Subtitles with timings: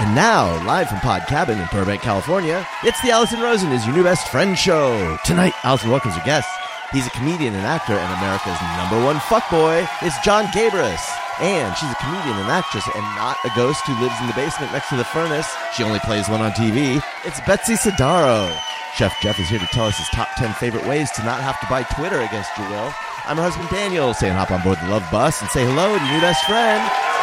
[0.00, 3.94] And now, live from Pod Cabin in Burbank, California, it's the Allison Rosen is your
[3.94, 5.18] new best friend show.
[5.26, 6.48] Tonight, Allison welcomes her guest.
[6.90, 11.04] He's a comedian and actor, and America's number one fuckboy is Jon Gabrus.
[11.40, 14.72] And she's a comedian and actress, and not a ghost who lives in the basement
[14.72, 15.52] next to the furnace.
[15.76, 17.04] She only plays one on TV.
[17.26, 18.48] It's Betsy Sodaro.
[18.96, 21.60] Chef Jeff is here to tell us his top 10 favorite ways to not have
[21.60, 22.94] to buy Twitter against your will.
[23.26, 26.04] I'm her husband Daniel, saying hop on board the love bus and say hello to
[26.04, 26.80] your new best friend,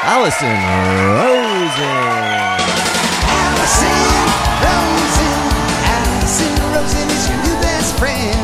[0.10, 1.84] Allison Rosen.
[3.28, 4.00] Allison
[4.64, 5.39] Rosen,
[5.83, 8.36] Allison Rosen is your new best friend.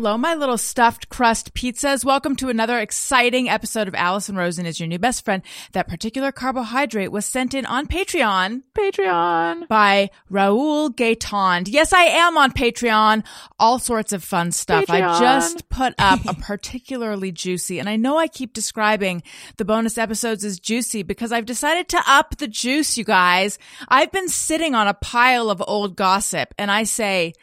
[0.00, 2.06] Hello, my little stuffed crust pizzas.
[2.06, 5.42] Welcome to another exciting episode of Allison Rosen is your new best friend.
[5.72, 8.62] That particular carbohydrate was sent in on Patreon.
[8.74, 9.68] Patreon.
[9.68, 11.64] By Raul Gaetan.
[11.68, 13.24] Yes, I am on Patreon.
[13.58, 14.86] All sorts of fun stuff.
[14.88, 19.22] I just put up a particularly juicy, and I know I keep describing
[19.58, 23.58] the bonus episodes as juicy because I've decided to up the juice, you guys.
[23.86, 27.34] I've been sitting on a pile of old gossip and I say,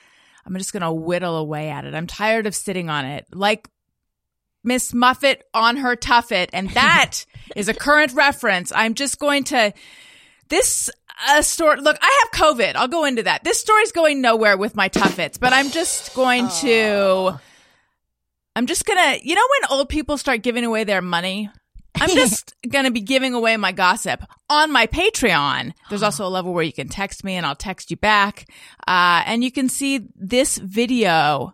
[0.48, 1.94] I'm just going to whittle away at it.
[1.94, 3.26] I'm tired of sitting on it.
[3.34, 3.68] Like
[4.64, 6.50] Miss Muffet on her tuffet.
[6.54, 8.72] And that is a current reference.
[8.74, 9.74] I'm just going to,
[10.48, 10.90] this
[11.28, 12.76] uh, story, look, I have COVID.
[12.76, 13.44] I'll go into that.
[13.44, 17.40] This story's going nowhere with my tuffets, but I'm just going to,
[18.56, 21.50] I'm just going to, you know, when old people start giving away their money?
[21.96, 25.74] I'm just going to be giving away my gossip on my Patreon.
[25.90, 28.50] There's also a level where you can text me and I'll text you back.
[28.88, 31.54] Uh, and you can see this video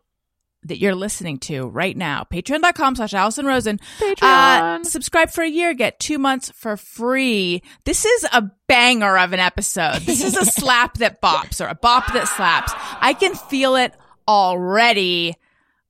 [0.66, 2.26] that you're listening to right now.
[2.32, 3.80] Patreon.com slash Allison Rosen.
[4.02, 4.86] Uh, Patreon.
[4.86, 7.62] subscribe for a year, get two months for free.
[7.86, 10.02] This is a banger of an episode.
[10.02, 12.72] This is a slap that bops or a bop that slaps.
[13.02, 13.94] I can feel it
[14.28, 15.36] already.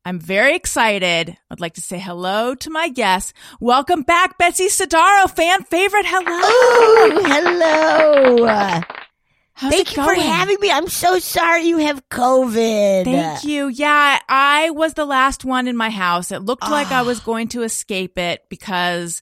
[0.06, 1.38] I'm very excited.
[1.50, 3.34] I'd like to say hello to my guests.
[3.62, 6.06] Welcome back, Betsy Sodaro, fan favorite.
[6.06, 7.18] Hello.
[7.18, 8.46] Ooh, hello.
[9.56, 10.72] How's Thank you for having me.
[10.72, 13.06] I'm so sorry you have COVID.
[13.06, 13.68] Thank you.
[13.68, 16.32] Yeah, I was the last one in my house.
[16.32, 17.04] It looked like I Ah.
[17.04, 19.22] was going to escape it because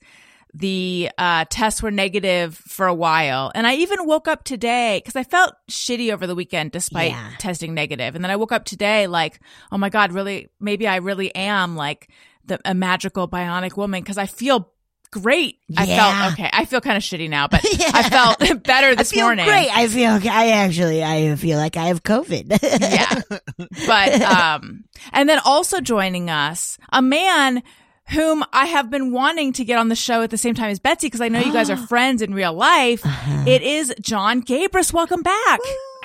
[0.53, 3.51] the uh, tests were negative for a while.
[3.55, 7.31] And I even woke up today because I felt shitty over the weekend despite Yeah.
[7.37, 8.15] testing negative.
[8.15, 9.39] And then I woke up today like,
[9.71, 12.09] oh my God, really, maybe I really am like
[12.45, 14.71] the, a magical bionic woman because I feel
[15.11, 15.57] great.
[15.77, 15.97] I Yeah.
[16.21, 16.49] felt okay.
[16.53, 17.61] I feel kind of shitty now, but
[17.93, 19.45] I felt better I this feel morning.
[19.45, 19.69] great.
[19.71, 20.11] I feel.
[20.29, 21.03] I actually.
[21.03, 22.59] I feel like I have COVID.
[22.81, 23.21] yeah.
[23.87, 24.83] But um
[25.13, 27.61] and then also joining us, a man
[28.11, 30.79] whom I have been wanting to get on the show at the same time as
[30.79, 33.05] Betsy because I know you guys are friends in real life.
[33.05, 33.43] Uh-huh.
[33.47, 34.93] It is Jon Gabrus.
[34.93, 35.59] Welcome back.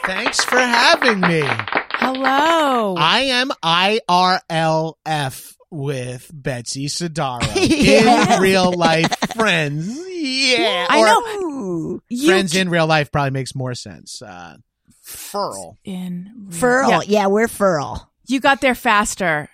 [0.05, 1.43] Thanks for having me.
[1.45, 2.95] Hello.
[2.97, 8.34] I am IRLF with Betsy Sodaro Yeah.
[8.37, 9.89] in real life friends.
[10.09, 10.87] Yeah.
[10.89, 12.03] I or know Ooh.
[12.09, 14.22] you Friends in real life probably makes more sense.
[14.22, 14.56] Uh,
[15.03, 15.77] Furl.
[15.84, 16.89] in Furl.
[16.89, 17.00] Yeah.
[17.06, 17.27] Yeah.
[17.27, 18.11] we're furl.
[18.28, 19.49] You got there faster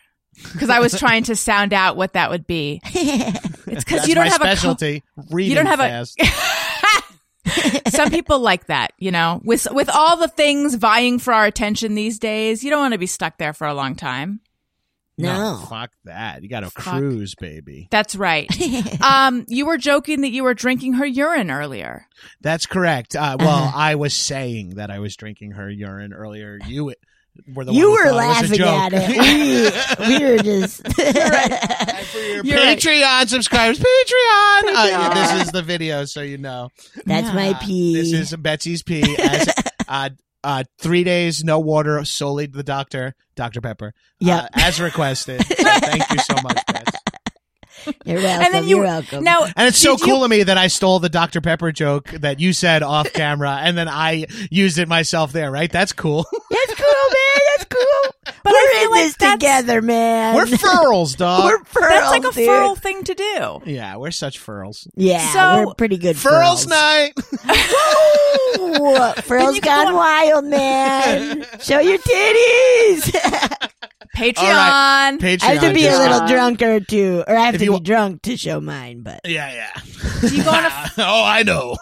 [0.52, 2.80] because I was trying to sound out what that would be.
[3.64, 5.02] It's because you don't my have a specialty.
[5.30, 6.20] Reading you don't have fast.
[6.20, 11.46] a some people like that you know with with all the things vying for our
[11.46, 14.40] attention these days you don't want to be stuck there for a long time
[15.16, 15.64] No.
[15.70, 16.42] fuck that.
[16.42, 17.88] You got to cruise, baby.
[17.90, 18.48] that's right
[19.02, 22.06] um you were joking that you were drinking her urine earlier
[22.42, 23.16] That's correct.
[23.16, 23.72] Uh, well, Uh-huh.
[23.78, 26.58] I was saying that I was drinking her urine earlier.
[26.66, 26.94] You
[27.54, 29.98] were the you one were thought it laughing at it.
[30.08, 30.82] We, we were just.
[30.94, 32.78] for your You're right.
[32.78, 33.78] Patreon subscribers.
[33.78, 34.62] Patreon.
[34.74, 36.68] Uh, yeah, this is the video, so you know.
[37.06, 37.58] That's my Yeah.
[37.62, 37.94] pee.
[37.94, 39.16] This is Betsy's pee.
[39.18, 39.48] As,
[39.88, 40.10] uh,
[40.44, 43.60] uh, three days, no water, solely to the doctor, Dr.
[43.60, 43.94] Pepper.
[44.20, 44.38] Yeah.
[44.40, 45.44] Uh, as requested.
[45.46, 46.98] So thank you so much, Betsy.
[48.04, 48.44] You're welcome.
[48.44, 49.24] and then you You're welcome.
[49.24, 51.40] now And it's so did you- cool of me that I stole the Dr.
[51.40, 55.70] Pepper joke that you said off camera, and then I used it myself there, right?
[55.70, 56.24] That's cool.
[56.50, 57.40] That's cool, man.
[57.56, 58.11] That's cool.
[58.24, 60.34] But we're I feel in like this together, man.
[60.36, 61.44] We're furls, dog.
[61.52, 62.46] We're furls, that's like a dude.
[62.46, 64.86] furl thing to do yeah, we're such furls.
[64.94, 66.68] Yeah, So- we're pretty good Furls furls.
[66.68, 67.12] night.
[68.58, 71.44] Ooh, furls gone go wild, man.
[71.60, 73.10] Show your titties.
[74.16, 75.16] patreon All right.
[75.20, 75.42] Patreon.
[75.42, 77.80] I have to be a little drunker too, or I have If to you- be
[77.80, 79.02] drunk to show mine.
[79.02, 79.80] But Yeah, yeah.
[80.20, 81.76] do you go on a oh, I know.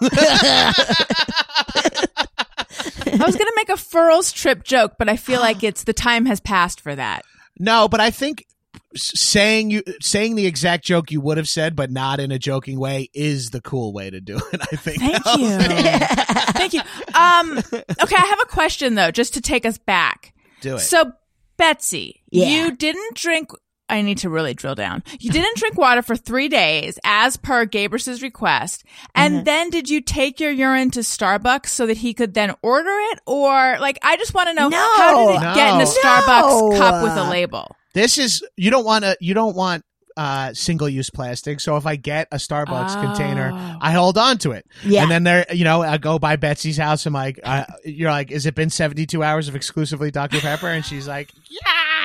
[3.12, 6.26] I was gonna make a furls trip joke but i feel like it's the time
[6.26, 7.24] has passed for that
[7.62, 8.46] no, but I think
[8.94, 12.78] saying you saying the exact joke you would have said, but not in a joking
[12.80, 14.60] way, is the cool way to do it.
[14.72, 14.98] I think.
[14.98, 15.58] Thank you.
[16.54, 16.80] Thank you.
[17.14, 17.58] Um,
[18.02, 20.32] okay, I have a question though, just to take us back.
[20.62, 20.78] Do it.
[20.80, 21.12] So,
[21.58, 22.48] Betsy, Yeah.
[22.48, 23.50] you didn't drink.
[23.90, 25.02] I need to really drill down.
[25.18, 28.84] You didn't drink water for three days, as per Gabrus's request,
[29.14, 29.44] and Mm-hmm.
[29.44, 33.20] then did you take your urine to Starbucks so that he could then order it,
[33.26, 34.78] or like I just want to know No.
[34.96, 36.78] how did it get in a Starbucks No.
[36.78, 37.76] cup with a label?
[37.92, 39.84] This is you don't want to you don't want
[40.16, 41.60] uh single use plastic.
[41.60, 43.00] So if I get a Starbucks Oh.
[43.02, 44.66] container, I hold on to it.
[44.84, 45.02] Yeah.
[45.02, 47.06] And then there, you know, I go by Betsy's house.
[47.06, 50.66] I'm like, uh, you're like, is it been 72 hours of exclusively Dr Pepper?
[50.68, 51.30] And she's like,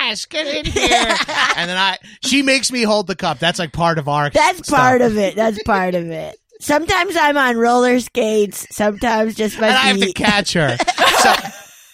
[0.07, 1.15] yes, get in here.
[1.57, 3.39] and then I, she makes me hold the cup.
[3.39, 4.29] That's like part of our.
[4.29, 4.77] That's stuff.
[4.79, 5.35] part of it.
[5.35, 6.37] That's part of it.
[6.61, 8.65] Sometimes I'm on roller skates.
[8.75, 10.77] Sometimes just my and I have to catch her.
[11.25, 11.33] So,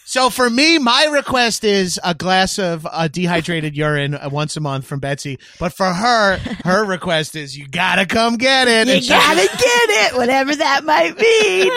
[0.05, 4.59] so for me, my request is a glass of uh, dehydrated urine uh, once a
[4.59, 5.39] month from Betsy.
[5.57, 8.87] But for her, her request is you gotta come get it.
[8.87, 11.71] You And gotta get it, whatever that might mean.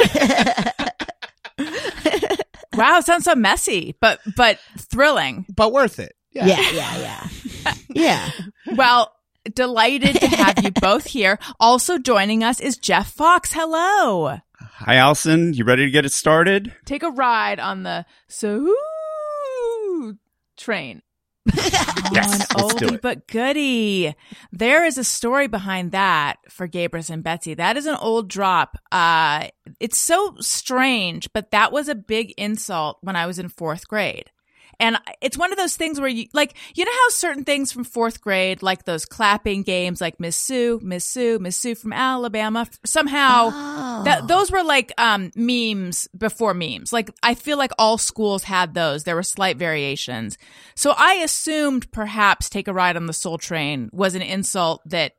[2.75, 4.59] Wow, sounds so messy, but but
[4.91, 5.47] thrilling.
[5.55, 6.17] but worth it.
[6.35, 6.47] Yeah.
[6.47, 7.75] yeah, yeah, yeah.
[7.95, 8.31] Yeah.
[8.75, 9.13] Well,
[9.55, 11.39] delighted to have you both here.
[11.61, 13.53] Also joining us is Jeff Fox.
[13.53, 14.39] Hello.
[14.59, 15.55] Hi, Allison.
[15.55, 16.75] You ready to get it started?
[16.85, 18.75] Take a ride on the so
[20.57, 21.03] train.
[22.13, 23.03] Yes, an let's do oldie it.
[23.03, 24.15] but goodie.
[24.53, 27.55] There is a story behind that for Gabrus and Betsy.
[27.55, 28.77] That is an old drop.
[28.93, 29.49] Uh,
[29.81, 34.31] it's so strange, but that was a big insult when I was in fourth grade.
[34.81, 37.85] And it's one of those things where you like, you know how certain things from
[37.85, 42.67] fourth grade, like those clapping games, like Miss Sue, Miss Sue, Miss Sue from Alabama,
[42.85, 46.93] somehow that those were like um memes before memes.
[46.93, 49.05] Like I feel like all schools had those.
[49.05, 50.39] There were slight variations.
[50.75, 55.13] So I assumed perhaps take a ride on the soul train was an insult that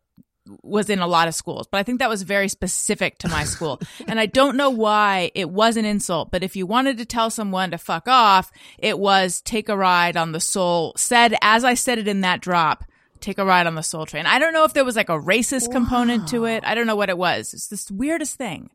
[0.62, 3.44] was in a lot of schools, but I think that was very specific to my
[3.44, 3.80] school.
[4.08, 7.30] and I don't know why it was an insult, but if you wanted to tell
[7.30, 11.74] someone to fuck off, it was take a ride on the soul, said as I
[11.74, 12.84] said it in that drop,
[13.22, 14.26] take a ride on the soul train.
[14.28, 16.64] I don't know if there was like a racist component to it.
[16.66, 17.54] I don't know what it was.
[17.54, 18.70] It's this weirdest thing.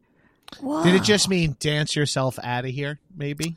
[0.82, 2.99] Did it just mean dance yourself out of here?
[3.16, 3.56] Maybe.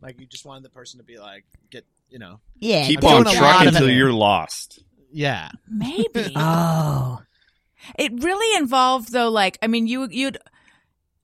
[0.00, 2.86] Like you just wanted the person to be like, get, you know, Yeah.
[2.86, 4.84] Keep I'm on doing a lot trucking until you're lost.
[5.10, 5.50] yeah.
[5.68, 6.32] Maybe.
[6.36, 7.20] Oh.
[7.98, 10.38] It really involved though, like, I mean, you, you'd,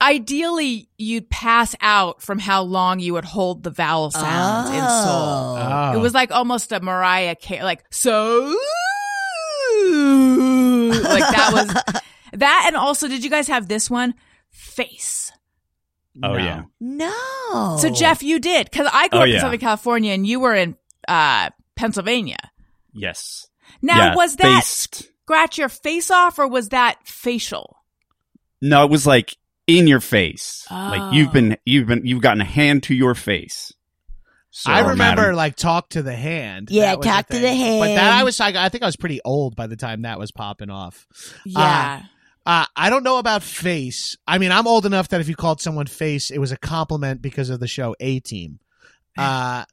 [0.00, 5.56] ideally, you'd pass out from how long you would hold the vowel sounds in soul.
[5.58, 5.92] Oh.
[5.94, 8.54] It was like almost a Mariah Carey, like, so,
[9.90, 14.14] like that was, that and also, did you guys have this one?
[14.50, 15.32] Face.
[16.22, 16.36] Oh, No.
[16.38, 16.62] yeah.
[16.80, 17.76] No.
[17.80, 19.40] So Jeff, you did, cause I grew Oh, up in.
[19.40, 20.76] Southern California and you were in,
[21.08, 22.38] uh, Pennsylvania.
[22.92, 23.48] Yes.
[23.82, 27.76] Now, yeah, was that faced- scratch your face off or was that facial?
[28.62, 29.36] No, it was like
[29.66, 30.64] in your face.
[30.70, 31.32] Like you've Oh.
[31.32, 33.72] been, you've been, you've gotten a hand to your face.
[34.50, 36.68] So, I remember madam- like talk to the hand.
[36.70, 37.42] Yeah, That was talk to thing.
[37.42, 38.24] the But that I hand.
[38.24, 41.06] was like, I think I was pretty old by the time that was popping off.
[41.44, 42.04] Yeah.
[42.46, 44.16] Uh, I don't know about face.
[44.28, 47.20] I mean, I'm old enough that if you called someone face, it was a compliment
[47.20, 48.60] because of the show A Team.
[49.18, 49.64] Uh,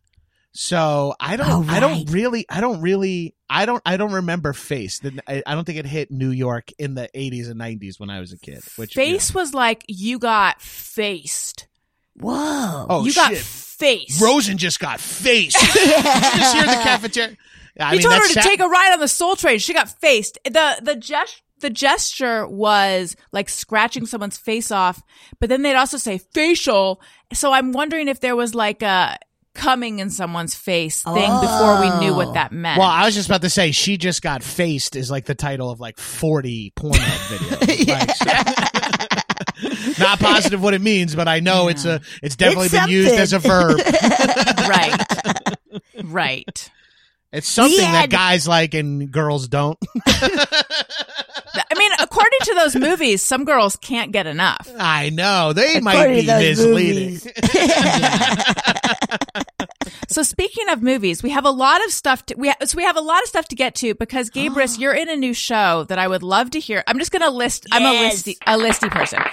[0.53, 4.51] so I don't, Oh, I don't really, I don't really, I don't, I don't remember
[4.53, 4.99] face.
[5.27, 8.19] I, I don't think it hit New York in the 80s and 90s when I
[8.19, 8.63] was a kid.
[8.77, 9.11] Which you know.
[9.11, 11.67] Face was like you got faced.
[12.15, 12.87] Whoa.
[12.89, 13.29] Oh you shit!
[13.29, 14.21] got faced.
[14.21, 15.57] Rosen just got faced.
[15.73, 17.37] Did you just hear the cafeteria?
[17.79, 19.59] I you mean, told her to sa- take a ride on the Soul Train.
[19.59, 20.37] She got faced.
[20.45, 25.01] The the gest the gesture was like scratching someone's face off,
[25.39, 27.01] but then they'd also say facial.
[27.33, 29.17] So I'm wondering if there was like a
[29.53, 32.33] coming in someone's face thing before we knew what oh.
[32.33, 32.79] that meant.
[32.79, 35.69] Well, I was just about to say she just got faced is like the title
[35.69, 37.87] of like 40 porn videos.
[37.87, 38.63] Like, so-
[39.99, 43.13] not positive what it means, but I know it's a it's definitely It's been used
[43.13, 43.79] as a verb.
[44.67, 45.05] right.
[46.03, 46.71] right.
[47.33, 49.77] It's something that guys like and girls don't.
[50.05, 54.69] I mean, according to those movies, some girls can't get enough.
[54.77, 57.13] I know they might be to those misleading.
[57.13, 57.27] movies.
[60.13, 62.83] So speaking of movies, we have a lot of stuff to we ha- so we
[62.83, 65.85] have a lot of stuff to get to because Gabrus, you're in a new show
[65.85, 66.83] that I would love to hear.
[66.85, 67.65] I'm just going to list.
[67.71, 68.21] I'm a Yes.
[68.21, 69.23] listy a listy person.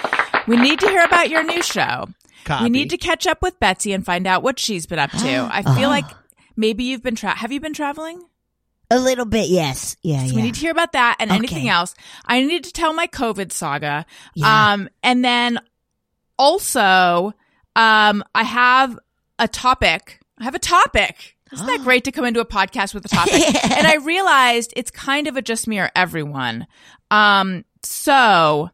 [0.48, 2.06] We need to hear about your new show.
[2.46, 2.64] Copy.
[2.64, 5.18] We need to catch up with Betsy and find out what she's been up to.
[5.52, 5.90] I feel ah.
[5.90, 6.06] like
[6.56, 8.22] maybe you've been tra- have you been traveling?
[8.90, 9.96] A little bit, yes.
[10.02, 10.34] Yeah, So yeah.
[10.36, 11.38] we need to hear about that and Okay.
[11.38, 11.94] anything else.
[12.26, 14.04] I need to tell my COVID saga.
[14.34, 14.72] Yeah.
[14.72, 15.60] Um, and then
[16.38, 17.32] also,
[17.76, 18.98] um, I have
[19.38, 20.18] a topic.
[20.38, 23.32] I have a topic Isn't that great to come into a podcast with a topic?
[23.76, 26.66] and I realized it's kind of a just me or everyone.
[27.12, 28.70] Um, so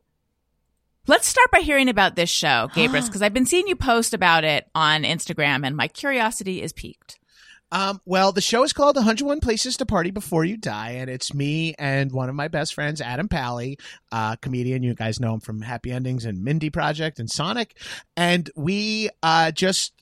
[1.07, 4.45] let's start by hearing about this show, Gabrus, because I've been seeing you post about
[4.45, 7.16] it on Instagram and my curiosity is piqued.
[7.73, 11.35] Um, well, the show is called 101 Places to Party Before You Die, and it's
[11.35, 13.79] me and one of my best friends, Adam Pally,
[14.13, 14.83] uh, comedian.
[14.83, 17.77] You guys know him from Happy Endings and Mindy Project and Sonic.
[18.17, 19.93] And we uh, just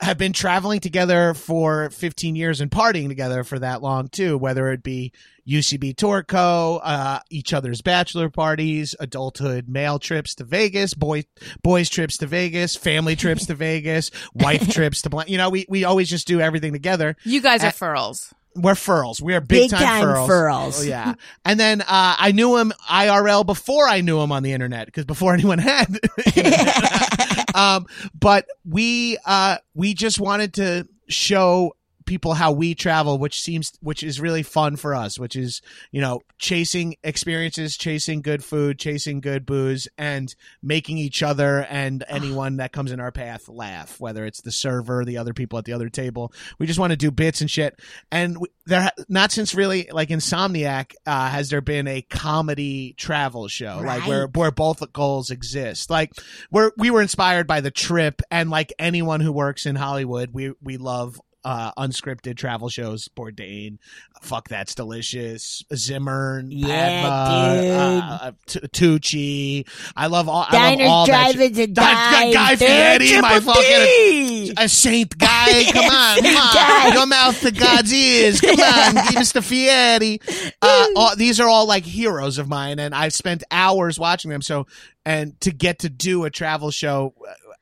[0.00, 4.70] have been traveling together for 15 years and partying together for that long too, whether
[4.70, 5.12] it be
[5.48, 11.24] UCB TourCo, uh, each other's bachelor parties, adulthood male trips to Vegas, boy
[11.62, 15.64] boys trips to Vegas, family trips to Vegas, wife trips to, bla- you know, we,
[15.68, 17.16] we always just do everything together.
[17.24, 18.32] You guys are furls.
[18.54, 19.22] We're furls.
[19.22, 20.26] We are big, Big time furls.
[20.28, 20.80] furls.
[20.80, 21.14] Oh, yeah.
[21.44, 25.04] And then uh, I knew him IRL before I knew him on the internet because
[25.04, 25.86] before anyone had.
[27.54, 27.86] um,
[28.18, 31.74] but we uh, we just wanted to show
[32.08, 35.60] people how we travel which seems which is really fun for us which is
[35.90, 42.04] you know chasing experiences chasing good food chasing good booze and making each other and
[42.08, 45.64] anyone that comes in our path laugh whether it's the server the other people at
[45.64, 46.32] the other table.
[46.58, 47.80] We just want to do bits and shit.
[48.10, 53.48] And we, there not since really like insomniac uh, has there been a comedy travel
[53.48, 55.90] show like where where both goals exist.
[55.90, 56.12] Like
[56.50, 60.52] we're we were inspired by the trip and like anyone who works in hollywood we
[60.62, 63.78] we love uh, unscripted travel shows, Bourdain,
[64.20, 69.68] fuck that's delicious, Zimmern, Yeah, Padma, uh, T- Tucci.
[69.96, 70.44] I love all.
[70.48, 72.34] I love Diners, all that drive-ins, and Guy- dives.
[72.34, 72.56] Guy
[72.98, 74.54] Fieri, my fucking D.
[74.56, 75.64] a saint guy.
[75.72, 76.92] Come on, come on.
[76.94, 78.40] Your mouth to God's ears.
[78.42, 79.42] Come on, give me Mr.
[79.42, 80.20] Fieri.
[80.60, 84.42] Uh, all, these are all like heroes of mine, and I've spent hours watching them.
[84.42, 84.66] So,
[85.06, 87.14] and to get to do a travel show.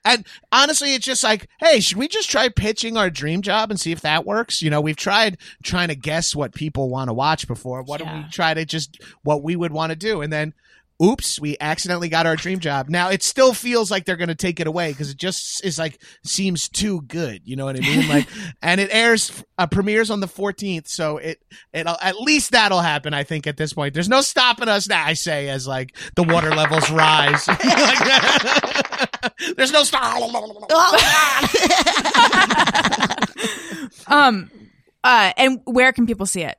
[0.07, 3.79] And honestly, it's just like, hey, should we just try pitching our dream job and
[3.79, 4.63] see if that works?
[4.63, 7.83] You know, we've tried trying to guess what people want to watch before.
[7.83, 10.23] What don't we try to just what we would want to do?
[10.23, 10.55] And then
[11.03, 12.89] oops, we accidentally got our dream job.
[12.89, 15.79] Now it still feels like they're going to take it away because it just is
[15.79, 17.43] like seems too good.
[17.45, 18.07] You know what I mean?
[18.17, 18.29] Like,
[18.63, 23.15] and it airs uh, premieres on the 14th, so it it'll at least that'll happen.
[23.15, 25.05] I think at this point, there's no stopping us now.
[25.05, 27.47] I say as like the water levels rise.
[29.57, 30.23] There's no stop.
[34.09, 34.51] Um,
[35.03, 36.57] uh, and where can people see it?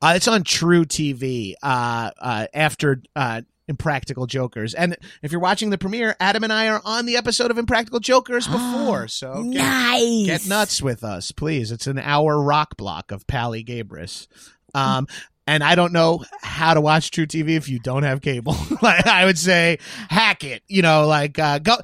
[0.00, 4.74] Uh, it's on truTV uh, uh, after uh, Impractical Jokers.
[4.74, 8.00] And if you're watching the premiere, Adam and I are on the episode of Impractical
[8.00, 9.08] Jokers before.
[9.08, 10.26] so get, nice.
[10.26, 11.72] get nuts with us, please.
[11.72, 14.26] It's an hour rock block of Pally Gabrus.
[14.74, 15.06] Um,
[15.46, 18.56] and I don't know how to watch truTV if you don't have cable.
[18.82, 19.78] like I would say,
[20.08, 20.62] hack it.
[20.68, 21.76] You know, like uh, go.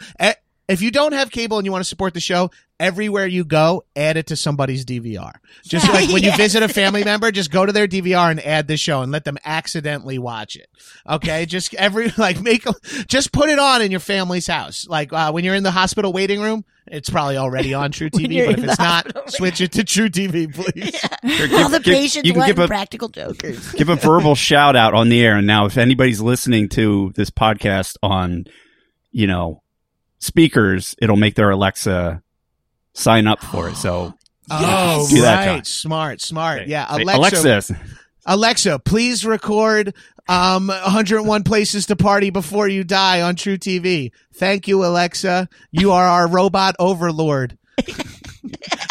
[0.71, 3.85] If you don't have cable and you want to support the show, everywhere you go,
[3.97, 5.33] add it to somebody's DVR.
[5.65, 8.69] Just like when you visit a family member, just go to their DVR and add
[8.69, 10.69] the show and let them accidentally watch it.
[11.09, 12.65] Okay, just every like make
[13.09, 14.87] just put it on in your family's house.
[14.89, 18.25] Like uh, when you're in the hospital waiting room, it's probably already on True When
[18.25, 18.47] TV.
[18.47, 21.53] But if it's the not, switch it to truTV, please.
[21.55, 23.73] All the Give- patients you can give a- practical jokers.
[23.73, 25.37] give a verbal shout out on the air.
[25.37, 28.45] And now, if anybody's listening to this podcast on,
[29.13, 29.60] you know,
[30.21, 32.23] speakers, it'll make their Alexa
[32.95, 33.77] sign up for it.
[33.77, 34.15] So,
[34.51, 35.65] Oh, Do that, right, Jon.
[35.65, 36.63] smart, smart.
[36.63, 36.71] Okay.
[36.71, 37.81] Yeah, Alexa, Alexa,
[38.27, 39.95] Alexa, please record
[40.29, 44.13] um 101 places to party before you die on truTV.
[44.35, 45.49] Thank you, Alexa.
[45.73, 47.57] You are our robot overlord.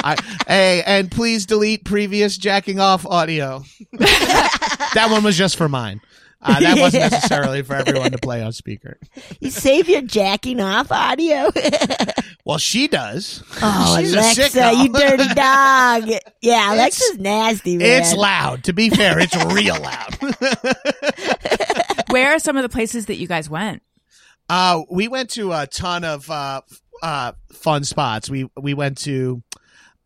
[0.03, 0.15] I,
[0.47, 3.63] hey, and please delete previous jacking off audio.
[3.99, 5.99] that one was just for mine.
[6.41, 8.97] Uh, that wasn't necessarily for everyone to play on speaker.
[9.41, 11.51] You save your jacking off audio.
[12.45, 13.43] Well, she does.
[13.61, 16.09] oh, She's a Alexa, you dirty dog.
[16.41, 18.01] Yeah, Alexa's nasty, man.
[18.01, 18.63] It's loud.
[18.63, 20.15] To be fair, it's real loud.
[22.09, 23.83] Where are some of the places that you guys went?
[24.49, 26.61] Uh, we went to a ton of uh,
[27.03, 28.31] uh, fun spots.
[28.31, 29.43] We we went to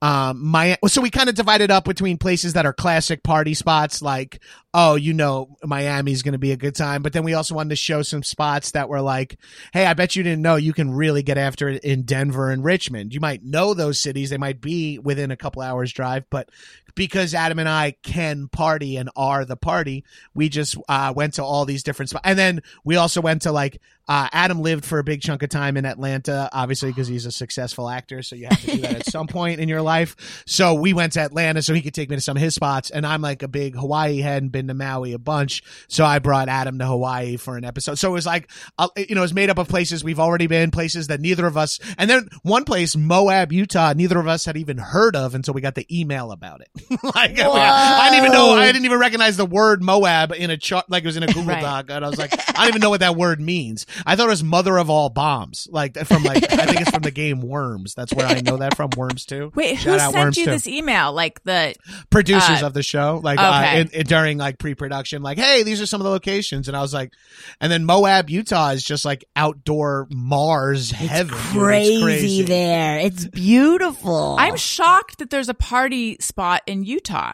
[0.01, 0.77] um, Miami.
[0.87, 4.41] So we kind of divided up between places that are classic party spots, like
[4.73, 7.03] oh, you know, Miami's going to be a good time.
[7.03, 9.37] But then we also wanted to show some spots that were like,
[9.71, 12.63] hey, I bet you didn't know you can really get after it in Denver and
[12.63, 13.13] Richmond.
[13.13, 16.49] You might know those cities; they might be within a couple hours drive, but
[16.95, 20.03] because Adam and I can party and are the party,
[20.33, 22.23] we just uh, went to all these different spots.
[22.25, 25.49] And then we also went to like uh, Adam lived for a big chunk of
[25.49, 28.21] time in Atlanta, obviously because he's a successful actor.
[28.21, 30.43] So you have to do that at some point in your life.
[30.45, 32.89] So we went to Atlanta so he could take me to some of his spots.
[32.89, 36.05] And I'm like a big Hawaii head and been been to Maui a bunch, so
[36.05, 37.95] I brought Adam to Hawaii for an episode.
[37.95, 40.71] So it was like, uh, you know, it's made up of places we've already been,
[40.71, 44.57] places that neither of us, and then one place, Moab, Utah, neither of us had
[44.57, 46.69] even heard of until we got the email about it.
[47.03, 50.89] like, I didn't even know, I didn't even recognize the word Moab in a chart,
[50.89, 51.61] like it was in a Google Right.
[51.61, 53.85] Doc, and I was like, I don't even know what that word means.
[54.05, 57.01] I thought it was mother of all bombs, like from like, I think it's from
[57.01, 57.93] the game Worms.
[57.95, 59.51] That's where I know that from, Worms too.
[59.55, 61.11] Wait, who Shout out sent Worms you 2 this email?
[61.11, 61.75] Like the
[62.09, 65.81] producers Uh, of the show, like uh, in, in- during like pre-production, like, hey, these
[65.81, 67.13] are some of the locations, and I was like,
[67.61, 71.27] and then Moab, Utah is just like outdoor Mars heaven.
[71.27, 71.37] dude.
[71.37, 72.99] It's crazy, there.
[72.99, 74.35] It's beautiful.
[74.39, 77.33] I'm shocked that there's a party spot in Utah.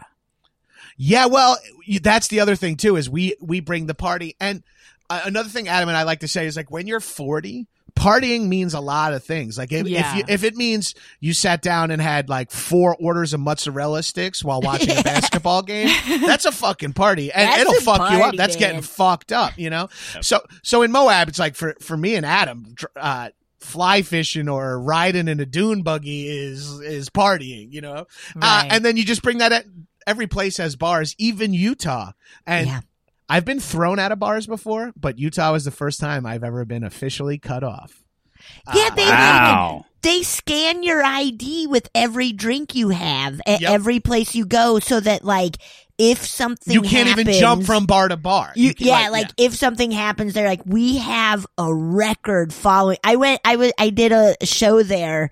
[0.97, 1.57] Yeah, well,
[2.01, 4.63] that's the other thing too is we we bring the party, and
[5.09, 7.68] uh, another thing Adam and I like to say is like when you're 40.
[7.95, 9.57] Partying means a lot of things.
[9.57, 10.11] Like if, Yeah.
[10.11, 14.03] if you if it means you sat down and had like four orders of mozzarella
[14.03, 15.89] sticks while watching a basketball game,
[16.25, 18.35] that's a fucking party, and That's it'll a fuck you up.
[18.35, 18.59] That's man.
[18.59, 19.89] getting fucked up, you know.
[20.21, 23.29] So so in Moab, it's like for for me and Adam, uh,
[23.59, 28.05] fly fishing or riding in a dune buggy is is partying, you know.
[28.41, 29.65] Uh, and then you just bring that at
[30.07, 32.11] every place has bars, even Utah.
[32.47, 32.79] And Yeah.
[33.29, 36.65] I've been thrown out of bars before, but Utah was the first time I've ever
[36.65, 38.03] been officially cut off.
[38.73, 39.85] yeah, they uh, Wow.
[40.01, 43.69] they scan your ID with every drink you have at Yep.
[43.71, 45.57] every place you go, so that like
[45.97, 48.53] if something You can't even happens- jump from bar to bar.
[48.55, 52.97] You, can, yeah, like, if something happens, they're like, we have a record following.
[53.03, 55.29] I went, I was, I did a show there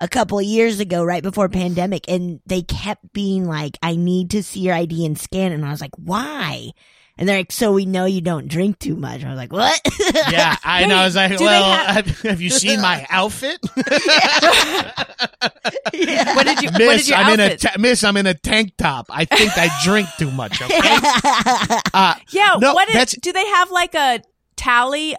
[0.00, 4.30] a couple of years ago, right before pandemic, and they kept being like, I need
[4.30, 6.70] to see your ID and scan, and I was like, why?
[7.18, 9.24] And they're like, so we know you don't drink too much.
[9.24, 9.80] I was like, what?
[10.30, 10.96] yeah, I know.
[10.96, 13.58] I was like, do they well, have- have, have you seen my outfit?
[13.74, 13.86] What
[16.46, 16.70] did you?
[16.70, 17.60] what miss, your I'm in a outfit?
[17.60, 18.04] ta- miss.
[18.04, 19.06] I'm in a tank top.
[19.10, 20.60] I think I drink too much.
[20.60, 20.78] Okay.
[21.94, 22.56] Uh, yeah.
[22.60, 24.20] No, what is, that's- do they have like a
[24.56, 25.16] tally?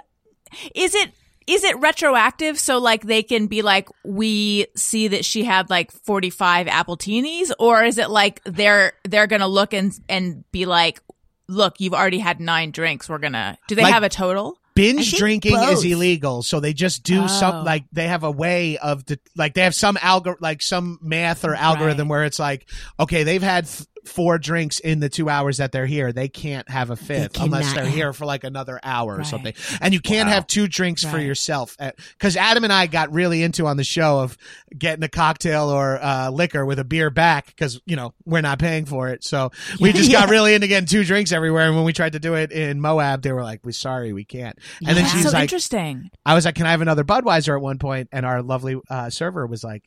[0.76, 1.12] Is it
[1.48, 2.60] is it retroactive?
[2.60, 7.50] So like they can be like, we see that she had like forty five appletini,
[7.58, 11.02] or is it like they're they're gonna look and and be like,
[11.48, 13.08] look, you've already had nine drinks.
[13.10, 13.58] We're gonna.
[13.68, 14.58] Do they Like- have a total?
[14.76, 17.28] Binge think drinking is illegal so they just do Oh.
[17.28, 21.00] some like they have a way of the, like they have some algor like some
[21.02, 22.10] math or algorithm Right.
[22.12, 22.68] where it's like
[23.00, 26.70] okay they've had th- four drinks in the two hours that they're here they can't
[26.70, 29.26] have a fifth unless they're have- here for like another hour or Right.
[29.28, 30.34] something and you can't Wow.
[30.36, 31.76] have two drinks for yourself
[32.18, 34.38] because adam and i got really into on the show of
[34.78, 38.60] getting a cocktail or uh, liquor with a beer back because you know we're not
[38.60, 41.86] paying for it so we just got really into getting two drinks everywhere and when
[41.86, 44.96] we tried to do it in moab they were like we're sorry we can't and
[44.98, 46.10] then she's so like interesting.
[46.26, 49.10] I was like, "Can I have another Budweiser?" At one point, and our lovely uh,
[49.10, 49.84] server was like,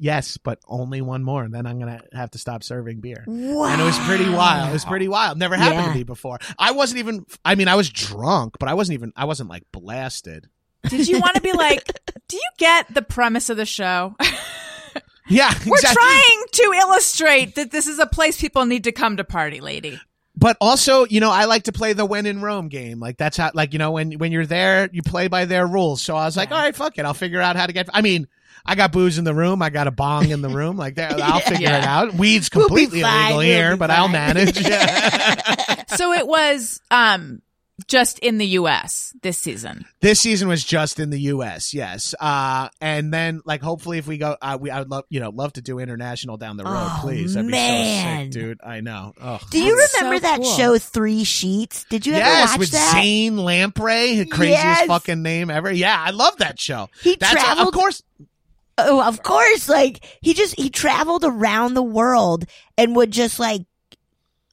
[0.00, 1.44] "Yes, but only one more.
[1.44, 3.66] And then I'm gonna have to stop serving beer." wow.
[3.66, 4.70] And it was pretty wild.
[4.70, 5.38] It was pretty wild.
[5.38, 5.92] Never happened Yeah.
[5.92, 6.38] to me before.
[6.58, 7.24] I wasn't even.
[7.44, 9.12] I mean, I was drunk, but I wasn't even.
[9.14, 10.48] I wasn't like blasted.
[10.88, 11.84] Did you want to be like?
[12.28, 14.16] Do you get the premise of the show?
[15.28, 19.22] Yeah, We're trying to illustrate that this is a place people need to come to
[19.22, 20.00] party, lady.
[20.40, 22.98] But also, you know, I like to play the when in Rome game.
[22.98, 26.00] Like that's how, like you know, when when you're there, you play by their rules.
[26.02, 26.56] So I was like, Yeah.
[26.56, 27.88] all right, fuck it, I'll figure out how to get.
[27.94, 28.26] I mean.
[28.62, 29.62] I got booze in the room.
[29.62, 30.76] I got a bong in the room.
[30.76, 32.12] Like that, I'll figure it out.
[32.12, 34.60] Weed's We'll completely fine, illegal we'll here, but I'll manage.
[34.60, 35.84] Yeah.
[35.96, 37.40] So it was um
[37.86, 39.84] just in the US this season.
[40.00, 41.72] This season was just in the U.S.
[41.74, 45.20] Yes, uh, and then like hopefully if we go, uh, we I would love you
[45.20, 46.74] know love to do international down the road.
[46.76, 48.32] Oh, please, that'd be man.
[48.32, 48.60] so sick, dude.
[48.64, 49.12] I know.
[49.20, 49.38] Oh.
[49.50, 50.56] Do you remember so that cool.
[50.56, 51.84] show Three Sheets?
[51.90, 52.76] Did you ever watch with that?
[52.78, 54.86] Yes, with Zane Lamprey, the craziest Yes.
[54.86, 55.70] fucking name ever.
[55.72, 56.88] Yeah, I love that show.
[57.02, 58.02] He That's traveled- of course.
[58.78, 59.68] Oh, of course.
[59.68, 62.46] Like he just he traveled around the world
[62.78, 63.62] and would just like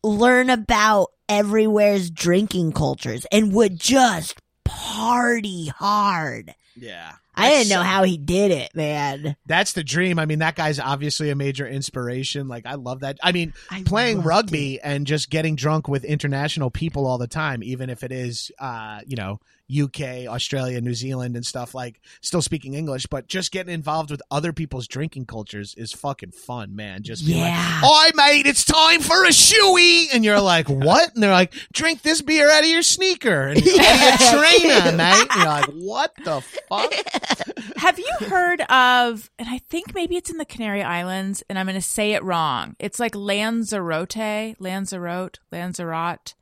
[0.03, 6.53] learn about everywhere's drinking cultures and would just party hard.
[6.75, 9.35] Yeah, I didn't know how he did it, man.
[9.45, 10.17] That's the dream.
[10.19, 12.47] I mean, that guy's obviously a major inspiration.
[12.47, 13.17] Like, I love that.
[13.21, 17.63] I mean, I playing rugby and just getting drunk with international people all the time,
[17.63, 22.41] even if it is, uh, you know, UK, Australia, New Zealand, and stuff like still
[22.41, 27.03] speaking English, but just getting involved with other people's drinking cultures is fucking fun, man.
[27.03, 27.81] Just be like, Yeah.
[27.83, 32.01] "Oi, mate, it's time for a shoey," and you're like, "What?" And they're like, "Drink
[32.01, 35.65] this beer out of your sneaker and out of your trainer, mate." And you're like,
[35.73, 36.93] "What the fuck?"
[37.77, 41.65] Have you heard of and I think maybe it's in the Canary Islands and I'm
[41.67, 42.75] going to say it wrong.
[42.79, 46.33] It's like Lanzarote, Lanzarote, Lanzarote.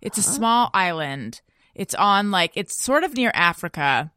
[0.00, 1.40] It's a small island.
[1.76, 4.10] It's on like it's sort of near Africa.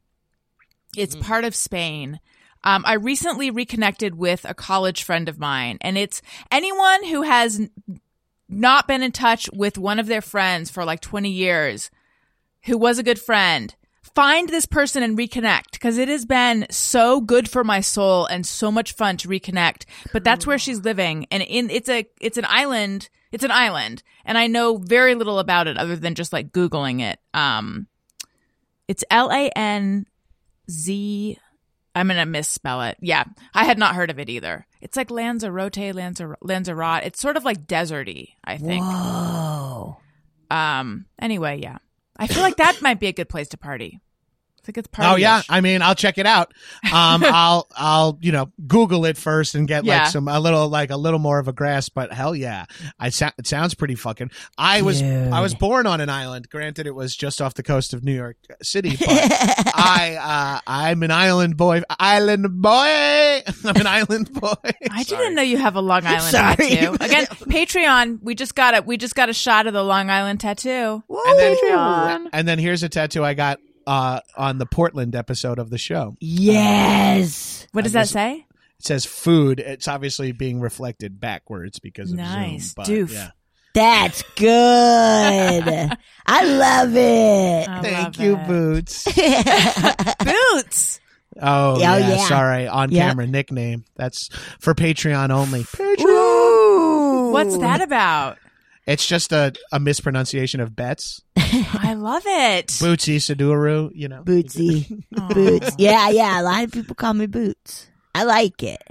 [0.97, 2.19] It's part of Spain.
[2.63, 7.69] Um, I recently reconnected with a college friend of mine, and it's anyone who has
[8.47, 11.91] not been in touch with one of their friends for like 20 years
[12.63, 13.75] who was a good friend,
[14.15, 18.45] find this person and reconnect because it has been so good for my soul and
[18.45, 19.85] so much fun to reconnect.
[20.11, 23.09] But that's where she's living and in it's a it's an island.
[23.31, 27.01] It's an island and I know very little about it other than just like googling
[27.01, 27.19] it.
[27.33, 27.87] Um
[28.87, 30.05] it's L A N
[30.69, 31.37] Z
[31.95, 32.97] I'm gonna misspell it.
[33.01, 34.65] Yeah, I had not heard of it either.
[34.81, 37.03] It's like Lanzarote, Lanzar- Lanzarote.
[37.03, 38.83] It's sort of like deserty, I think.
[38.83, 39.97] Whoa.
[40.49, 41.05] Um.
[41.19, 41.79] Anyway, yeah,
[42.19, 43.99] I feel like that might be a good place to party.
[44.69, 45.11] Think it's party.
[45.11, 46.53] Oh yeah, I mean, I'll check it out.
[46.93, 50.03] Um, I'll I'll you know Google it first and get Yeah.
[50.03, 51.93] like some a little like a little more of a grasp.
[51.95, 52.65] But hell yeah,
[52.99, 54.29] I it sounds pretty fucking.
[54.59, 55.33] I was Dude.
[55.33, 56.49] I was born on an island.
[56.51, 61.01] Granted, it was just off the coast of New York City, but I uh, I'm
[61.01, 61.81] an island boy.
[61.99, 62.69] Island boy.
[63.65, 64.53] I'm an island boy.
[64.91, 65.23] I Sorry.
[65.23, 66.55] didn't know you have a Long Island Sorry.
[66.57, 66.93] tattoo.
[66.99, 68.19] Again, Patreon.
[68.21, 68.85] We just got it.
[68.85, 71.03] We just got a shot of the Long Island tattoo.
[71.09, 72.29] And then, Patreon.
[72.33, 76.15] and then here's a tattoo I got uh, on the Portland episode of the show.
[76.19, 77.65] Yes.
[77.71, 78.45] What does that say?
[78.79, 79.59] It says food.
[79.59, 82.65] It's obviously being reflected backwards because of Nice.
[82.67, 82.73] Zoom.
[82.75, 83.11] But, Doof.
[83.13, 83.31] Yeah.
[83.73, 84.47] That's good.
[86.27, 87.67] I love it.
[87.69, 88.47] I Thank love you, it.
[88.47, 89.03] Boots.
[90.23, 90.99] Boots.
[91.41, 92.27] Oh, Oh, yeah, yeah.
[92.27, 93.07] Sorry, on Yeah.
[93.09, 93.85] camera nickname.
[93.95, 95.63] That's for Patreon only.
[95.63, 96.05] Patreon.
[96.05, 97.31] Ooh.
[97.31, 98.37] What's that about?
[98.89, 101.21] It's just a, a mispronunciation of bets.
[101.37, 102.69] I love it.
[102.69, 104.23] Bootsy Sodaro, you know.
[104.23, 105.03] Bootsy.
[105.19, 105.75] Aw, Boots.
[105.77, 106.41] Yeah, yeah.
[106.41, 107.87] A lot of people call me Boots.
[108.15, 108.81] I like it.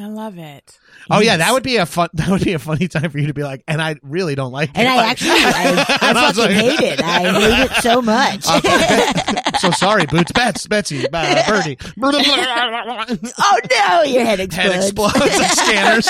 [0.00, 0.78] I love it.
[1.10, 2.08] Oh yeah, that would be a fun.
[2.14, 4.50] That would be a funny time for you to be like, and I really don't
[4.52, 4.70] like.
[4.70, 4.78] It.
[4.78, 4.90] And it.
[4.90, 7.02] I Like- actually, I, I fucking like- hate it.
[7.02, 8.42] I hate it so much.
[9.60, 11.76] so sorry, Boots, Bets, Betsy, uh, Birdie.
[12.02, 14.74] oh no, your head explodes.
[14.74, 16.08] Head explodes scanners.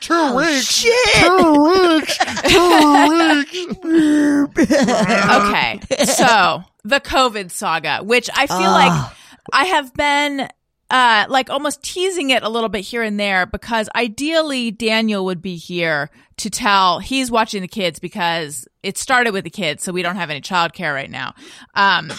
[0.00, 0.66] Two Oh, weeks.
[0.66, 1.14] shit.
[1.14, 2.18] Two weeks.
[2.48, 4.72] Two weeks.
[4.72, 5.80] okay.
[6.06, 9.14] So the COVID saga, which I feel like Ah.
[9.52, 10.48] I have been
[10.90, 15.40] uh like almost teasing it a little bit here and there because ideally Daniel would
[15.40, 19.92] be here to tell he's watching the kids because it started with the kids, so
[19.92, 21.34] we don't have any childcare right now.
[21.74, 22.10] Um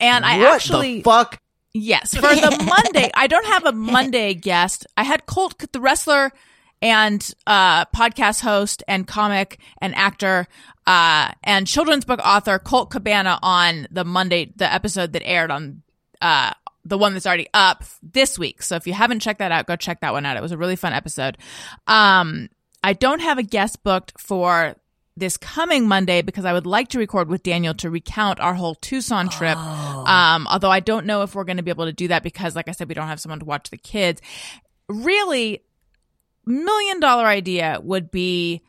[0.00, 1.40] and I what actually the fuck?
[1.72, 4.86] Yes, for the Monday, I don't have a Monday guest.
[4.96, 6.32] I had Colt, the wrestler
[6.80, 10.46] and uh, podcast host and comic and actor
[10.86, 15.82] uh, and children's book author Colt Cabana on the Monday, the episode that aired on
[16.22, 16.52] uh,
[16.86, 18.62] the one that's already up this week.
[18.62, 20.36] So if you haven't checked that out, go check that one out.
[20.36, 21.36] It was a really fun episode.
[21.86, 22.48] Um,
[22.82, 24.76] I don't have a guest booked for
[25.16, 28.76] this coming Monday because I would like to record with Daniel to recount our whole
[28.76, 29.56] Tucson trip.
[29.56, 32.54] Um, although I don't know if we're going to be able to do that because,
[32.54, 34.20] like I said, we don't have someone to watch the kids.
[34.88, 35.64] Really,
[36.44, 38.62] million dollar idea would be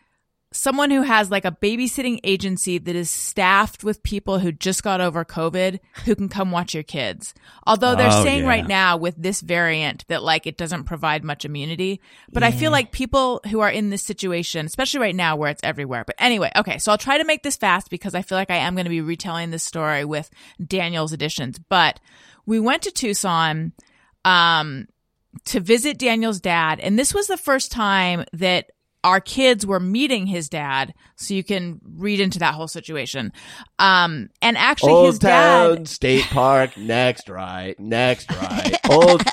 [0.54, 5.02] someone who has like a babysitting agency that is staffed with people who just got
[5.02, 7.34] over COVID who can come watch your kids.
[7.66, 8.50] Although they're Oh, saying yeah.
[8.50, 12.00] right now with this variant that like it doesn't provide much immunity.
[12.32, 15.62] But I feel like people who are in this situation, especially right now where it's
[15.64, 16.06] everywhere.
[16.08, 18.56] But anyway, okay, so I'll try to make this fast because I feel like I
[18.58, 20.30] am going to be retelling this story with
[20.66, 21.60] Daniel's additions.
[21.60, 22.00] But
[22.46, 23.74] we went to Tucson
[24.24, 24.88] um
[25.46, 28.72] to visit Daniel's dad and this was the first time that
[29.04, 33.32] our kids were meeting his dad so you can read into that whole situation
[33.80, 36.78] um and actually his Old dad State Park.
[36.78, 37.80] Next right.
[37.80, 38.76] Next right.
[38.90, 39.24] Old.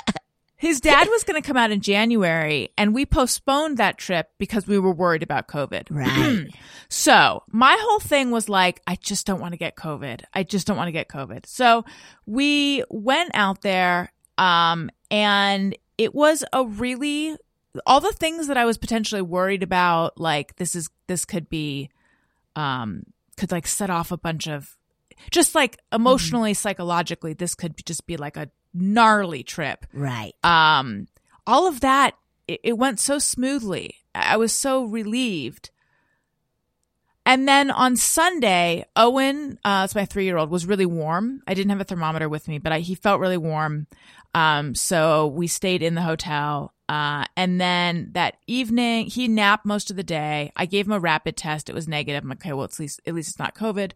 [0.57, 4.67] his dad was going to come out in January and we postponed that trip because
[4.67, 6.47] we were worried about covid Right.
[6.89, 10.23] So my whole thing was like, I just don't want to get COVID.
[10.33, 11.45] I just don't want to get COVID.
[11.45, 11.83] So
[12.25, 17.35] we went out there, um, and it was a really,
[17.85, 21.89] all the things that I was potentially worried about, like this is, this could be,
[22.55, 23.03] um,
[23.37, 24.75] could like set off a bunch of,
[25.31, 29.85] just like emotionally, psychologically, this could just be like a gnarly trip.
[29.93, 30.33] Right.
[30.43, 31.07] um
[31.47, 33.95] all of that it, it went so smoothly.
[34.13, 35.69] I was so relieved.
[37.25, 41.41] And then on sunday owen uh it's my three year old was really warm.
[41.47, 43.87] I didn't have a thermometer with me but I, he felt really warm.
[44.33, 49.89] Um so we stayed in the hotel uh and then that evening he napped most
[49.89, 50.51] of the day.
[50.55, 51.69] I gave him a rapid test.
[51.69, 52.23] It was negative.
[52.23, 53.93] I'm like okay well at least at least it's not covid.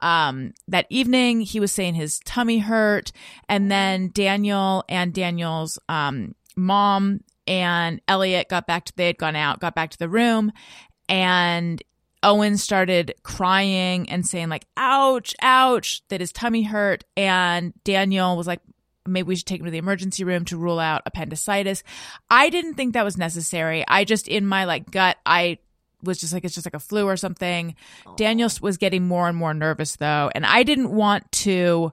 [0.00, 3.12] Um that evening he was saying his tummy hurt.
[3.48, 9.36] And then daniel and daniel's um mom and elliot got back to they had gone
[9.36, 10.52] out got back to the room.
[11.08, 11.82] And
[12.22, 17.04] owen started crying and saying like ouch ouch that his tummy hurt.
[17.16, 18.60] And daniel was like
[19.12, 21.82] maybe we should take him to the emergency room to rule out appendicitis
[22.30, 25.58] i didn't think that was necessary i just in my like gut i
[26.02, 27.74] was just like it's just like a flu or something.
[28.16, 31.92] Daniel was getting more and more nervous though, and I didn't want to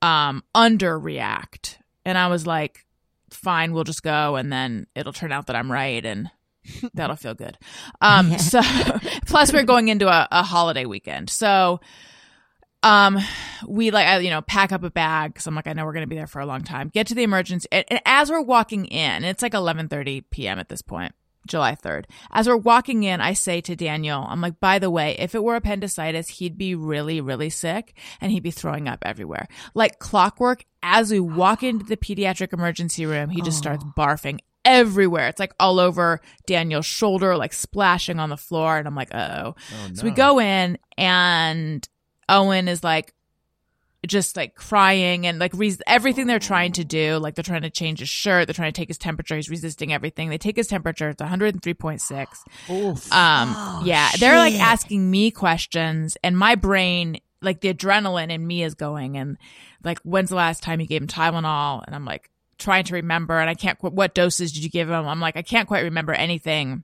[0.00, 1.76] um underreact.
[2.04, 2.84] And I was like,
[3.30, 6.30] fine, we'll just go and then it'll turn out that I'm right and
[6.94, 7.58] that'll feel good.
[8.00, 8.60] Um so
[9.26, 11.30] plus we're going into a, a holiday weekend.
[11.30, 11.80] So
[12.82, 13.18] um
[13.66, 15.92] we like I, you know pack up a bag because i'm like i know we're
[15.92, 16.88] going to be there for a long time.
[16.88, 20.68] Get to the emergency and, and as we're walking in it's like 11.30 p.m at
[20.68, 21.14] this point
[21.46, 25.16] july 3rd as we're walking in i say to daniel i'm like by the way
[25.18, 29.48] if it were appendicitis he'd be really really sick and he'd be throwing up everywhere.
[29.74, 35.26] Like clockwork as we walk into the pediatric emergency room he just starts barfing everywhere.
[35.26, 39.56] It's like all over daniel's shoulder like splashing on the floor and i'm like oh
[39.94, 41.88] so we go in and
[42.28, 43.14] Owen is like
[44.06, 47.18] just like crying and like re- everything they're trying to do.
[47.18, 49.36] Like they're trying to change his shirt, they're trying to take his temperature.
[49.36, 50.28] He's resisting everything.
[50.28, 51.10] They take his temperature.
[51.10, 52.26] It's 103.6.
[53.12, 58.62] Um, yeah, they're like asking me questions, and my brain, like the adrenaline in me,
[58.64, 59.16] is going.
[59.16, 59.38] And
[59.84, 61.84] like, when's the last time you gave him Tylenol?
[61.86, 63.78] And I'm like trying to remember, and I can't.
[63.78, 65.06] qu- What doses did you give him?
[65.06, 66.82] I'm like, I can't quite remember anything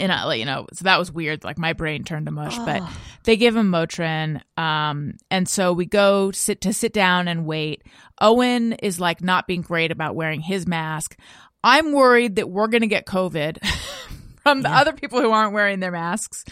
[0.00, 1.44] and I, like, you know, so that was weird.
[1.44, 2.82] Like my brain turned to mush, but
[3.24, 4.40] they give him Motrin.
[4.56, 7.82] Um, and so we go sit to sit down and wait.
[8.20, 11.16] Owen is like not being great about wearing his mask.
[11.62, 13.64] I'm worried that we're going to get COVID
[14.42, 16.44] from the other people who aren't wearing their masks.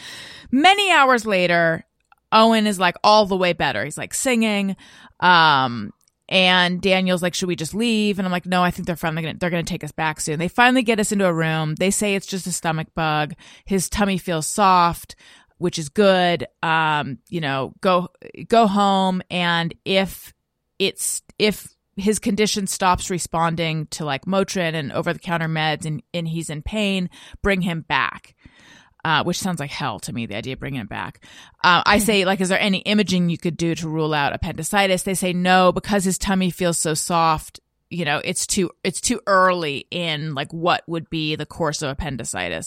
[0.51, 1.85] Many hours later,
[2.31, 3.85] Owen is like all the way better.
[3.85, 4.77] He's like singing.
[5.21, 5.93] Um,
[6.29, 8.19] and Daniel's like, should we just leave?
[8.19, 10.39] And I'm like, no, I think they're finally gonna, they're gonna take us back soon.
[10.39, 11.75] They finally get us into a room.
[11.77, 13.35] They say it's just a stomach bug.
[13.65, 15.17] His tummy feels soft,
[15.57, 16.47] which is good.
[16.63, 18.09] Um, you know, go,
[18.49, 19.23] go home.
[19.31, 20.35] And if
[20.79, 26.03] it's, if his condition stops responding to like Motrin and over the counter meds and,
[26.13, 27.09] and he's in pain,
[27.43, 28.35] bring him back
[29.09, 31.25] uh, which sounds like hell to me, the idea of bringing it back.
[31.65, 35.05] Uh, I say, like, is there any imaging you could do to rule out appendicitis?
[35.05, 37.59] They say no, because his tummy feels so soft.
[37.89, 41.89] You know, it's too it's too early in like what would be the course of
[41.89, 42.67] appendicitis.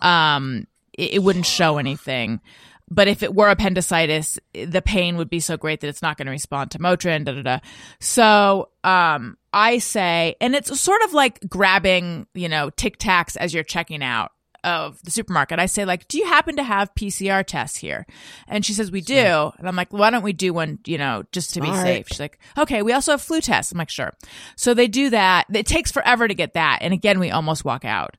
[0.00, 2.40] Um, it, it wouldn't show anything.
[2.88, 6.26] But if it were appendicitis, the pain would be so great that it's not going
[6.26, 7.26] to respond to Motrin.
[7.26, 7.58] Da da da.
[8.00, 13.52] So, um, I say, and it's sort of like grabbing, you know, Tic Tacs as
[13.52, 14.32] you're checking out
[14.64, 15.58] of the supermarket.
[15.58, 18.06] I say, like, do you happen to have PCR tests here?
[18.46, 19.52] And she says, we do.
[19.58, 22.08] And I'm like, why don't we do one, you know, just to be safe?
[22.08, 23.72] She's like, okay, we also have flu tests.
[23.72, 24.12] I'm like, sure.
[24.56, 25.46] So they do that.
[25.52, 26.78] It takes forever to get that.
[26.82, 28.16] And again, we almost walk out.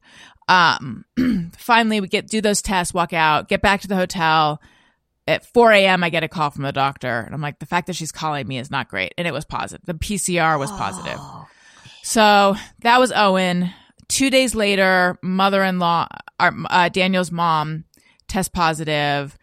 [0.48, 1.06] Um,
[1.58, 4.62] finally we get, do those tests, walk out, get back to the hotel.
[5.26, 7.22] At 4 a.m., I get a call from the doctor.
[7.22, 9.14] And I'm like, the fact that she's calling me is not great.
[9.18, 9.86] And it was positive.
[9.86, 11.18] The PCR was positive.
[12.04, 13.72] So that was Owen.
[14.10, 16.08] Two days later, mother in law,
[16.40, 17.86] uh, Daniel's mom,
[18.28, 19.38] test positive.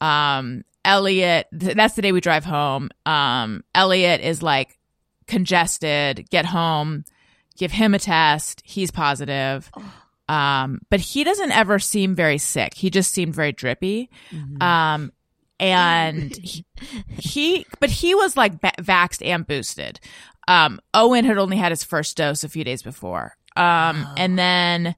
[0.00, 2.90] Um, Elliot, th- that's the day we drive home.
[3.04, 4.78] Um, Elliot is like
[5.26, 7.04] congested, get home,
[7.56, 8.62] give him a test.
[8.64, 9.70] He's positive.
[10.28, 12.74] Um, but he doesn't ever seem very sick.
[12.74, 14.10] He just seemed very drippy.
[14.60, 15.12] Um,
[15.58, 16.64] and he,
[17.08, 20.00] he, but he was like va- vaxxed and boosted.
[20.48, 23.36] Um, Owen had only had his first dose a few days before.
[23.56, 24.94] Um, and then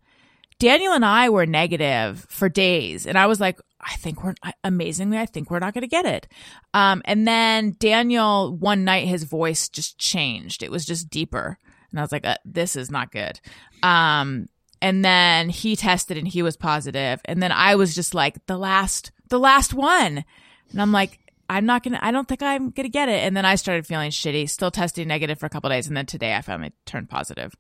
[0.59, 3.07] Daniel and I were negative for days.
[3.07, 6.05] And I was like, I think we're amazingly, I think we're not going to get
[6.05, 6.27] it.
[6.75, 10.63] Um, and then Daniel, one night, his voice just changed.
[10.63, 11.59] It was just deeper.
[11.91, 13.41] And I was like, uh, this is not good.
[13.83, 14.49] Um,
[14.83, 17.21] and then he tested and he was positive.
[17.25, 20.25] And then I was just like, the last, the last one.
[20.71, 21.19] And I'm like,
[21.51, 21.99] I'm not gonna.
[22.03, 23.25] I don't think I'm gonna get it.
[23.25, 24.51] And then I started feeling shitty.
[24.51, 27.55] Still testing negative for a couple days, and then today I finally turned positive.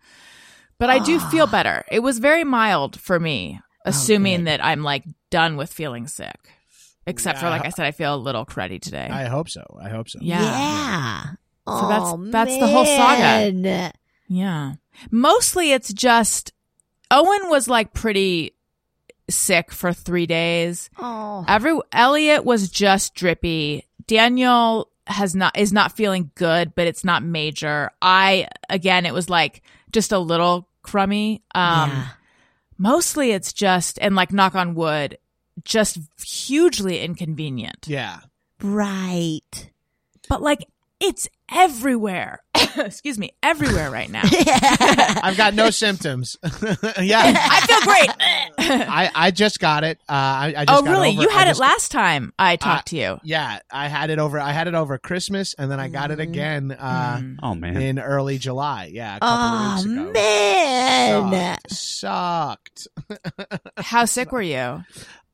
[0.78, 1.28] But I do ah.
[1.30, 1.84] feel better.
[1.90, 6.38] It was very mild for me, oh, assuming that I'm like done with feeling sick.
[7.06, 9.08] Except for like I said, I feel a little cruddy today.
[9.10, 9.64] I hope so.
[9.80, 10.18] I hope so.
[10.20, 10.42] yeah.
[10.42, 11.22] Yeah.
[11.66, 13.52] So that's- Oh, that's the whole saga.
[13.52, 13.92] man.
[14.28, 14.74] Yeah.
[15.10, 16.52] Mostly it's just
[17.10, 18.54] Owen was like pretty
[19.30, 20.90] sick for three days.
[20.98, 21.44] Oh.
[21.48, 23.86] Every Elliot was just drippy.
[24.06, 27.90] Daniel has not is not feeling good, but it's not major.
[28.02, 29.62] I again it was like
[29.92, 31.42] just a little crummy.
[31.54, 32.08] Um yeah.
[32.76, 35.18] mostly it's just and like knock on wood,
[35.64, 37.86] just hugely inconvenient.
[37.88, 38.20] Yeah.
[38.62, 39.70] Right.
[40.28, 40.66] But like
[41.00, 42.42] it's everywhere.
[42.76, 44.22] excuse me, everywhere right now.
[44.24, 46.36] I've got no symptoms.
[47.00, 48.10] yeah, I feel great.
[48.88, 49.98] I, I just got it.
[50.08, 51.10] Uh, I, I just oh, got really?
[51.10, 53.18] over- You I had it just- last time I talked to you.
[53.22, 54.38] Yeah, I had it over.
[54.40, 57.36] I had it over Christmas, and then I got it again uh, Mm.
[57.42, 57.76] Oh man.
[57.80, 58.90] in early July.
[58.92, 60.12] Yeah, a couple of Oh weeks ago.
[61.30, 61.58] man.
[61.68, 62.88] Sucked.
[62.88, 62.88] Sucked.
[63.78, 64.84] How sick were you?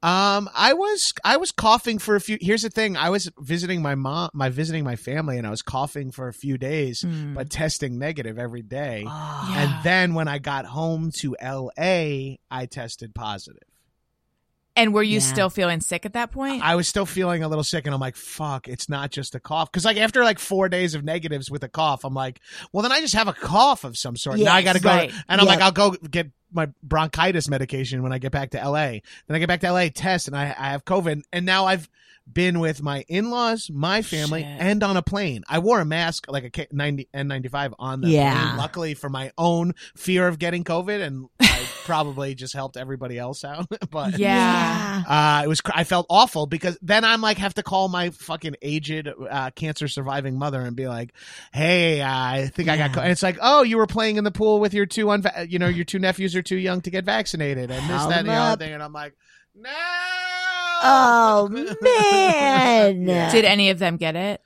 [0.04, 2.36] Um, I was I was coughing for a few.
[2.40, 5.62] Here's the thing: I was visiting my mom, my visiting my family, and I was
[5.62, 7.34] coughing for a few days, Mm.
[7.34, 9.04] but testing negative every day.
[9.06, 9.48] Oh.
[9.50, 9.62] Yeah.
[9.62, 13.62] And then when I got home to L.A., I tested positive.
[14.76, 15.26] And were you Yeah.
[15.32, 16.62] still feeling sick at that point?
[16.62, 19.40] I was still feeling a little sick, and I'm like, "Fuck, it's not just a
[19.40, 22.40] cough." Because like after like four days of negatives with a cough, I'm like,
[22.72, 24.88] "Well, then I just have a cough of some sort." now I got to go,
[24.88, 25.12] right.
[25.28, 25.56] and I'm Yep.
[25.56, 29.38] like, "I'll go get my bronchitis medication when I get back to LA." Then I
[29.38, 31.88] get back to LA, test, and I, I have COVID, and now I've
[32.32, 34.56] been with my in-laws, my family, Shit.
[34.58, 35.44] and on a plane.
[35.46, 38.32] I wore a mask like a K- 90 N95 on the Yeah.
[38.46, 43.18] plane, luckily for my own fear of getting COVID, and I probably just helped everybody
[43.18, 43.66] else out.
[43.90, 45.02] but yeah.
[45.06, 45.60] uh, it was.
[45.72, 49.88] I felt awful because then I'm like have to call my fucking aged uh, cancer
[49.88, 51.12] surviving mother and be like,
[51.52, 53.00] "Hey, I think I got." Co-.
[53.00, 55.58] And it's like, "Oh, you were playing in the pool with your two unva- you
[55.58, 58.28] know your two nephews are too young to get vaccinated and this Call that and
[58.28, 59.14] the them other thing." And I'm like,
[59.54, 59.70] "No."
[60.82, 61.74] Oh man.
[63.04, 63.30] Yeah.
[63.30, 64.42] Did any of them get it?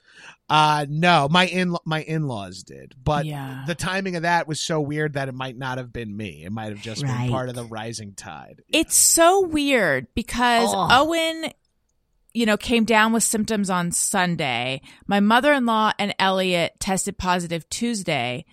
[0.51, 3.65] Uh no, my in my in laws did, but Yeah.
[3.67, 6.45] the timing of that was so weird that it might not have been me.
[6.45, 7.23] It might have just Right.
[7.25, 8.63] been part of the rising tide.
[8.69, 10.89] It's so weird because Oh.
[10.91, 11.53] Owen,
[12.33, 14.81] you know, came down with symptoms on Sunday.
[15.07, 18.47] My mother in law and Elliot tested positive Tuesday.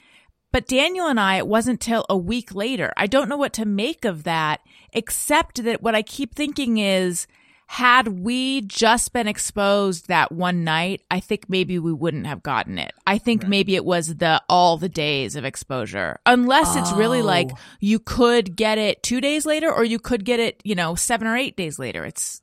[0.51, 2.93] But Daniel and I, it wasn't till a week later.
[2.95, 4.61] I don't know what to make of that,
[4.93, 7.27] except that what I keep thinking is,
[7.67, 12.77] had we just been exposed that one night, I think maybe we wouldn't have gotten
[12.77, 12.93] it.
[13.07, 16.19] I think maybe it was the all the days of exposure.
[16.25, 17.25] Unless it's really oh.
[17.25, 17.57] like Oh.
[17.79, 21.27] you could get it 2 days later or you could get it, you know, 7
[21.27, 22.05] or 8 days later.
[22.05, 22.41] It's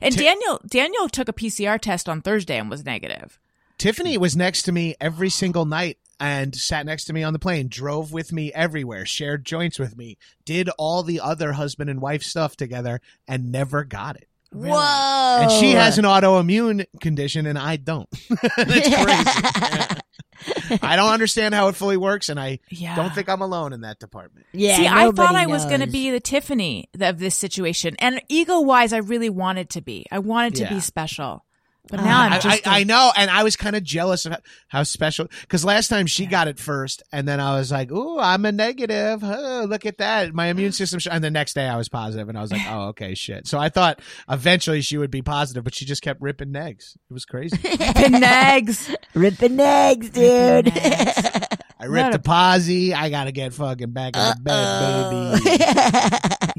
[0.00, 3.38] And Ti- Daniel Daniel took a PCR test on Thursday and was negative.
[3.76, 7.38] Tiffany was next to me every single night and sat next to me on the
[7.38, 12.00] plane, drove with me everywhere, shared joints with me, did all the other husband and
[12.00, 14.27] wife stuff together, and never got it.
[14.52, 15.38] Whoa.
[15.42, 18.08] And she has an autoimmune condition, and I don't.
[18.30, 20.78] it's crazy.
[20.82, 22.94] I don't understand how it fully works, and I Yeah.
[22.96, 24.46] don't think I'm alone in that department.
[24.52, 24.76] Yeah.
[24.76, 27.96] See, I thought nobody I was going to be the Tiffany of this situation.
[27.98, 30.06] And ego wise, I really wanted to be.
[30.10, 30.74] I wanted to Yeah.
[30.74, 31.44] be special.
[31.88, 32.66] But now uh, I'm just.
[32.66, 35.26] I, I know, and I was kind of jealous of how, how special.
[35.40, 38.52] Because last time she got it first, and then I was like, "Ooh, I'm a
[38.52, 39.20] negative.
[39.22, 42.28] Oh, look at that, my immune system." sh-" And the next day, I was positive,
[42.28, 45.64] and I was like, "Oh, okay, shit." So I thought eventually she would be positive,
[45.64, 46.96] but she just kept ripping negs.
[47.10, 47.56] It was crazy.
[47.78, 48.94] Ripping eggs.
[49.14, 50.66] ripping eggs, dude.
[50.66, 51.46] Ripping eggs.
[51.80, 52.92] I ripped What a posy.
[52.92, 55.42] I gotta get fucking back in the bed,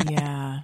[0.05, 0.13] baby.
[0.13, 0.59] yeah.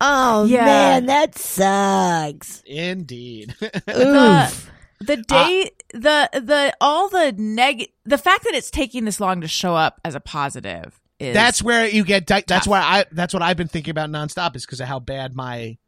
[0.00, 0.64] Oh Yeah.
[0.64, 2.62] man, that sucks.
[2.66, 3.54] Indeed.
[3.62, 4.70] Oof.
[5.00, 9.48] The day, the, the, all the neg, the fact that it's taking this long to
[9.48, 11.34] show up as a positive is.
[11.34, 12.26] that's where you get.
[12.26, 13.04] Di- that's why I.
[13.12, 14.56] That's what I've been thinking about nonstop.
[14.56, 15.78] Is because of how bad my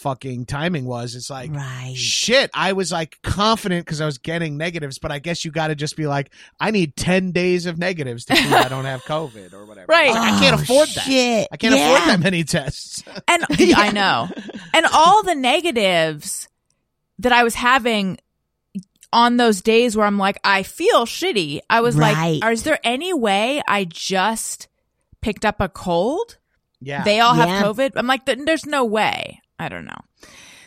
[0.00, 1.14] fucking timing was.
[1.14, 1.52] It's like.
[1.54, 1.94] right.
[1.96, 5.68] Shit, I was like confident because I was getting negatives, but I guess you got
[5.68, 9.02] to just be like, I need 10 days of negatives to prove I don't have
[9.04, 9.86] COVID or whatever.
[9.88, 10.10] Right.
[10.10, 11.04] I can't Oh, afford that.
[11.04, 11.48] shit.
[11.52, 11.94] I can't Yeah.
[11.94, 13.02] afford that many tests.
[13.28, 13.44] and
[13.76, 14.28] I know,
[14.74, 16.48] and all the negatives
[17.18, 18.18] that I was having
[19.12, 21.60] on those days where I'm like, I feel shitty.
[21.68, 22.40] I was Right.
[22.40, 24.68] like, is there any way I just
[25.20, 26.38] picked up a cold?
[26.80, 27.02] Yeah.
[27.04, 27.46] They all Yeah.
[27.46, 27.92] have COVID.
[27.96, 29.40] I'm like, there's no way.
[29.60, 30.00] I don't know.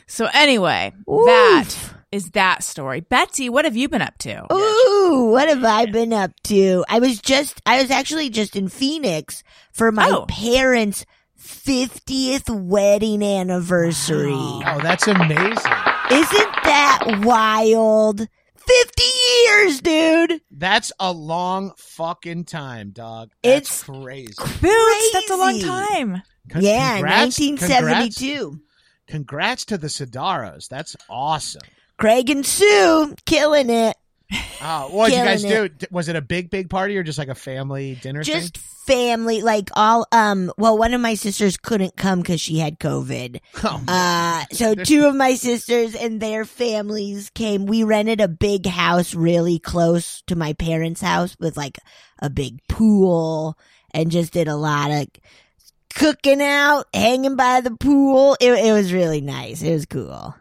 [0.08, 1.26] So anyway, Oof.
[1.26, 1.76] that
[2.12, 3.00] is that story.
[3.02, 4.46] Betsy, what have you been up to?
[4.54, 6.86] Ooh, what have I been up to?
[6.88, 10.26] I was just, I was actually just in Phoenix for my Oh.
[10.28, 11.06] parents'
[11.42, 14.32] 50th wedding anniversary.
[14.34, 15.72] oh, that's amazing.
[16.12, 18.20] Isn't that wild?
[18.20, 19.04] 50
[19.48, 20.42] years, dude.
[20.52, 23.32] That's a long fucking time, dog.
[23.42, 24.34] That's It's crazy.
[24.38, 26.22] Boots, that's a long time.
[26.50, 28.36] Con- yeah, congrats- 1972.
[28.36, 28.58] Congrats,
[29.08, 30.68] congrats to the Sodaros.
[30.68, 31.62] That's awesome.
[31.98, 33.96] Craig and Sue killing it.
[34.62, 35.88] Oh, what did you guys Killing do?
[35.92, 38.64] Was it a big, big party or just like a family dinner Just thing?
[38.88, 43.40] family, like all, um, well, one of my sisters couldn't come because she had COVID.
[43.64, 47.66] Oh, Uh, so two of my sisters and their families came.
[47.66, 51.78] We rented a big house really close to my parents' house with like
[52.20, 53.58] a big pool
[53.94, 55.08] and just did a lot of
[55.96, 58.38] cooking out, hanging by the pool.
[58.40, 59.62] It, it was really nice.
[59.62, 60.36] It was cool.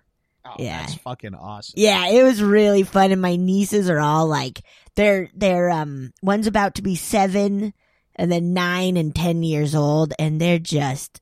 [0.45, 0.81] oh, yeah.
[0.81, 1.75] That's fucking awesome.
[1.77, 3.13] Yeah, it was really fun.
[3.13, 4.63] And my nieces are all like,
[4.95, 7.73] they're they're um one's about to be seven,
[8.15, 11.21] and then nine and ten years old, and they're just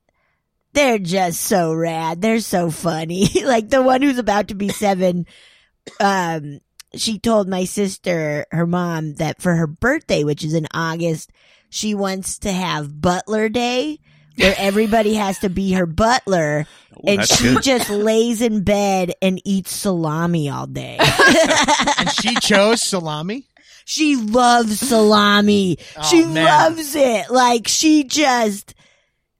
[0.73, 2.21] they're just so rad.
[2.21, 3.29] They're so funny.
[3.45, 5.25] like the one who's about to be seven,
[5.99, 6.59] um,
[6.95, 11.31] she told my sister, her mom, that for her birthday, which is in August,
[11.69, 13.99] she wants to have Butler Day,
[14.37, 16.65] where everybody has to be her butler,
[17.05, 17.63] and she good.
[17.63, 20.97] just lays in bed and eats salami all day.
[21.97, 23.45] and she chose salami.
[23.85, 25.77] She loves salami.
[25.97, 26.45] Oh, she man.
[26.45, 27.29] loves it.
[27.29, 28.75] Like she just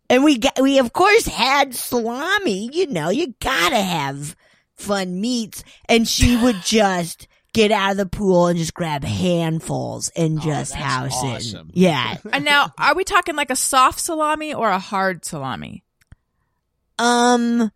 [0.09, 4.35] and we got we of course had salami, you know, you gotta have
[4.75, 5.63] fun meats.
[5.87, 10.73] And she would just get out of the pool and just grab handfuls and just
[10.73, 11.69] Oh, that's house awesome.
[11.69, 11.77] it.
[11.77, 12.17] Yeah.
[12.31, 15.83] And now, are we talking like a soft salami or a hard salami?
[16.99, 17.71] Um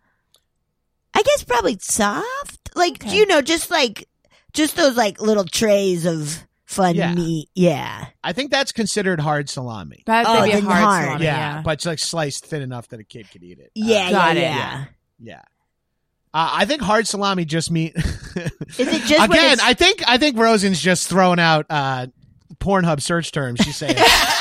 [1.14, 2.72] I guess probably soft.
[2.76, 3.18] Like Okay.
[3.18, 4.08] you know, just like
[4.54, 7.14] just those like little trays of fun Yeah.
[7.14, 7.50] meat.
[7.56, 8.08] Yeah.
[8.24, 10.04] I think that's considered hard salami.
[10.06, 11.06] That'd Oh, maybe a hard, hard.
[11.06, 11.24] salami.
[11.26, 11.62] yeah, Yeah.
[11.62, 13.68] but it's like sliced thin enough that a kid could eat it.
[13.68, 14.46] Uh, Yeah, Got yeah, it.
[14.46, 14.86] yeah.
[15.20, 15.42] yeah.
[16.36, 17.94] Uh, I think hard salami just mean.
[17.96, 22.08] Is it just Again, I think I think Rosen's just throwing out uh,
[22.58, 23.62] Pornhub search terms.
[23.62, 23.96] She's saying,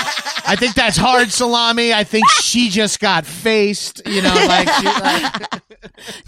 [0.47, 1.93] I think that's hard salami.
[1.93, 4.03] I think she just got faced.
[4.07, 5.63] You know, like, she, like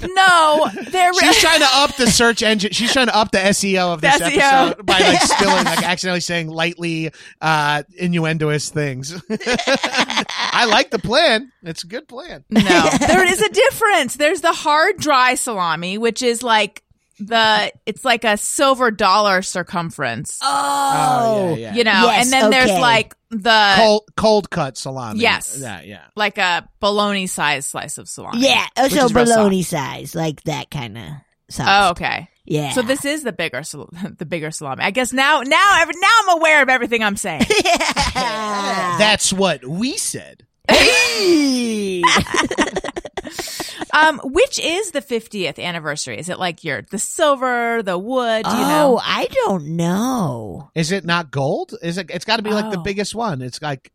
[0.09, 2.73] no, they're she's trying to up the search engine.
[2.73, 4.37] She's trying to up the SEO of this SEO.
[4.39, 7.11] episode by like spilling, like accidentally saying lightly
[7.41, 9.14] uh, innuendoous things.
[9.31, 11.53] I like the plan.
[11.62, 12.45] It's a good plan.
[12.51, 14.17] No, there is a difference.
[14.17, 16.83] There's the hard dry salami, which is like
[17.19, 21.75] the it's like a silver dollar circumference, Oh, yeah, yeah.
[21.75, 25.20] you know, Yes, and then there's like the cold cold cut salami.
[25.20, 25.59] Yes.
[25.61, 26.05] Yeah, yeah.
[26.14, 28.43] like a bologna size slice of salami.
[28.43, 31.05] Yeah, oh, so is real bologna size, like that kind of
[31.51, 31.66] size.
[31.68, 32.28] Oh, okay.
[32.45, 32.72] yeah.
[32.72, 34.84] So this is the bigger sal- the bigger salami.
[34.84, 37.43] I guess now now every, now I'm aware of everything I'm saying.
[37.64, 37.93] yeah.
[38.99, 40.45] That's what we said.
[43.93, 46.18] um, which is the 50th anniversary?
[46.18, 48.45] Is it like your the silver, the wood?
[48.45, 49.01] Do you oh, know?
[49.03, 50.70] I don't know.
[50.74, 51.74] Is it not gold?
[51.83, 52.11] Is it?
[52.11, 52.83] It's got to be like the Oh.
[52.83, 53.43] biggest one.
[53.43, 53.93] It's like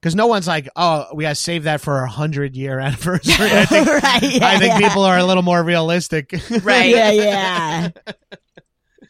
[0.00, 3.34] because no one's like, oh, we got to save that for our hundred year anniversary.
[3.50, 4.22] I think right?
[4.22, 4.88] Yeah, I think yeah.
[4.88, 6.32] people are a little more realistic.
[6.62, 6.90] Right.
[6.90, 7.88] Yeah, yeah.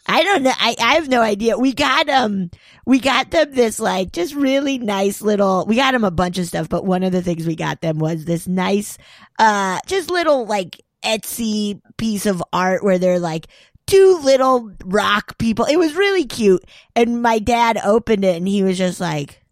[0.07, 0.53] I don't know.
[0.55, 1.57] I, I have no idea.
[1.57, 2.51] We got um
[2.85, 6.47] we got them this like just really nice little we got them a bunch of
[6.47, 8.99] stuff, but one of the things we got them was this nice
[9.39, 13.47] uh just little like Etsy piece of art where they're like
[13.87, 15.65] two little rock people.
[15.67, 16.65] It was really cute.
[16.95, 19.43] And my dad opened it and he was just like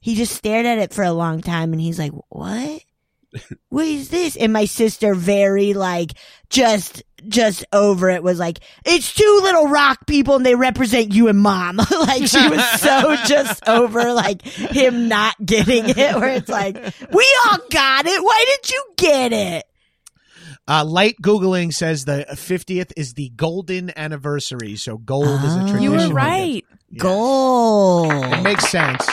[0.00, 2.82] he just stared at it for a long time and he's like, What?
[3.68, 4.36] what is this?
[4.36, 6.12] And my sister very like
[6.50, 11.28] just just over it was like, it's two little rock people and they represent you
[11.28, 11.76] and mom.
[12.00, 16.74] like she was so just over like him not getting it where it's like,
[17.12, 18.22] we all got it.
[18.22, 19.64] Why didn't you get it?
[20.70, 25.66] Uh, light googling says the fiftieth is the golden anniversary, so gold is a Oh.
[25.66, 25.82] tradition.
[25.82, 26.62] You were right.
[26.90, 27.02] Yeah.
[27.02, 28.12] Gold.
[28.12, 29.06] It makes sense.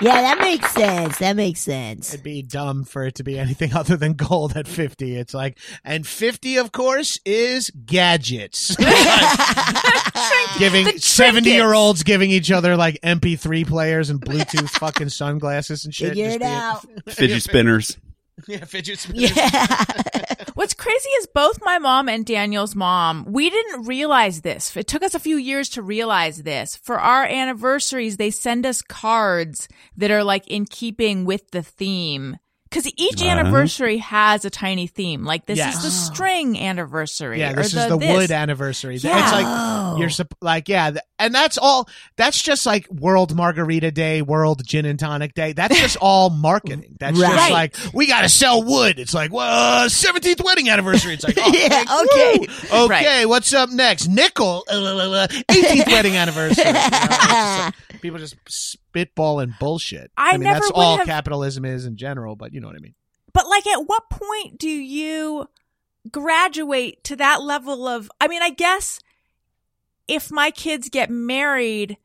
[0.00, 1.18] Yeah, that makes sense.
[1.18, 2.14] That makes sense.
[2.14, 5.16] It'd be dumb for it to be anything other than gold at 50.
[5.16, 8.74] It's like, and 50, of course, is gadgets.
[10.58, 15.94] giving 70 year olds giving each other like MP3 players and Bluetooth fucking sunglasses and
[15.94, 16.10] shit.
[16.10, 16.86] Figure it out.
[17.06, 17.96] Fidget spinners.
[18.48, 19.36] Yeah, fidget spinners.
[19.36, 19.84] Yeah.
[20.54, 24.76] What's crazy is both my mom and Daniel's mom, we didn't realize this.
[24.76, 26.76] It took us a few years to realize this.
[26.76, 32.38] For our anniversaries, they send us cards that are like in keeping with the theme.
[32.72, 33.30] Cause each Uh-huh.
[33.30, 35.24] anniversary has a tiny theme.
[35.24, 35.78] Like this Yes.
[35.78, 37.40] is the string anniversary.
[37.40, 38.08] Yeah, or this is the this.
[38.12, 38.94] wood anniversary.
[38.96, 39.20] Yeah.
[39.24, 41.88] It's like you're supp- like yeah, th- and that's all.
[42.16, 45.52] That's just like World Margarita Day, World Gin and Tonic Day.
[45.52, 46.96] That's just all marketing.
[47.00, 49.00] That's just like we got to sell wood.
[49.00, 51.14] It's like well, seventeenth wedding anniversary.
[51.14, 52.46] It's like oh, Yeah, thank- okay.
[52.72, 52.84] woo.
[52.84, 53.26] okay.
[53.26, 54.06] What's up next?
[54.06, 56.64] Nickel, uh, uh, uh, eighteenth wedding anniversary.
[56.66, 56.88] You know,
[57.90, 58.36] like- people just
[58.92, 60.10] spitballing bullshit.
[60.16, 62.76] I mean, never that's would all have- capitalism is in general, but you know what
[62.76, 62.94] I mean.
[63.32, 65.48] But like, at what point do you
[66.10, 68.10] graduate to that level of?
[68.20, 69.00] I mean, I guess
[70.08, 71.96] if my kids get married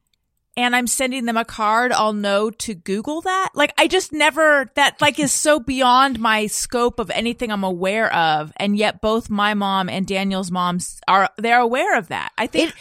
[0.58, 3.50] and I'm sending them a card, I'll know to Google that.
[3.56, 8.14] Like, I just never that like is so beyond my scope of anything I'm aware
[8.14, 12.32] of, and yet both my mom and Daniel's moms are they're aware of that.
[12.38, 12.70] I think.
[12.70, 12.76] it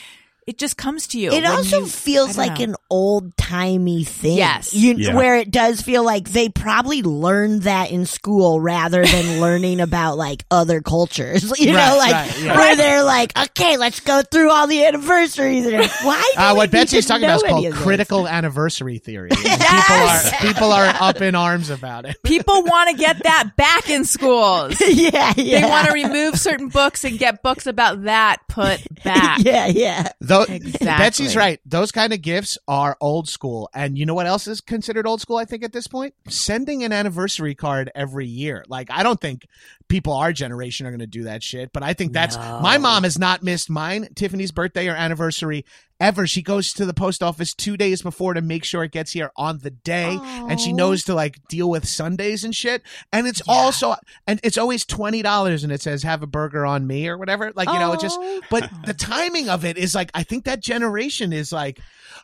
[0.58, 1.32] just comes to you.
[1.32, 2.64] It also you- feels like know.
[2.64, 4.36] an old timey thing.
[4.36, 4.74] Yes.
[4.74, 5.14] You, Yeah.
[5.14, 10.16] Where it does feel like they probably learned that in school rather than learning about
[10.18, 11.52] like other cultures.
[11.64, 12.56] You know, like right, yeah.
[12.56, 15.64] where they're like, okay, let's go through all the anniversaries.
[15.66, 16.30] And why?
[16.34, 17.82] Do Uh, what Betsy's talking about is called of this?
[17.82, 19.30] critical anniversary theory.
[19.42, 20.30] Yes!
[20.40, 22.22] People are people are up in arms about it.
[22.22, 24.80] people want to get that back in schools.
[24.80, 25.60] yeah, yeah.
[25.60, 29.38] They want to remove certain books and get books about that put back.
[29.44, 30.10] Yeah, yeah.
[30.34, 30.86] Though Exactly.
[30.86, 31.60] Betsy's right.
[31.64, 33.68] Those kind of gifts are old school.
[33.74, 36.14] And you know what else is considered old school, I think, at this point?
[36.28, 38.64] Sending an anniversary card every year.
[38.68, 39.46] Like, I don't think
[39.88, 43.04] people our generation are going to do that shit, but I think that's my mom
[43.04, 45.64] has not missed mine, Tiffany's birthday or anniversary
[46.00, 46.26] ever.
[46.26, 49.30] She goes to the post office two days before to make sure it gets here
[49.36, 50.18] on the day.
[50.22, 51.06] And she knows oh.
[51.06, 52.82] to like deal with Sundays and shit.
[53.12, 53.94] And it's also,
[54.26, 57.52] and it's always $20 and it says, have a burger on me or whatever.
[57.54, 58.40] Like, you know, it just, Oh.
[58.50, 61.80] but the timing of it is like I think that generation is like,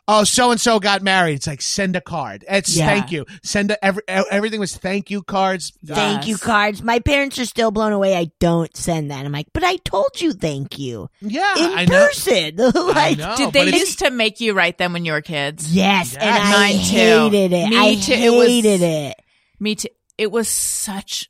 [0.07, 1.35] oh, so and so got married.
[1.35, 2.43] It's like send a card.
[2.49, 2.87] It's Yeah.
[2.87, 3.25] thank you.
[3.43, 5.71] Send a, every everything was thank you cards.
[5.85, 6.81] Thank you cards.
[6.81, 8.15] My parents are still blown away.
[8.15, 9.25] I don't send that.
[9.25, 12.07] I'm like, but I told you thank you Yeah, in I know.
[12.07, 12.55] person.
[12.59, 13.35] I like, know.
[13.37, 15.73] Did they it's- used to make you write them when you were kids?
[15.73, 16.41] yes, and Yes.
[16.45, 17.35] I Mine too.
[17.35, 17.69] hated it.
[17.69, 18.13] Me I too.
[18.13, 19.15] It was- hated it.
[19.59, 19.89] Me too.
[20.17, 21.29] It was such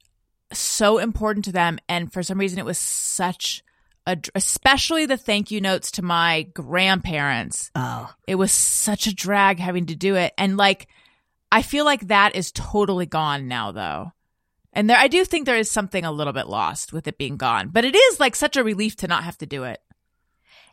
[0.53, 3.70] so important to them, and for some reason, it was such a dr-
[4.35, 7.71] especially the thank you notes to my grandparents.
[7.75, 10.87] Oh, It was such a drag having to do it, and like
[11.51, 14.11] I feel like that is totally gone now, though.
[14.73, 17.35] And there, I do think there is something a little bit lost with it being
[17.35, 19.81] gone, but it is like such a relief to not have to do it.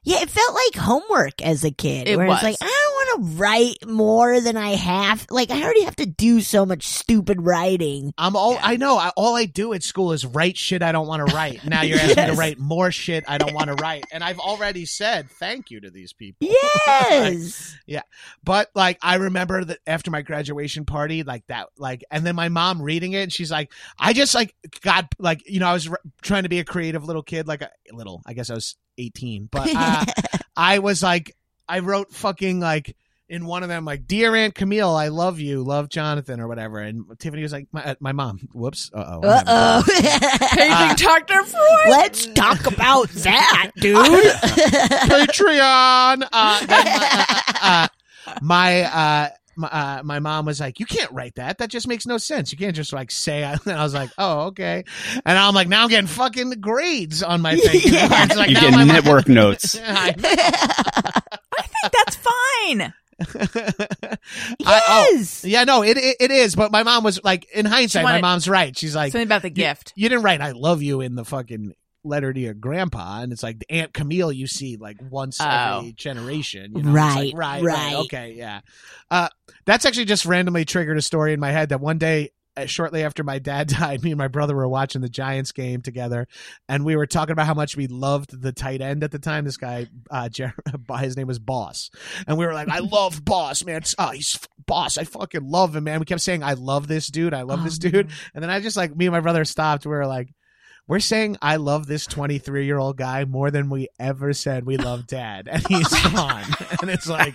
[0.04, 0.22] yeah.
[0.22, 2.06] It felt like homework as a kid.
[2.08, 2.36] It where was.
[2.36, 5.26] it's like I don't want to write more than I have.
[5.30, 8.12] Like I already have to do so much stupid writing.
[8.18, 8.96] I'm all I know.
[8.98, 11.64] I, all I do at school is write shit I don't want to write.
[11.64, 14.38] Now you're asking me to write more shit I don't want to write, and I've
[14.38, 16.48] already said thank you to these people.
[16.88, 17.76] Yes.
[17.86, 18.02] Yeah.
[18.42, 22.48] But like I remember that after my graduation party, like that, like, and then my
[22.48, 25.88] mom reading it, and she's like, I just like got like you know I was
[25.88, 28.22] r- trying to be a creative little kid, like a little.
[28.26, 30.04] I guess I was eighteen, but uh,
[30.56, 31.36] I was like,
[31.68, 32.96] I wrote fucking like.
[33.30, 36.78] In one of them, like, dear Aunt Camille, I love you, love Jonathan, or whatever.
[36.78, 38.48] And Tiffany was like, my, uh, my mom.
[38.54, 38.90] Whoops.
[38.90, 39.20] Uh oh.
[39.22, 39.82] uh oh.
[40.54, 41.44] Paging Dr.
[41.44, 41.90] Freud.
[41.90, 43.96] Let's talk about that, dude.
[45.12, 46.26] Patreon.
[46.32, 46.78] Uh, my,
[47.60, 47.88] uh, uh,
[48.40, 51.58] my, uh, my, uh, my mom was like, "You can't write that.
[51.58, 52.50] That just makes no sense.
[52.50, 54.84] You can't just like say." And I was like, "Oh, okay."
[55.26, 58.24] And I'm like, "Now I'm getting fucking grades on my thing." Yeah.
[58.24, 59.78] It's like you now get my mom- network notes.
[62.61, 63.52] I- I think that's
[64.04, 64.18] fine.
[64.66, 65.44] I- oh, yes.
[65.44, 66.54] yeah, no, it, it it is.
[66.54, 68.76] But my mom was like, in hindsight, my mom's right.
[68.76, 69.92] She's like, Something about the gift.
[69.96, 73.42] You didn't write "I love you" in the fucking letter to your grandpa, and it's
[73.42, 75.78] like the Aunt Camille you see like once Oh.
[75.78, 76.72] every generation.
[76.76, 76.90] You know?
[77.06, 77.94] It's like, Right, right, right.
[78.04, 78.61] okay, yeah.
[79.11, 79.28] Uh,
[79.66, 82.30] that's actually just randomly triggered a story in my head that one day.
[82.62, 85.82] Uh, Shortly after my dad died, me and my brother were watching the Giants game
[85.82, 86.26] together,
[86.68, 89.44] and we were talking about how much we loved the tight end at the time.
[89.44, 90.54] This guy, uh, Jer-
[91.00, 91.90] his name was Boss,
[92.26, 93.76] and we were like, "I love Boss, man.
[93.76, 94.98] It's- Oh, he's f- Boss.
[94.98, 97.34] I fucking love him, man." We kept saying, "I love this dude.
[97.34, 99.86] I love Oh, this dude," and then I just like me and my brother stopped.
[99.86, 100.28] We were like,
[100.89, 104.76] we're saying I love this 23 year old guy more than we ever said we
[104.78, 105.47] love dad.
[105.51, 106.45] And he's gone.
[106.80, 107.34] and it's like,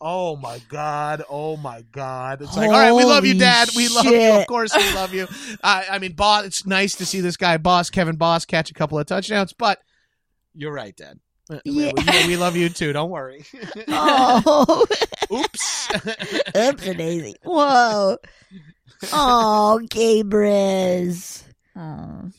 [0.00, 1.24] oh my God.
[1.28, 2.40] Oh my God.
[2.40, 3.68] It's like, all right, we love you, Holy dad.
[3.76, 4.20] We love you.
[4.32, 5.26] Of course we love you.
[5.62, 8.74] I I mean, boss, it's nice to see this guy, boss, Kevin Boss, catch a
[8.74, 9.80] couple of touchdowns, but
[10.54, 11.18] you're right, dad.
[11.50, 11.92] Uh, we- Yeah.
[12.22, 12.92] We, we love you too.
[12.92, 13.44] Don't worry.
[13.88, 14.86] Oh,
[15.32, 15.88] Oops.
[15.94, 17.34] oops, a daisy.
[17.42, 18.18] Whoa.
[19.12, 21.42] Oh, Gabrus.
[21.76, 22.30] Oh.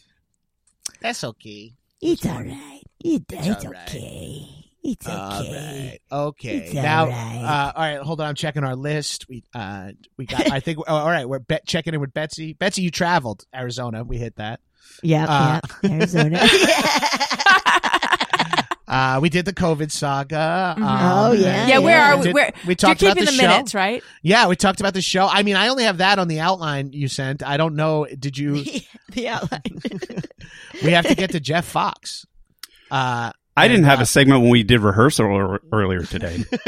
[1.06, 1.72] That's okay.
[2.02, 2.82] It's all right.
[3.04, 3.88] It, it's, all right.
[3.88, 4.48] okay.
[4.82, 6.00] It's All okay.
[6.12, 6.20] right.
[6.20, 6.58] Okay.
[6.58, 7.44] It's now, all right.
[7.44, 8.00] uh, all right.
[8.00, 8.30] Hold on.
[8.30, 9.30] I'm checking our list.
[9.30, 10.52] We, uh, we got.
[10.52, 10.80] I think.
[10.80, 11.30] Oh, all right.
[11.30, 12.54] We're bet checking in with Betsy.
[12.54, 14.04] Betsy, you traveled Arizona.
[14.04, 14.62] We hit that.
[15.04, 15.28] Yeah.
[15.30, 15.92] Uh, yep.
[15.92, 16.40] Arizona.
[18.88, 20.76] Uh, we did the COVID saga.
[20.78, 20.84] Mhm.
[20.84, 22.14] Um, Oh, yeah, and Yeah, where yeah.
[22.14, 22.24] are we?
[22.26, 23.48] did- Where we talked you're about keeping the, the, show.
[23.48, 24.04] minutes, right?
[24.22, 25.28] Yeah, we talked about the show.
[25.28, 27.42] I mean, I only have that on the outline you sent.
[27.42, 28.06] I don't know.
[28.20, 28.64] Did you?
[29.14, 29.62] the outline.
[30.84, 32.26] we have to get to Jeff Fox.
[32.92, 36.44] Uh, I didn't have uh, a segment when we did rehearsal ear- earlier today.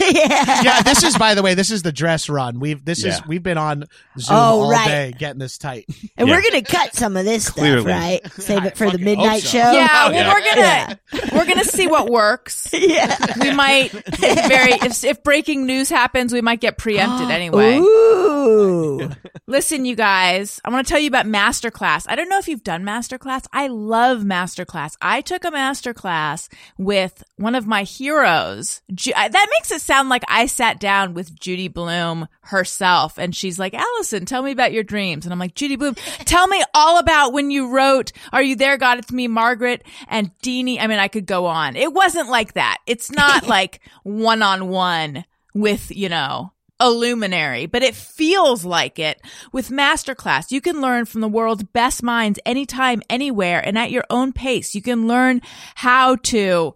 [0.00, 0.62] yeah.
[0.62, 2.58] yeah, this is by the way, this is the dress run.
[2.58, 3.20] We've this is Yeah.
[3.26, 3.84] we've been on
[4.18, 4.86] Zoom Oh, all right.
[4.88, 5.86] day getting this tight.
[6.16, 6.34] And Yeah.
[6.36, 7.82] we're gonna cut some of this Clearly.
[7.82, 8.32] stuff, right?
[8.32, 9.48] Save it for the fucking midnight so.
[9.48, 9.72] show.
[9.72, 10.32] yeah, well, yeah.
[10.32, 12.68] we're gonna we're gonna see what works.
[12.72, 13.16] yeah.
[13.40, 17.78] We might if very if if breaking news happens, we might get preempted anyway.
[17.78, 19.10] Ooh.
[19.46, 22.06] Listen, you guys, I want to tell you about Masterclass.
[22.08, 23.46] I don't know if you've done Masterclass.
[23.52, 24.96] I love Masterclass.
[25.00, 28.82] I took a Masterclass masterclass with one of my heroes.
[28.92, 33.58] Ju- that makes it sound like I sat down with Judy Blume herself and she's
[33.58, 35.24] like, Allison, tell me about your dreams.
[35.26, 38.76] And I'm like, Judy Blume, tell me all about when you wrote, Are You There,
[38.76, 38.98] God?
[38.98, 40.80] It's me, Margaret and Deenie.
[40.80, 41.76] I mean, I could go on.
[41.76, 42.78] It wasn't like that.
[42.86, 45.24] It's not like one on one
[45.54, 49.20] with, you know, a luminary, but it feels like it.
[49.52, 54.04] With Masterclass, you can learn from the world's best minds anytime, anywhere, and at your
[54.10, 54.74] own pace.
[54.74, 55.40] You can learn
[55.76, 56.74] how to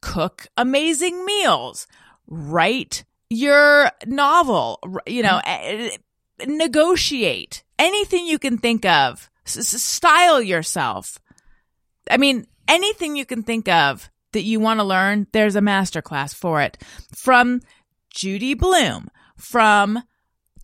[0.00, 1.86] cook amazing meals,
[2.26, 5.96] write your novel, you know, eh,
[6.46, 11.18] negotiate anything you can think of, style yourself.
[12.10, 16.34] I mean, anything you can think of that you want to learn, there's a masterclass
[16.34, 16.78] for it.
[17.14, 17.60] From
[18.16, 20.02] Judy Blume, from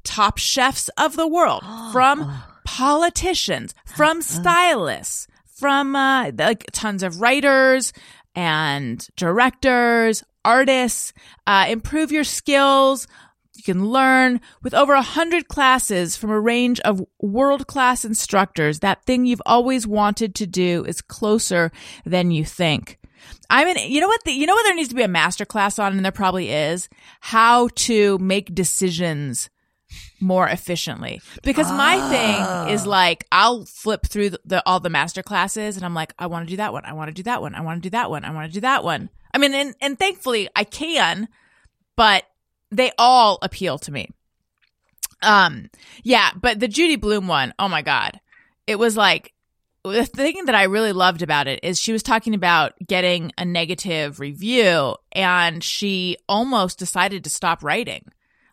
[0.04, 2.32] top chefs of the world, from
[2.64, 7.92] politicians, from stylists, from uh, like tons of writers
[8.34, 11.12] and directors, artists.
[11.46, 13.06] Uh, improve your skills.
[13.54, 18.78] You can learn with over a hundred classes from a range of world class instructors.
[18.78, 21.70] That thing you've always wanted to do is closer
[22.06, 22.98] than you think.
[23.50, 25.44] I'm in, you know what, the, you know what there needs to be a master
[25.44, 26.88] class on, and there probably is
[27.20, 29.50] how to make decisions
[30.20, 31.20] more efficiently.
[31.42, 35.84] Because my thing is like, I'll flip through the, the all the master classes and
[35.84, 36.84] I'm like, I want to do that one.
[36.84, 37.54] I want to do that one.
[37.54, 38.24] I want to do that one.
[38.24, 39.10] I want to do that one.
[39.34, 41.28] I mean, and, and thankfully I can,
[41.96, 42.24] but
[42.70, 44.08] they all appeal to me.
[45.22, 45.70] Um,
[46.02, 48.18] yeah, but the Judy Blume one, oh my God.
[48.66, 49.32] It was like,
[49.84, 53.44] the thing that I really loved about it is she was talking about getting a
[53.44, 58.04] negative review and she almost decided to stop writing.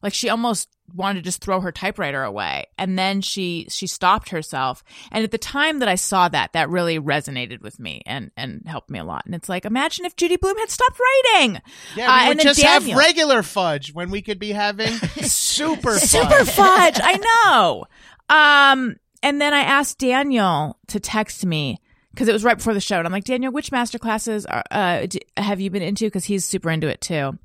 [0.02, 2.66] Like she almost wanted to just throw her typewriter away.
[2.78, 4.84] And then she she stopped herself.
[5.12, 8.64] And at the time that I saw that, that really resonated with me and and
[8.66, 9.26] helped me a lot.
[9.26, 11.62] And it's like, imagine if Judy Blume had stopped writing.
[11.96, 12.90] Yeah, Uh, we and would just Daniel.
[12.92, 16.02] have regular fudge when we could be having super fudge.
[16.10, 17.00] Super fudge.
[17.04, 17.86] I know.
[18.30, 21.78] Um, and then I asked Daniel to text me
[22.12, 24.64] because it was right before the show, and I'm like, Daniel, which master classes are
[24.72, 26.06] uh, d- have you been into?
[26.06, 27.38] Because he's super into it too.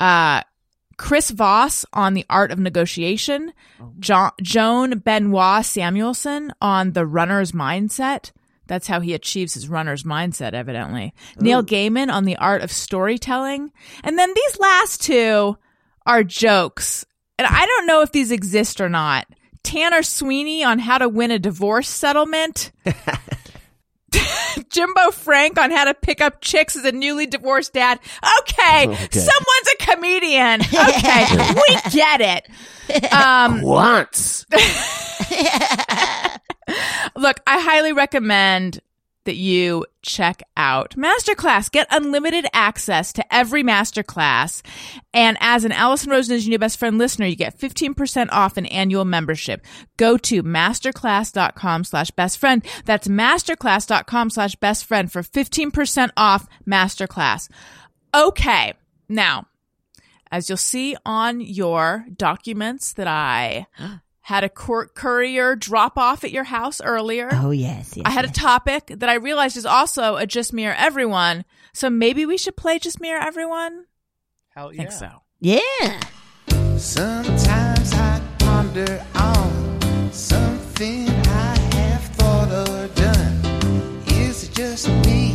[0.00, 0.42] Uh,
[0.96, 3.52] Chris Voss on the art of negotiation,
[3.98, 8.30] jo- Joan Benoit Samuelson on the runner's mindset.
[8.66, 11.12] That's how he achieves his runner's mindset, evidently.
[11.38, 13.72] Neil Gaiman on the art of storytelling.
[14.02, 15.58] And then these last two
[16.06, 17.04] are jokes.
[17.38, 19.26] And I don't know if these exist or not.
[19.64, 22.70] Tanner Sweeney on how to win a divorce settlement.
[24.70, 27.98] Jimbo Frank on how to pick up chicks as a newly divorced dad.
[28.40, 29.08] Okay, Okay.
[29.18, 30.60] someone's a comedian.
[30.60, 33.12] Okay, we get it.
[33.12, 34.46] Um, Once.
[37.16, 38.80] Look, I highly recommend
[39.24, 41.70] that you check out Masterclass.
[41.70, 44.62] Get unlimited access to every masterclass.
[45.12, 48.56] And as an Allison Rosen is your new best friend listener, you get 15% off
[48.56, 49.64] an annual membership.
[49.96, 52.64] Go to masterclass.com slash best friend.
[52.84, 57.48] That's masterclass.com slash best friend for 15% off Masterclass.
[58.14, 58.74] Okay.
[59.08, 59.46] Now,
[60.30, 63.66] as you'll see on your documents that I
[64.24, 67.28] had a cour- courier drop off at your house earlier.
[67.32, 68.04] Oh yes, yes.
[68.06, 71.44] I had a topic that I realized is also a Just Me or Everyone.
[71.74, 73.84] So maybe we should play Just Me or Everyone?
[74.54, 74.78] Hell I yeah.
[74.78, 75.10] think so.
[75.40, 76.00] yeah.
[76.78, 84.02] Sometimes I ponder on something I have thought or done.
[84.06, 85.34] Is it just me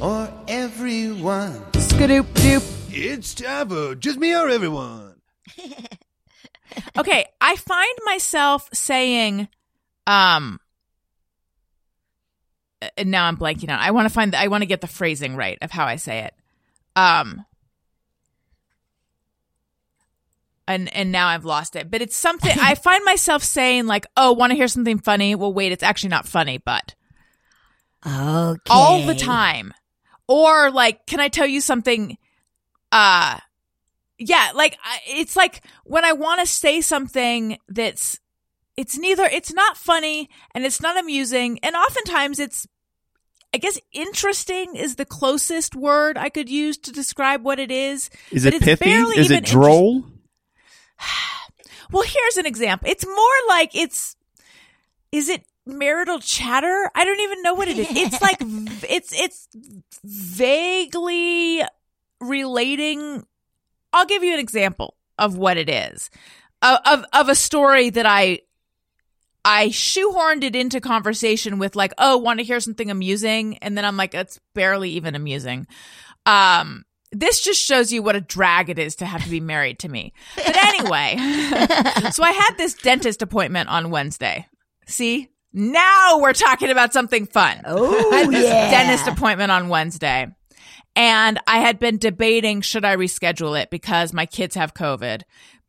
[0.00, 1.60] or everyone?
[1.74, 2.64] Skadoop doop.
[2.90, 5.14] It's time for just me or everyone.
[6.98, 9.48] Okay, I find myself saying,
[10.06, 10.60] um,
[12.96, 13.80] and now I'm blanking out.
[13.80, 15.96] I want to find, the, I want to get the phrasing right of how I
[15.96, 16.34] say it.
[16.96, 17.44] Um,
[20.66, 21.90] and and now I've lost it.
[21.90, 25.52] But it's something I find myself saying like, "Oh, want to hear something funny?" Well,
[25.52, 26.94] wait, it's actually not funny, but
[28.06, 28.58] Okay.
[28.70, 29.72] all the time.
[30.28, 32.18] Or like, can I tell you something?
[32.92, 33.38] Uh,
[34.18, 38.18] yeah, like I- it's like when I want to say something that's,
[38.76, 41.58] it's neither, it's not funny and it's not amusing.
[41.62, 42.66] And oftentimes it's,
[43.54, 48.10] I guess interesting is the closest word I could use to describe what it is.
[48.30, 48.84] Is it pithy?
[49.18, 50.04] Is it droll?
[51.90, 52.86] Well, here's an example.
[52.90, 54.14] It's more like it's,
[55.10, 56.90] is it marital chatter?
[56.94, 57.86] I don't even know what it is.
[57.90, 59.48] It's like, it's, it's
[60.04, 61.62] vaguely
[62.20, 63.24] relating.
[63.98, 66.10] I'll give you an example of what it is
[66.62, 68.40] of, of, of a story that I,
[69.44, 73.58] I shoehorned it into conversation with like, oh, want to hear something amusing?
[73.58, 75.66] And then I'm like, it's barely even amusing.
[76.26, 79.78] Um, this just shows you what a drag it is to have to be married
[79.80, 80.12] to me.
[80.36, 81.16] But anyway,
[82.12, 84.46] so I had this dentist appointment on Wednesday.
[84.86, 87.62] See, now we're talking about something fun.
[87.64, 88.70] Oh, yeah.
[88.70, 90.28] dentist appointment on Wednesday.
[90.98, 95.22] And I had been debating should I reschedule it because my kids have COVID.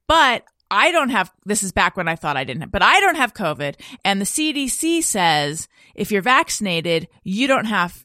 [0.08, 3.00] But I don't have this is back when I thought I didn't have, but I
[3.00, 3.76] don't have COVID.
[4.04, 8.04] And the CDC says if you're vaccinated, you don't have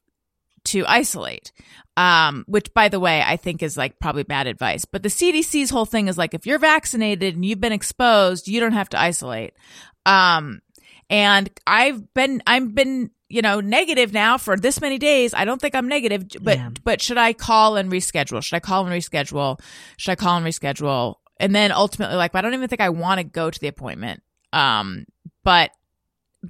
[0.66, 1.51] to isolate.
[1.97, 4.85] Um, which by the way, I think is like probably bad advice.
[4.85, 8.61] But the CDC's whole thing is like if you're vaccinated and you've been exposed, you
[8.61, 9.55] don't have to isolate.
[10.05, 10.61] Um,
[11.09, 15.35] and I've been I've been you know negative now for this many days.
[15.35, 16.70] I don't think I'm negative, but Yeah.
[16.85, 18.43] but should I call and reschedule?
[18.43, 19.61] Should I call and reschedule?
[19.97, 21.16] Should I call and reschedule?
[21.41, 24.22] And then ultimately, like I don't even think I want to go to the appointment.
[24.53, 25.05] Um,
[25.43, 25.70] but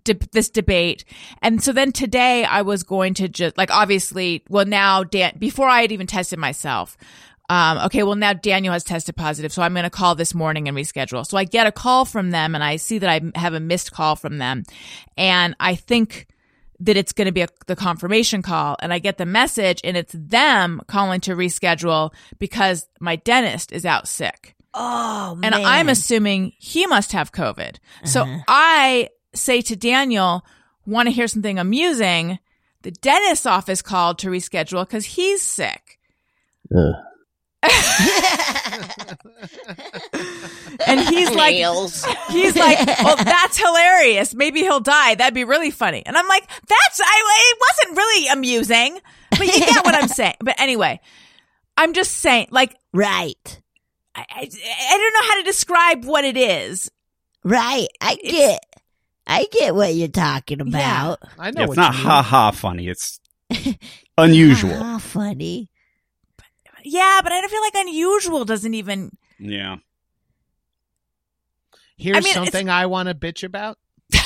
[0.04, 1.04] de- this debate.
[1.40, 5.68] And so then today I was going to just like obviously, well now Dan before
[5.68, 6.96] I had even tested myself.
[7.50, 10.66] Um, okay, well now Daniel has tested positive, so I'm going to call this morning
[10.66, 11.26] and reschedule.
[11.26, 13.92] So I get a call from them and I see that I have a missed
[13.92, 14.64] call from them.
[15.18, 16.26] And I think
[16.80, 19.96] that it's going to be a, the confirmation call and I get the message and
[19.96, 25.54] it's them calling to reschedule because my dentist is out sick Oh, and.
[25.54, 27.76] I'm assuming he must have COVID.
[28.04, 28.38] So uh-huh.
[28.48, 30.44] I say to Daniel,
[30.84, 32.38] want to hear something amusing?
[32.82, 35.98] The dentist's office called to reschedule because he's sick.
[40.86, 41.54] and he's like,
[42.30, 44.34] he's like, well, that's hilarious.
[44.34, 45.14] Maybe he'll die.
[45.14, 46.02] That'd be really funny.
[46.04, 47.22] And I'm like, that's, I,
[47.52, 48.98] it wasn't really amusing,
[49.30, 50.36] but you get what I'm saying.
[50.40, 51.00] But anyway,
[51.76, 53.60] I'm just saying, like, right.
[54.14, 56.90] I, I, I don't know how to describe what it is.
[57.42, 57.88] Right.
[58.00, 58.60] I get
[59.26, 61.18] I get what you're talking about.
[61.38, 62.88] I know Yeah, it's not ha ha funny.
[62.88, 63.18] It's
[64.18, 64.72] unusual.
[64.74, 65.70] Ah, funny.
[66.84, 69.10] Yeah, but I don't feel like unusual doesn't even.
[69.38, 69.76] yeah.
[71.96, 73.78] Here's I mean, it's- something I want to bitch about.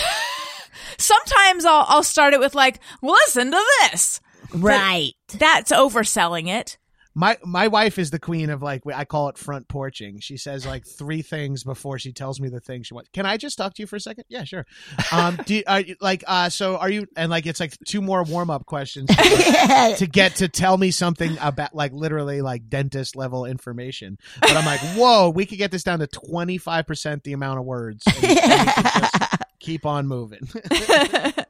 [0.99, 4.21] Sometimes I'll I'll start it with like, listen to this.
[4.55, 5.13] Right.
[5.35, 6.78] That's overselling it.
[7.19, 10.21] My my wife is the queen of like I call it front porching.
[10.21, 13.11] She says like three things before she tells me the thing she wants.
[13.13, 14.23] Can I just talk to you for a second?
[14.29, 14.67] Yeah, sure.
[15.11, 18.01] Um, do you, are you, like uh so are you and like it's like two
[18.01, 23.17] more warm up questions to get to tell me something about like literally like dentist
[23.17, 24.17] level information.
[24.41, 27.65] But I'm like, whoa, we could get this down to 25 percent the amount of
[27.65, 28.05] words.
[28.07, 30.49] And, and we could just keep on moving.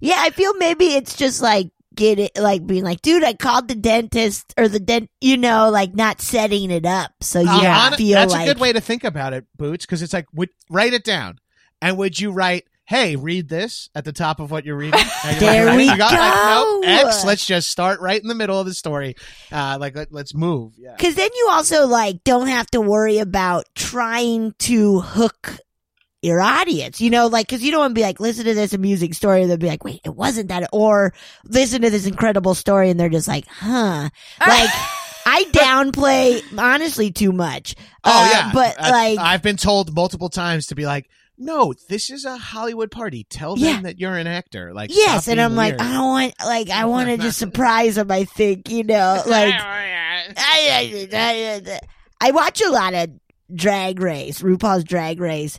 [0.00, 3.68] Yeah, I feel maybe it's just like get it like being like, dude, I called
[3.68, 7.12] the dentist or the dent you know, like not setting it up.
[7.20, 9.44] So you Uh, don't hon- feel that's like a good way to think about it,
[9.56, 11.38] Boots, because it's like, would, write it down.
[11.82, 15.00] And would you write, hey, read this at the top of what you're reading?
[15.24, 16.80] You're There like, we got, like, go.
[16.82, 19.16] no, X, let's just start right in the middle of the story.
[19.50, 20.74] Uh, like, let, let's move.
[20.78, 20.94] Yeah.
[20.96, 25.58] Cause then you also like don't have to worry about trying to hook
[26.24, 28.72] your audience, you know, like, cause you don't want to be like, listen to this
[28.72, 29.42] amusing story.
[29.42, 30.68] And they'll be like, wait, it wasn't that.
[30.72, 31.12] Or
[31.44, 32.90] listen to this incredible story.
[32.90, 34.08] And they're just like, huh.
[34.40, 34.70] Like,
[35.26, 37.74] I downplay honestly too much.
[38.04, 38.50] Oh, Uh, yeah.
[38.52, 42.36] But I- like, I've been told multiple times to be like, no, this is a
[42.36, 43.24] Hollywood party.
[43.28, 43.80] Tell them Yeah.
[43.82, 44.72] that you're an actor.
[44.72, 45.26] Like, yes.
[45.28, 45.80] And I'm like.
[45.80, 48.10] I don't want, like, I want to just surprise them.
[48.10, 51.80] I think, you know, like, I, I, I,
[52.20, 53.10] I watch a lot of
[53.54, 55.58] Drag Race, RuPaul's Drag Race,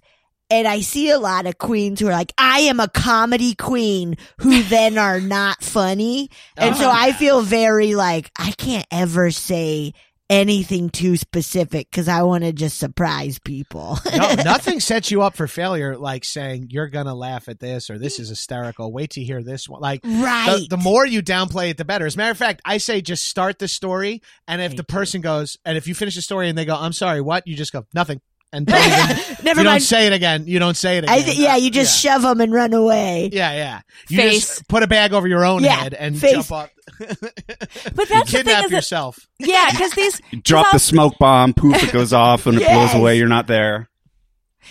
[0.50, 4.18] and I see a lot of queens who are like, I am a comedy queen
[4.40, 6.30] who then are not funny.
[6.58, 9.94] And so Oh, I feel very like, I can't ever say
[10.28, 14.00] anything too specific because I want to just surprise people.
[14.12, 18.00] no, nothing sets you up for failure like saying you're gonna laugh at this or
[18.00, 18.92] this is hysterical.
[18.92, 19.82] Wait to hear this one.
[19.82, 20.66] Like right.
[20.70, 22.08] the, the more you downplay it, the better.
[22.08, 25.22] As a matter of fact, I say just start the story, and if the person
[25.22, 27.72] goes, and if you finish the story and they go, "I'm sorry, what?" You just
[27.72, 28.20] go, "Nothing,"
[28.56, 29.84] and don't even, Never you don't mind.
[29.84, 30.48] say it again.
[30.48, 31.18] You don't say it again.
[31.18, 33.30] I th- yeah, you just shove them and run away.
[33.32, 33.82] yeah, yeah.
[34.10, 34.48] You Face.
[34.48, 36.32] just put a bag over your own Yeah, head and face.
[36.32, 36.70] jump up.
[37.00, 39.20] But that's the thing Kidnap is that, yourself.
[39.40, 43.18] yeah, because these Drop the smoke bomb, poof, it goes off, and it blows away.
[43.18, 43.90] You're not there.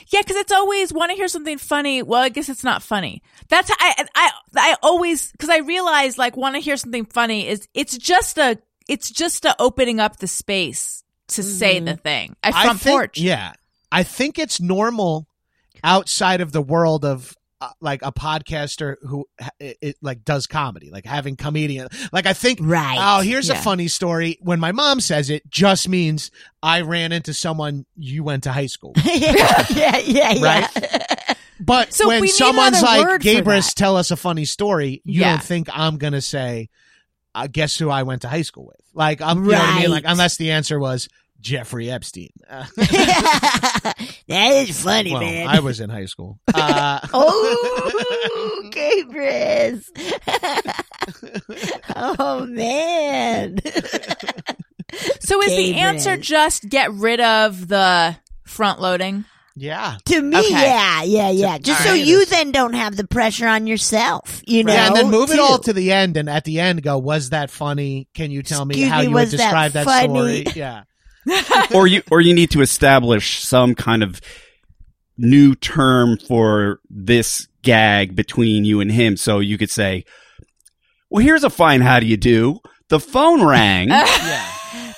[0.09, 2.03] Yeah, because it's always want to hear something funny.
[2.03, 3.22] Well, I guess it's not funny.
[3.49, 7.68] That's I I I always because I realize like want to hear something funny is
[7.74, 8.59] it's just a
[8.89, 11.87] it's just a opening up the space to say mm-hmm.
[11.87, 12.37] the thing.
[12.43, 13.18] I front I think, porch.
[13.18, 13.53] Yeah,
[13.95, 15.26] I think it's normal
[15.82, 19.26] outside of the world of uh, like a podcaster who
[19.61, 21.88] it, it like does comedy, like having comedian.
[22.12, 22.99] Like I think, Right.
[23.01, 24.36] Oh, here's a funny story.
[24.40, 26.30] When my mom says it, just means
[26.62, 28.95] I ran into someone you went to high school.
[29.05, 30.42] yeah, yeah, yeah.
[30.42, 31.36] Right.
[31.61, 35.36] But So when someone's like, Gabrus, tell us a funny story, you Yeah.
[35.36, 36.68] don't think I'm going to say,
[37.34, 38.80] uh, guess who I went to high school with?
[38.92, 39.90] Like, I'm, you know what I mean?
[39.90, 41.09] Like, unless the answer was
[41.45, 42.30] Jeffrey Epstein.
[44.26, 45.47] That is funny, well, man.
[45.47, 46.38] I was in high school.
[46.55, 49.84] Uh, Oh, Gabrus.
[51.95, 53.59] oh man.
[55.20, 55.76] So is the Gabrus.
[55.76, 59.24] answer just get rid of the front loading?
[59.57, 59.99] yeah.
[60.07, 60.49] To me, Okay.
[60.51, 61.59] yeah, yeah, yeah.
[61.59, 62.05] Just so Alright.
[62.07, 64.72] you then don't have the pressure on yourself, you know.
[64.72, 67.30] yeah, and then move it all to the end, and at the end, go, was
[67.30, 68.09] that funny?
[68.14, 70.45] Can you tell me how me, you would was that describe that, story?
[70.57, 70.84] Yeah.
[71.75, 74.20] or you or you need to establish some kind of
[75.16, 80.05] new term for this gag between you and him so you could say
[81.09, 82.59] well here's a fine how do you do
[82.89, 84.51] the phone rang Yeah.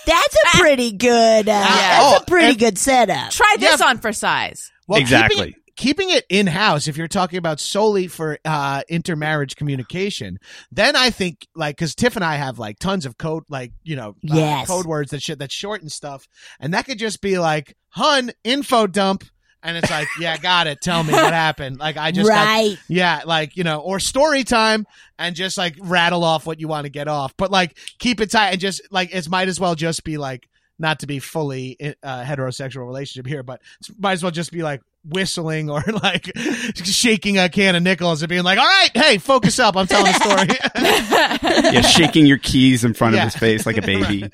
[0.07, 1.49] That's a pretty good.
[1.49, 1.66] Uh, Yeah.
[1.66, 3.31] That's Oh, a pretty good setup.
[3.33, 3.87] Try this Yeah.
[3.89, 4.70] on for size.
[4.87, 5.47] Well, Exactly.
[5.47, 10.39] Keeping it, keeping it in house, if you're talking about solely for uh, intermarriage communication,
[10.72, 13.97] then I think like because Tiff and I have like tons of code, like you
[13.97, 14.35] know, uh,
[14.66, 16.27] code words that shit that's short and stuff,
[16.61, 19.24] and that could just be like "hun info dump,"
[19.62, 20.81] and it's like, yeah, got it.
[20.81, 21.79] Tell me what happened.
[21.79, 22.47] Like I just got-
[22.89, 24.87] yeah, like you know, or story time,
[25.18, 28.31] and just like rattle off what you want to get off, but like keep it
[28.31, 30.49] tight and just like it might as well just be like
[30.79, 33.62] not to be fully uh, heterosexual relationship here, but
[33.99, 36.31] might as well just be like whistling or like
[36.75, 40.13] shaking a can of nickels and being like, "All right, hey, focus up, I'm telling
[40.13, 40.49] a story."
[41.73, 43.27] yeah shaking your keys in front Yeah.
[43.27, 44.29] of his face like a baby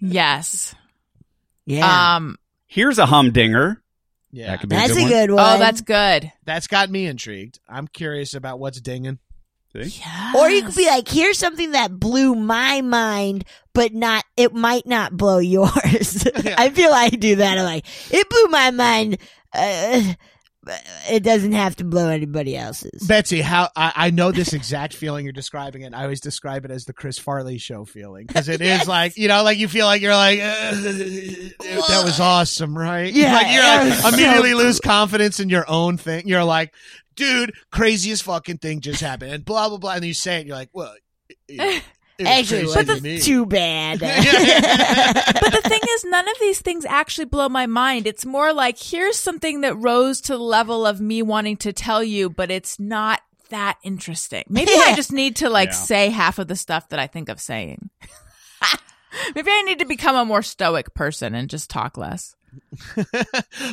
[0.00, 0.74] Yes.
[1.66, 2.16] yeah.
[2.16, 2.36] Um.
[2.66, 3.82] here's a humdinger
[4.32, 5.56] yeah, that could be that's a a good, good one.
[5.56, 6.30] Oh, that's good.
[6.44, 7.58] that's got me intrigued.
[7.68, 9.18] I'm curious about what's dinging.
[9.76, 10.02] One See?
[10.36, 14.86] Or you could be like, here's something that blew my mind, but not, it might
[14.86, 16.26] not blow yours.
[16.58, 17.58] I feel I do that.
[17.58, 19.18] I'm like, it blew my mind.
[19.52, 20.16] Uh, but
[21.08, 23.06] it doesn't have to blow anybody else's.
[23.06, 25.94] Betsy, how I, I know this exact feeling you're describing it.
[25.94, 29.28] I always describe it as the Chris Farley show feeling because it is like you
[29.28, 33.12] know, like you feel like you're like "Uh, that was awesome, right?
[33.12, 36.26] Yeah, like you're like was so immediately lose confidence in your own thing.
[36.26, 36.74] You're like,
[37.14, 39.94] dude, craziest fucking thing just happened, and blah blah blah.
[39.94, 40.94] And you say it, you're like, well,
[41.48, 41.80] was
[42.24, 44.00] Actually, crazy it to too bad.
[44.00, 48.06] But the thing is, none of these things actually blow my mind.
[48.06, 52.02] It's more like here's something that rose to the level of me wanting to tell
[52.02, 54.44] you, but it's not that interesting.
[54.48, 55.74] Maybe I just need to like Yeah.
[55.74, 57.90] say half of the stuff that I think of saying.
[59.34, 62.34] Maybe I need to become a more stoic person and just talk less.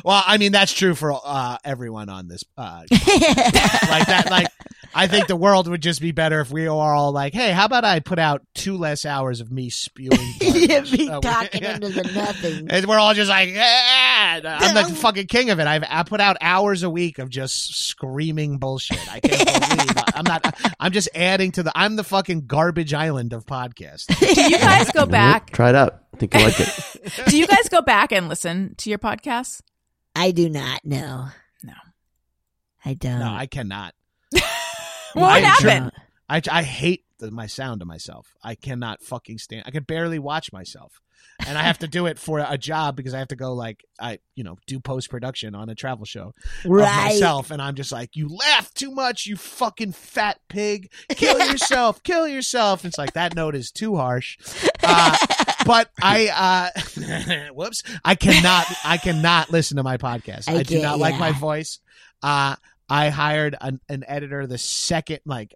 [0.03, 2.43] well, I mean that's true for uh, everyone on this.
[2.57, 4.47] Uh, like that, like
[4.95, 7.65] I think the world would just be better if we were all like, "Hey, how
[7.65, 11.63] about I put out two less hours of me spewing?" You'd garbage?" be Uh, talking
[11.63, 11.75] yeah.
[11.75, 12.67] into the nothing.
[12.69, 15.67] And we're all just like, "Yeah, I'm the fucking king of it.
[15.67, 18.99] I've I put out hours a week of just screaming bullshit.
[19.11, 20.55] I can't believe I'm not.
[20.79, 21.71] I'm just adding to the.
[21.75, 24.07] I'm the fucking garbage island of podcasts.
[24.19, 25.51] Do you guys go back?
[25.51, 26.01] Try it out.
[26.13, 27.11] I think you like it.
[27.27, 29.61] Do you guys go back and listen to your podcasts?
[30.15, 31.27] I do not know.
[31.63, 31.73] No.
[32.85, 33.19] I don't.
[33.19, 33.93] No, I cannot.
[35.13, 35.91] What I- happened?
[36.29, 38.33] I I hate the, my sound to myself.
[38.43, 39.63] I cannot fucking stand.
[39.65, 41.01] I can barely watch myself,
[41.45, 43.83] and I have to do it for a job because I have to go like
[43.99, 46.33] I you know do post production on a travel show
[46.63, 47.05] of right.
[47.05, 50.91] myself, and I'm just like, you laugh too much, you fucking fat pig.
[51.09, 52.85] Kill yourself, kill yourself.
[52.85, 54.37] It's like that note is too harsh.
[54.81, 55.15] Uh,
[55.65, 60.49] but I uh whoops, I cannot I cannot listen to my podcast.
[60.49, 61.79] I I, do get- not like my voice.
[62.23, 62.55] Uh
[62.89, 65.53] I hired an, an editor the second like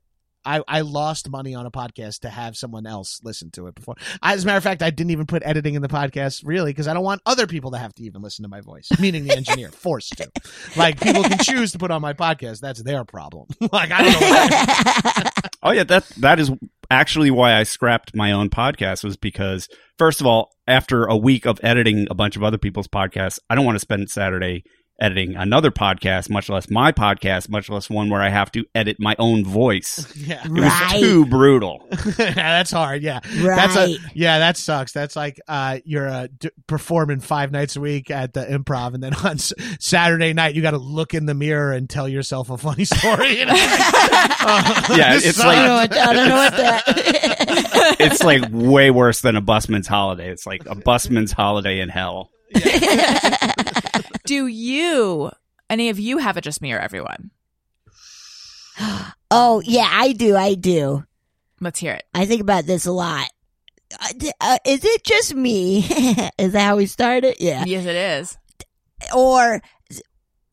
[0.47, 3.95] I, I lost money on a podcast to have someone else listen to it before.
[4.23, 6.87] As a matter of fact, I didn't even put editing in the podcast really because
[6.87, 9.35] I don't want other people to have to even listen to my voice, meaning the
[9.35, 10.31] engineer forced to.
[10.77, 12.61] Like people can choose to put on my podcast.
[12.61, 13.47] That's their problem.
[13.73, 14.27] like I don't know.
[14.27, 15.31] Why.
[15.63, 16.51] Oh yeah, that that is
[16.89, 19.67] actually why I scrapped my own podcast was because
[19.97, 23.55] first of all, after a week of editing a bunch of other people's podcasts, I
[23.55, 24.63] don't want to spend Saturday
[24.99, 28.97] editing another podcast, much less my podcast, much less one where I have to edit
[28.99, 30.11] my own voice.
[30.15, 30.41] yeah.
[30.43, 31.85] It was too brutal.
[32.17, 33.03] that's hard.
[33.03, 33.19] Yeah.
[33.23, 34.91] That's a, yeah, that sucks.
[34.91, 39.03] That's like uh, you're uh, d- performing five nights a week at the improv, and
[39.03, 42.49] then on S- Saturday night you got to look in the mirror and tell yourself
[42.49, 43.39] a funny story.
[43.39, 43.53] You know?
[43.55, 46.83] Uh, Yeah, it's like- I don't know what, don't know what that.
[47.99, 50.29] It's like way worse than a busman's holiday.
[50.31, 52.31] It's like a busman's holiday in hell.
[54.25, 55.31] Do you,
[55.69, 57.31] any of you, have a just me or everyone?
[59.31, 60.35] oh yeah, I do.
[60.35, 61.03] I do.
[61.59, 62.03] Let's hear it.
[62.13, 63.29] I think about this a lot.
[63.99, 65.79] Uh, uh, is it just me?
[66.37, 67.37] is that how we started?
[67.39, 67.63] Yeah.
[67.65, 68.37] Yes, it is.
[69.15, 69.61] Or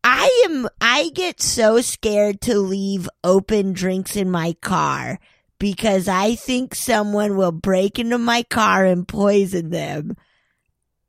[0.02, 5.18] I am I get so scared to leave open drinks in my car
[5.58, 10.16] because I think someone will break into my car and poison them.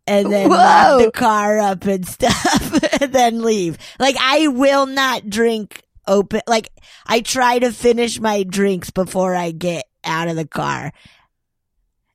[0.08, 3.78] And then lock the car up and stuff and then leave.
[4.00, 6.70] Like I will not drink open like
[7.08, 10.92] I try to finish my drinks before I get out of the car.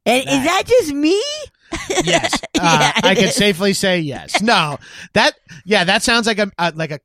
[0.06, 1.20] And is That- just me?
[2.04, 3.34] Yes, uh, Yeah, I can is.
[3.36, 4.40] safely say yes.
[4.42, 4.78] No,
[5.12, 5.34] that
[5.64, 7.00] yeah, that sounds like a uh, like a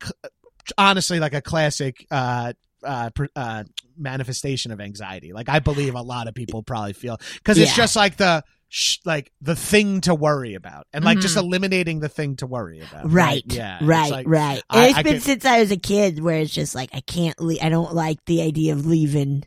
[0.77, 3.63] honestly like a classic uh, uh, uh,
[3.97, 5.33] manifestation of anxiety.
[5.33, 7.83] Like I believe a lot of people probably feel because it's Yeah.
[7.83, 11.41] just like the sh- like the thing to worry about and like just Mhm.
[11.43, 13.09] eliminating the thing to worry about.
[13.11, 13.43] Right.
[13.47, 13.75] Yeah.
[13.77, 14.11] it's Right.
[14.11, 14.63] like- right.
[14.69, 16.89] I- And it's I been could- since I was a kid where it's just like
[16.93, 17.59] I can't leave.
[17.61, 19.43] I don't like the idea of leaving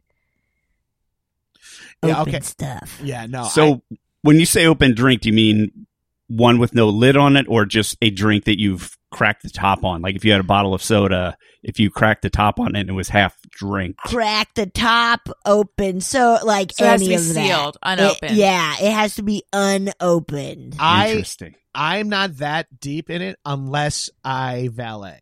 [2.04, 2.44] Yeah, open okay.
[2.44, 3.00] stuff.
[3.02, 3.26] Yeah.
[3.26, 3.44] No.
[3.48, 3.82] So
[4.22, 5.86] when you say open drink, do you mean
[6.28, 9.84] one with no lid on it, or just a drink that you've cracked the top
[9.84, 10.00] on?
[10.02, 12.80] Like if you had a bottle of soda, if you cracked the top on it
[12.80, 13.96] and it was half drink.
[13.96, 17.46] Crack the top open, so like So it has any to be of that.
[17.46, 18.36] sealed, It- unopened.
[18.36, 20.76] yeah, it has to be unopened.
[20.78, 21.54] I Interesting.
[21.74, 25.20] I'm not that deep in it unless I valet.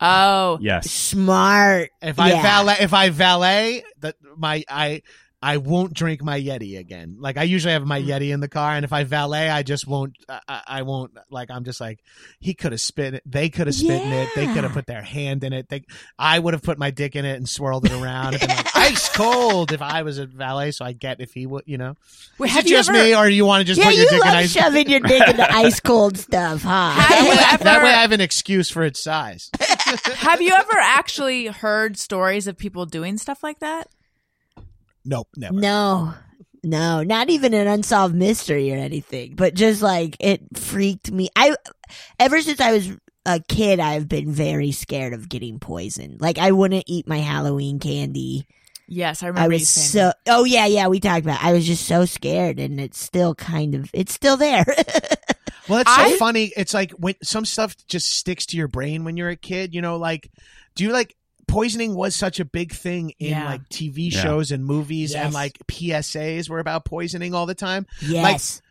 [0.00, 0.90] Oh, Yes.
[0.90, 1.90] Smart.
[2.00, 2.42] If I Yeah.
[2.42, 5.02] valet, if I valet, that my I
[5.42, 7.16] I won't drink my Yeti again.
[7.18, 8.10] Like I usually have my hmm.
[8.10, 10.14] Yeti in the car, and if I valet, I just won't.
[10.28, 11.12] I, I- I won't.
[11.30, 11.98] Like I'm just like
[12.40, 13.22] he could have spit it.
[13.26, 14.28] They could have spit in it.
[14.34, 15.68] They could have put their hand in it.
[15.68, 15.82] They,
[16.18, 18.34] I would have put my dick in it and swirled it around.
[18.34, 20.70] and been like ice cold if I was a valet.
[20.72, 21.94] So I get if he would, you know.
[22.38, 22.98] Wait, Is have it you just ever?
[23.02, 24.52] me, or do you want to just yeah, put your you dick in love ice?
[24.52, 26.90] shoving your dick into ice cold stuff, huh?
[26.90, 29.50] Have that, way, that ever- way I have an excuse for its size.
[29.58, 33.88] have you ever actually heard stories of people doing stuff like that?
[35.04, 35.54] Nope, never.
[35.54, 36.14] No,
[36.62, 41.28] no, not even an unsolved mystery or anything, but just like it freaked me.
[41.34, 41.56] I,
[42.18, 42.90] ever since I was
[43.26, 46.20] a kid, I've been very scared of getting poisoned.
[46.20, 48.46] Like I wouldn't eat my Halloween candy.
[48.88, 50.10] Yes, I I remember you was saying.
[50.10, 51.44] so, oh yeah, yeah, we talked about, it.
[51.44, 54.64] I was just so scared and it's still kind of, it's still there.
[55.68, 56.52] Well, it's so I- funny.
[56.56, 59.72] It's like when some stuff just sticks to your brain when you're a kid.
[59.72, 60.28] You know, like
[60.74, 61.14] do you like
[61.50, 63.44] poisoning was such a big thing in Yeah.
[63.44, 64.22] like TV Yeah.
[64.22, 67.86] shows and movies and like PSAs were about poisoning all the time.
[68.02, 68.62] yes.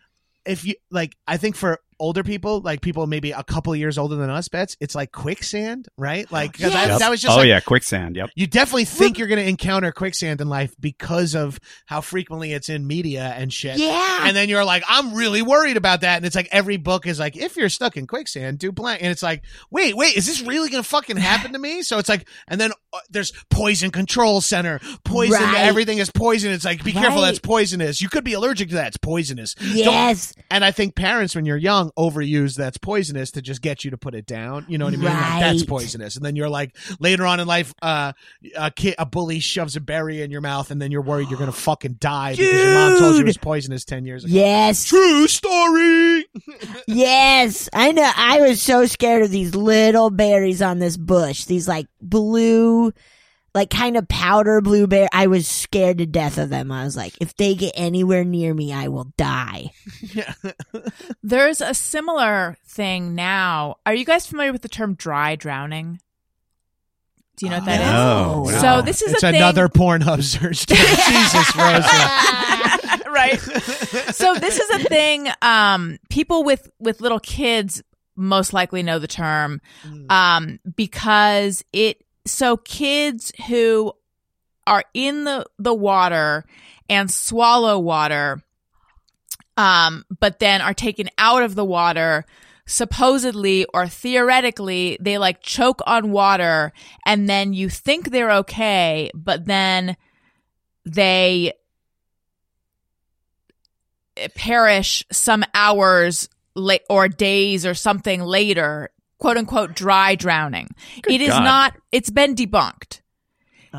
[0.45, 4.15] If you like, I think for older people, like people maybe a couple years older
[4.15, 6.31] than us, bets it's like quicksand, right?
[6.31, 6.99] Like 'cause I- Yes.
[6.99, 8.15] that was just oh like, yeah, quicksand.
[8.15, 8.29] Yep.
[8.35, 12.69] you definitely think you're going to encounter quicksand in life because of how frequently it's
[12.69, 13.77] in media and shit.
[13.77, 14.19] yeah.
[14.23, 16.17] And then you're like, I'm really worried about that.
[16.17, 19.01] And it's like every book is like, if you're stuck in quicksand, do blank.
[19.01, 21.81] And it's like, wait, wait, is this really going to fucking happen to me?
[21.81, 25.57] So it's like, and then uh, there's poison control center, poison, Right.
[25.57, 26.51] everything is poison.
[26.51, 28.01] It's like, be careful, that's poisonous.
[28.01, 28.87] You could be allergic to that.
[28.87, 29.53] It's poisonous.
[29.55, 30.33] Don't- yes.
[30.49, 33.97] and I think parents, when you're young, overuse that's poisonous to just get you to
[33.97, 34.65] put it down.
[34.67, 35.05] You know what I mean?
[35.05, 36.15] Like, that's poisonous.
[36.15, 38.13] And then you're like, later on in life, uh,
[38.55, 41.39] a kid, a bully shoves a berry in your mouth, and then you're worried you're
[41.39, 44.33] gonna fucking die because your mom told you it was poisonous ten years ago.
[44.33, 44.85] Yes.
[44.85, 46.25] True story.
[46.87, 48.09] Yes, I know.
[48.15, 51.45] I was so scared of these little berries on this bush.
[51.45, 52.91] These like blue,
[53.53, 55.07] like kind of powder blueberry.
[55.11, 56.71] I was scared to death of them.
[56.71, 59.71] I was like, if they get anywhere near me, I will die.
[60.01, 60.33] Yeah.
[61.23, 63.77] There's a similar thing now.
[63.85, 65.99] Are you guys familiar with the term dry drowning?
[67.37, 67.87] Do you know what that is?
[67.87, 68.43] No.
[68.43, 68.59] No.
[68.59, 70.65] So this is it's a thing- another Pornhub search.
[70.67, 73.09] Jesus, Rosa.
[73.09, 73.39] right.
[74.13, 75.29] So this is a thing.
[75.41, 77.81] Um, people with with little kids
[78.17, 79.61] most likely know the term,
[80.09, 82.03] um, because it.
[82.25, 83.93] So kids who
[84.67, 86.45] are in the the water
[86.89, 88.41] and swallow water,
[89.57, 92.25] um, but then are taken out of the water.
[92.65, 96.71] Supposedly or theoretically, they like choke on water
[97.03, 99.97] and then you think they're okay, but then
[100.85, 101.53] they
[104.35, 108.89] perish some hours late or days or something later,
[109.19, 110.69] quote unquote, dry drowning.
[111.07, 111.43] it is God.
[111.43, 113.01] not, it's been debunked.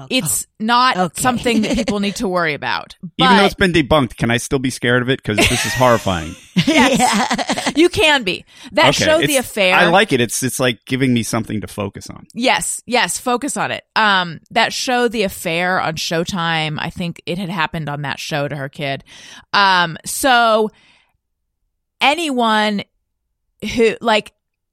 [0.09, 1.20] It's not Okay.
[1.20, 2.95] something that people need to worry about.
[3.03, 5.20] But Even though it's been debunked, can I still be scared of it?
[5.20, 6.36] Because this is horrifying.
[6.66, 8.45] yes, you can be.
[8.70, 9.74] That okay, show The Affair.
[9.74, 10.20] I like it.
[10.20, 12.28] It's it's like giving me something to focus on.
[12.34, 13.82] Yes, yes, focus on it.
[13.97, 18.47] Um, that show, The Affair on Showtime, I think it had happened on that show
[18.47, 19.03] to her kid.
[19.53, 20.70] Um, so
[22.01, 22.82] anyone
[23.74, 24.32] who, like,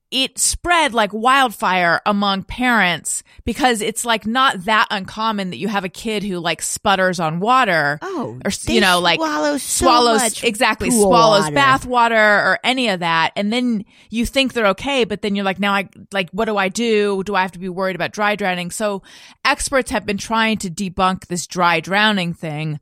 [0.09, 5.83] it spread like wildfire among parents because it's like not that uncommon that you have
[5.83, 10.21] a kid who like sputters on water Oh, or you know like swallow so swallows
[10.21, 11.55] much exactly swallows water.
[11.55, 15.43] bath water or any of that and then you think they're okay but then you're
[15.43, 17.21] like now i like what do i do?
[17.23, 18.71] Do i have to be worried about dry drowning?
[18.71, 19.03] So
[19.43, 22.79] experts have been trying to debunk this dry drowning thing.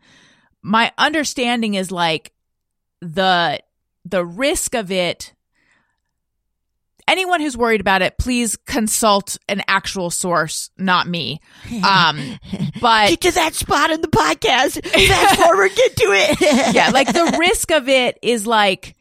[0.61, 2.33] My understanding is like
[3.01, 3.59] the
[4.03, 5.33] the risk of it
[7.07, 11.39] anyone who's worried about it please consult an actual source not me
[11.87, 12.39] um
[12.81, 14.83] but Get to that spot in the podcast.
[14.85, 16.73] Fast forward, get to it.
[16.75, 18.95] yeah, like the risk of it is like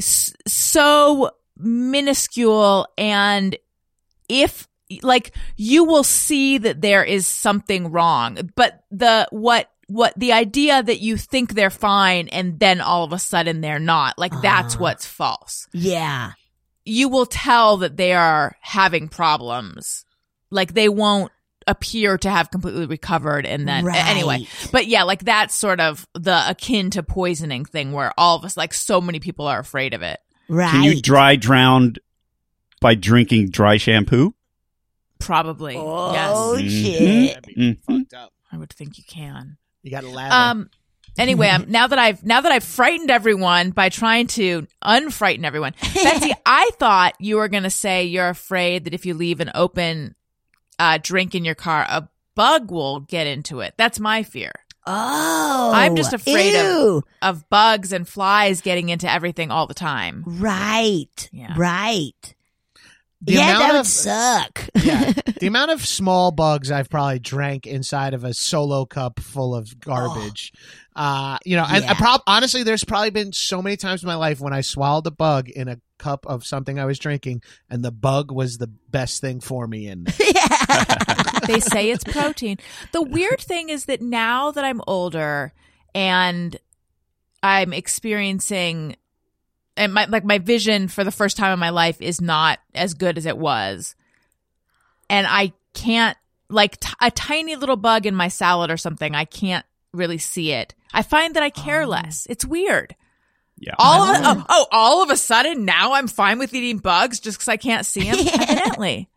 [0.00, 3.56] so minuscule and
[4.28, 4.68] if
[5.02, 10.82] like you will see that there is something wrong, but the what what the idea
[10.82, 14.78] that you think they're fine and then all of a sudden they're not, like that's
[14.78, 15.66] what's false.
[15.72, 16.32] yeah.
[16.88, 20.04] You will tell that they are having problems.
[20.50, 21.30] Like they won't
[21.66, 24.06] appear to have completely recovered and then Right.
[24.08, 28.44] anyway but yeah like that's sort of the akin to poisoning thing where all of
[28.46, 30.18] us like so many people are afraid of it
[30.48, 30.70] Right.
[30.70, 31.96] Can you dry drown
[32.80, 34.34] by drinking dry shampoo?
[35.18, 37.28] probably Oh yes shit.
[37.44, 38.28] That'd be Mhm.
[38.50, 40.34] i would think you can You got to lather.
[40.34, 40.70] um
[41.18, 45.74] anyway I'm, now that i've now that i've frightened everyone by trying to unfrighten everyone
[45.94, 49.50] betsy i thought you were going to say you're afraid that if you leave an
[49.54, 50.14] open
[50.78, 54.52] uh, drink in your car a bug will get into it that's my fear
[54.90, 55.70] Oh.
[55.74, 61.28] I'm just afraid of- of bugs and flies getting into everything all the time Right.
[61.30, 61.52] Yeah.
[61.58, 62.34] Right.
[63.20, 64.68] The yeah, amount that would of- suck.
[64.84, 69.54] yeah, the amount of small bugs I've probably drank inside of a solo cup full
[69.56, 70.52] of garbage.
[70.94, 71.90] Uh, you know, and Yeah.
[71.90, 75.06] I prob- honestly, there's probably been so many times in my life when I swallowed
[75.08, 78.68] a bug in a cup of something I was drinking, and the bug was the
[78.68, 79.88] best thing for me.
[79.88, 80.06] And
[81.46, 82.58] they say it's protein.
[82.92, 85.52] The weird thing is that now that I'm older
[85.94, 86.56] and
[87.42, 88.96] I'm experiencing
[89.78, 92.94] and my like my vision for the first time in my life is not as
[92.94, 93.94] good as it was.
[95.08, 96.16] And I can't
[96.50, 100.52] like t- a tiny little bug in my salad or something, I can't really see
[100.52, 100.74] it.
[100.92, 101.88] I find that I care oh.
[101.88, 102.26] less.
[102.28, 102.94] It's weird.
[103.60, 103.74] Yeah.
[103.78, 107.20] All of a, oh, oh, all of a sudden now I'm fine with eating bugs
[107.20, 108.18] just because I can't see them.
[108.18, 109.08] Evidently,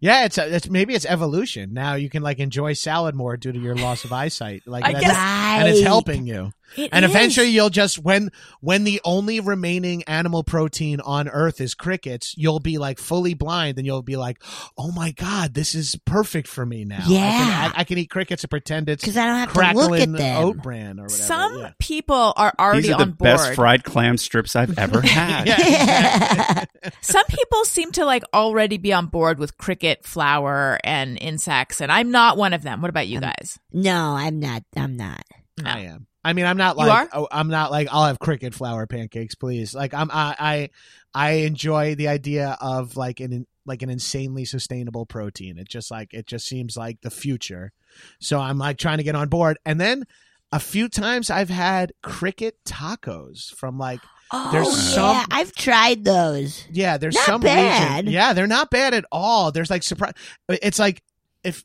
[0.00, 1.72] yeah, it's, a, it's maybe it's evolution.
[1.72, 4.62] Now you can like enjoy salad more due to your loss of eyesight.
[4.66, 6.52] Like, I that's- guess- and it's helping you.
[6.76, 7.10] It and is.
[7.10, 12.60] eventually you'll just when when the only remaining animal protein on earth is crickets you'll
[12.60, 14.42] be like fully blind and you'll be like
[14.76, 17.30] oh my god this is perfect for me now I Yeah.
[17.38, 19.64] can, I, I can eat crickets and pretend it's Cuz I don't have to look
[19.76, 20.44] crackling at them.
[20.44, 21.70] oat bran or whatever Some yeah.
[21.78, 23.18] people are already These are the on board.
[23.38, 25.46] best fried clam strips I've ever had.
[25.48, 26.64] yeah,
[27.00, 31.90] Some people seem to like already be on board with cricket flour and insects, and
[31.90, 32.80] I'm not one of them.
[32.82, 33.58] What about you guys?
[33.72, 34.62] no, I'm not.
[34.76, 35.22] I'm not.
[35.60, 35.70] No.
[35.70, 36.06] I am.
[36.28, 39.74] I mean, I'm not like oh, I'm not like I'll have cricket flour pancakes, please.
[39.74, 40.70] Like I'm I I,
[41.14, 45.56] I enjoy the idea of like an like an insanely sustainable protein.
[45.58, 47.72] It just like it just seems like the future.
[48.20, 49.58] So I'm like trying to get on board.
[49.64, 50.04] And then
[50.52, 54.00] a few times I've had cricket tacos from like
[54.32, 54.94] Oh, There's yeah.
[55.22, 56.66] some- I've tried those.
[56.70, 58.00] yeah, there's Not some bad.
[58.04, 58.12] region.
[58.12, 59.52] Yeah, they're not bad at all.
[59.52, 60.12] There's like surprise.
[60.50, 61.02] It's like
[61.42, 61.64] if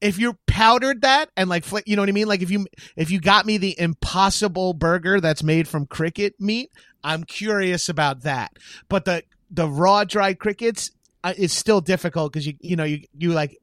[0.00, 2.28] if you powdered that and like fl- you know what I mean.
[2.28, 6.70] Like if you if you got me the Impossible Burger that's made from cricket meat,
[7.02, 8.52] I'm curious about that.
[8.88, 10.90] But the the raw dried crickets
[11.24, 13.56] uh, is still difficult because you you know you you like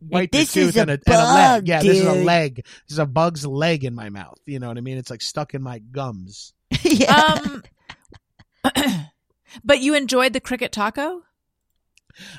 [0.00, 1.60] wipe This your is tooth a and, a, and a leg.
[1.60, 2.56] bug, Yeah, this is a leg.
[2.56, 4.38] This is a bug's leg in my mouth.
[4.46, 4.96] You know what I mean?
[4.96, 6.52] It's like stuck in my gums.
[6.82, 7.36] yeah.
[7.44, 7.62] Um,
[9.64, 11.22] but you enjoyed the cricket taco?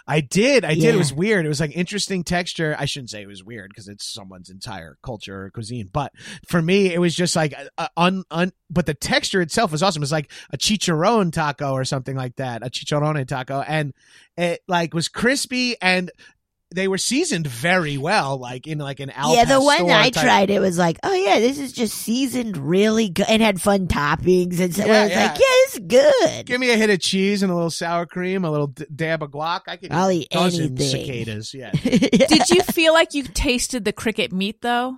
[0.08, 0.66] I did.
[0.66, 0.84] I did.
[0.84, 0.94] Yeah.
[0.94, 1.46] It was weird.
[1.46, 2.76] It was like interesting texture.
[2.78, 5.90] I shouldn't say it was weird because it's someone's entire culture or cuisine.
[5.92, 6.14] But
[6.48, 8.52] for me, it was just like uh, un un.
[8.70, 10.02] But the texture itself was awesome.
[10.02, 12.66] It was like a chicharron taco or something like that.
[12.66, 13.94] A chicharrone taco, and
[14.38, 16.12] it like was crispy and
[16.74, 18.38] they were seasoned very well.
[18.38, 21.14] Like in like an al yeah, the one I type- tried, it was like, oh
[21.14, 25.04] yeah, this is just seasoned really good and had fun toppings and so Yeah, I
[25.04, 25.26] was yeah.
[25.28, 26.46] like, yeah, this is good.
[26.48, 29.24] Give me a hit of cheese and a little sour cream, a little d- dab
[29.24, 29.62] of guac.
[29.68, 30.88] I could I'll eat eat a dozen anything.
[31.06, 31.54] cicadas.
[31.54, 31.72] Yeah.
[31.72, 34.98] Did you feel like you tasted the cricket meat though?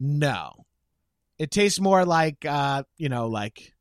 [0.00, 0.64] No.
[1.38, 3.72] It tastes more like uh, you know, like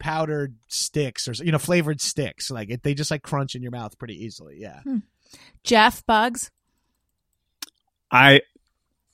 [0.00, 2.50] powdered sticks or you know, flavored sticks.
[2.50, 4.58] Like it, they just like crunch in your mouth pretty easily.
[4.60, 4.80] Yeah.
[5.64, 6.50] Jeff Bugs?
[8.10, 8.40] I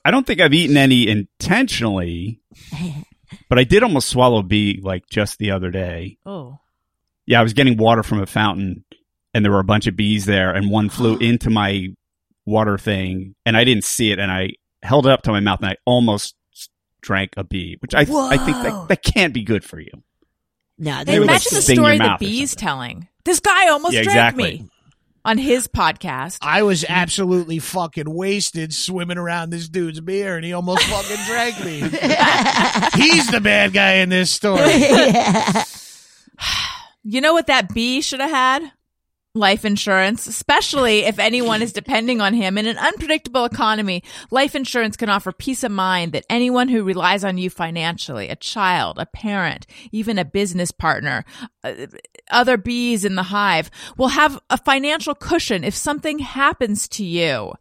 [0.03, 2.39] I don't think I've eaten any intentionally,
[3.49, 6.17] but I did almost swallow a bee like just the other day.
[6.25, 6.59] Oh.
[7.25, 8.85] Yeah, I was getting water from a fountain
[9.33, 11.87] and there were a bunch of bees there, and one flew into my
[12.45, 14.51] water thing, and I didn't see it, and I
[14.81, 16.35] held it up to my mouth, and I almost
[17.01, 19.91] drank a bee, which I I think that, that can't be good for you.
[20.77, 23.07] No, They Hey, would, like, imagine the story the bee's telling.
[23.25, 24.59] This guy almost Yeah, drank exactly.
[24.59, 24.69] me
[25.25, 26.37] on his podcast.
[26.41, 31.59] I was absolutely fucking wasted swimming around this dude's beer, and he almost fucking drank
[31.65, 31.79] me.
[33.03, 34.61] He's the bad guy in this story.
[37.07, 38.71] You know what that bee should have had?
[39.35, 44.01] Life insurance, especially if anyone is depending on him in an unpredictable economy.
[44.31, 48.35] Life insurance can offer peace of mind that anyone who relies on you financially, a
[48.35, 51.25] child, a parent, even a business partner,
[52.31, 57.53] other bees in the hive will have a financial cushion if something happens to you.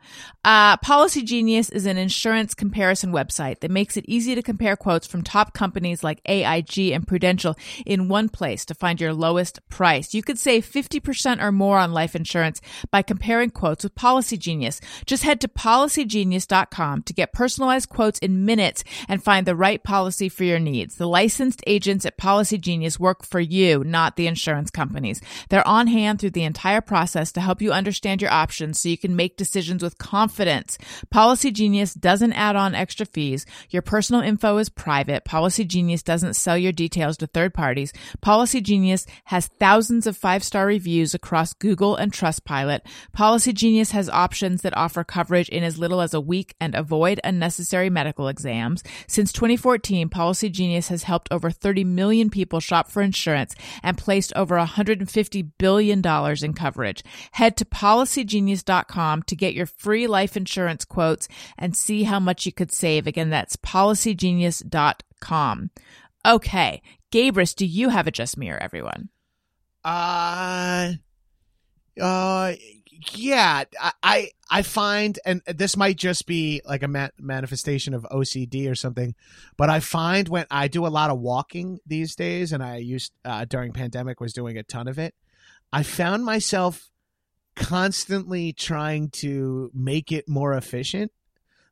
[0.44, 5.06] Uh, Policy Genius is an insurance comparison website that makes it easy to compare quotes
[5.06, 7.56] from top companies like AIG and Prudential
[7.86, 10.12] in one place to find your lowest price.
[10.12, 12.60] You could save 50% or more on life insurance
[12.90, 14.81] by comparing quotes with Policy Genius.
[15.06, 20.28] Just head to policygenius.com to get personalized quotes in minutes and find the right policy
[20.28, 20.97] for your needs.
[20.97, 25.20] The licensed agents at Policy Genius work for you, not the insurance companies.
[25.50, 28.98] They're on hand through the entire process to help you understand your options so you
[28.98, 30.76] can make decisions with confidence.
[31.10, 33.46] Policy Genius doesn't add on extra fees.
[33.70, 35.24] Your personal info is private.
[35.24, 37.92] Policy Genius doesn't sell your details to third parties.
[38.20, 42.80] Policy Genius has thousands of five-star reviews across Google and Trustpilot.
[43.12, 47.20] Policy Genius has options that offer coverage in as little as a week and avoid
[47.22, 48.82] unnecessary medical exams.
[49.06, 53.54] Since 2014, Policy Genius has helped over 30 million people shop for insurance
[53.85, 56.02] and placed over $150 billion
[56.43, 57.05] in coverage.
[57.32, 62.52] Head to policygenius.com to get your free life insurance quotes and see how much you
[62.52, 63.06] could save.
[63.06, 65.70] Again, that's policygenius.com.
[66.27, 66.82] Okay.
[67.12, 69.09] Gabrus, do you have a just mirror, everyone?
[69.85, 70.94] Uh,
[72.01, 72.55] uh,
[73.12, 73.64] yeah.
[74.02, 78.74] I, I, find, and this might just be like a ma- manifestation of OCD or
[78.74, 79.14] something,
[79.56, 83.12] but I find when I do a lot of walking these days, and I used
[83.24, 85.14] uh, during pandemic was doing a ton of it.
[85.72, 86.90] I found myself
[87.56, 91.12] constantly trying to make it more efficient.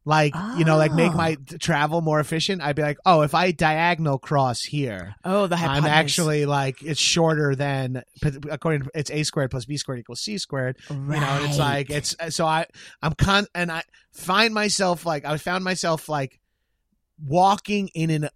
[0.05, 1.17] Like, you know, like make Oh.
[1.17, 2.61] my travel more efficient.
[2.61, 6.99] I'd be like, oh, if I diagonal cross here, Oh, the I'm actually like it's
[7.01, 8.03] shorter than
[8.51, 10.77] according to it's a squared plus b squared equals c squared.
[10.91, 12.67] You know, and it's like it's uh, so I
[13.01, 16.41] I'm con and I find myself like I found myself like
[17.25, 18.29] walking in an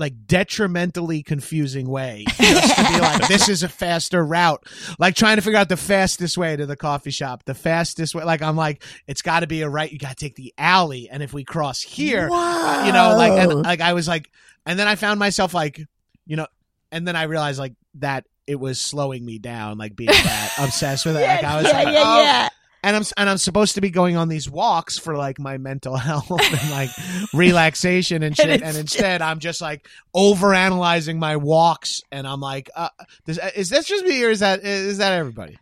[0.00, 4.66] like detrimentally confusing way just to be like this is a faster route
[4.98, 8.24] like trying to figure out the fastest way to the coffee shop the fastest way
[8.24, 11.08] like i'm like it's got to be a right you got to take the alley
[11.10, 14.30] and if we cross here uh, you know like and like i was like
[14.64, 15.80] and then i found myself like
[16.26, 16.46] you know
[16.90, 21.04] and then i realized like that it was slowing me down like being that obsessed
[21.04, 22.22] with it like i was yeah, like yeah, oh.
[22.22, 22.48] yeah.
[22.82, 25.96] And i'm and i'm supposed to be going on these walks for like my mental
[26.08, 26.90] health and like
[27.34, 32.26] relaxation and shit And and, it's instead i'm just like over analyzing my walks and
[32.26, 32.88] i'm like uh,
[33.26, 35.58] does, is this just me or is that is that everybody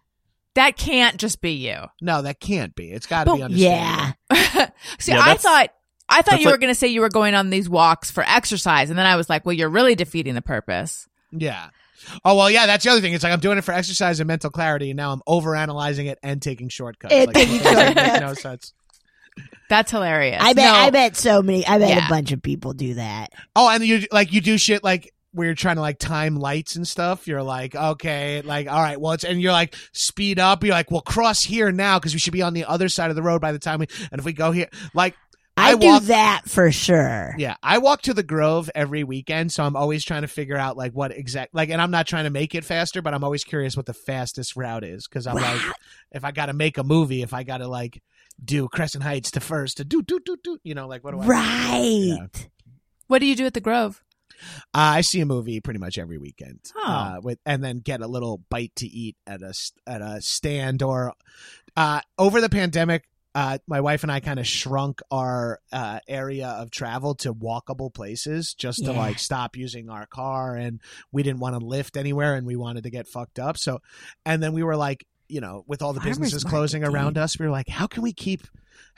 [0.55, 1.77] That can't just be you.
[2.01, 4.69] no that can't be it's got to be understandable Yeah.
[4.99, 5.71] See, Yeah, I thought
[6.11, 8.25] I thought that's you were going to say you were going on these walks for
[8.27, 11.07] exercise, and then I was like, well, you're really defeating the purpose.
[11.33, 11.69] Yeah.
[12.25, 12.67] Oh well, yeah.
[12.67, 13.15] That's the other thing.
[13.15, 16.07] It's like I'm doing it for exercise and mental clarity, and now I'm over analyzing
[16.07, 17.13] it and taking shortcuts.
[17.15, 18.21] And like, taking it doesn't shortcuts.
[18.21, 18.73] no sense.
[19.69, 20.43] That's hilarious.
[20.43, 20.65] I bet.
[20.73, 21.67] No, I bet so many.
[21.67, 22.07] I bet Yeah.
[22.07, 23.33] a bunch of people do that.
[23.55, 26.77] Oh, and you like you do shit like where you're trying to like time lights
[26.77, 27.29] and stuff.
[27.29, 30.65] You're like, okay, like all right, well, it's and you're like speed up.
[30.65, 33.17] You're like, well, cross here now because we should be on the other side of
[33.17, 33.87] the road by the time we.
[34.11, 35.15] And if we go here, like
[35.59, 37.35] I, I do that for sure.
[37.39, 40.77] Yeah, I walk to the Grove every weekend, so I'm always trying to figure out
[40.77, 43.45] like what exact like, and I'm not trying to make it faster, but I'm always
[43.45, 45.61] curious what the fastest route is because I'm like,
[46.13, 48.03] if I got to make a movie, if I got to like
[48.43, 51.21] do Crescent Heights to first to do do do do, you know, like what do
[51.21, 51.25] I?
[51.25, 51.29] do?
[51.31, 52.49] Right.
[53.09, 54.03] what do you do at the Grove?
[54.73, 56.87] Uh, I see a movie pretty much every weekend, Oh.
[56.87, 60.21] uh, with and then get a little bite to eat at a s- at a
[60.23, 61.13] stand or
[61.77, 63.03] uh, over the pandemic.
[63.39, 67.95] Uh, my wife and I kind of shrunk our uh, area of travel to walkable
[67.95, 68.99] places just to Yeah.
[68.99, 70.81] like stop using our car and
[71.13, 73.57] we didn't want to lift anywhere and we wanted to get fucked up.
[73.57, 73.79] So,
[74.27, 77.47] and then we were like, you know, with all the businesses closing around us, we
[77.47, 78.43] were like, how can we keep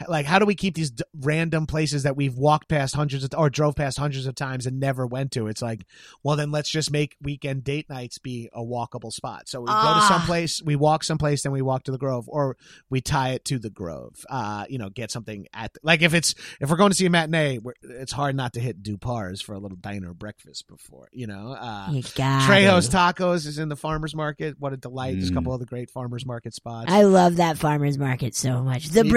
[0.09, 3.31] like how do we keep these d- random places that we've walked past hundreds of
[3.37, 5.47] or drove past hundreds of times and never went to?
[5.47, 5.85] It's like,
[6.23, 9.49] well, then let's just make weekend date nights be a walkable spot.
[9.49, 10.09] So we go to Ah.
[10.09, 12.57] some place, we walk someplace, then we walk to the Grove, or
[12.89, 14.25] we tie it to the Grove.
[14.29, 17.11] Uh, you know, get something at like if it's if we're going to see a
[17.11, 21.09] matinee, we're, it's hard not to hit Dupar's for a little diner breakfast before.
[21.13, 22.93] You know, uh, You got Trejo's it.
[22.93, 24.57] Tacos is in the farmers market.
[24.59, 25.17] What a delight!
[25.17, 25.35] There's a Mm.
[25.37, 26.91] couple other great farmers market spots.
[26.91, 28.89] I love that farmer's market so much.
[28.89, 29.17] The Me too.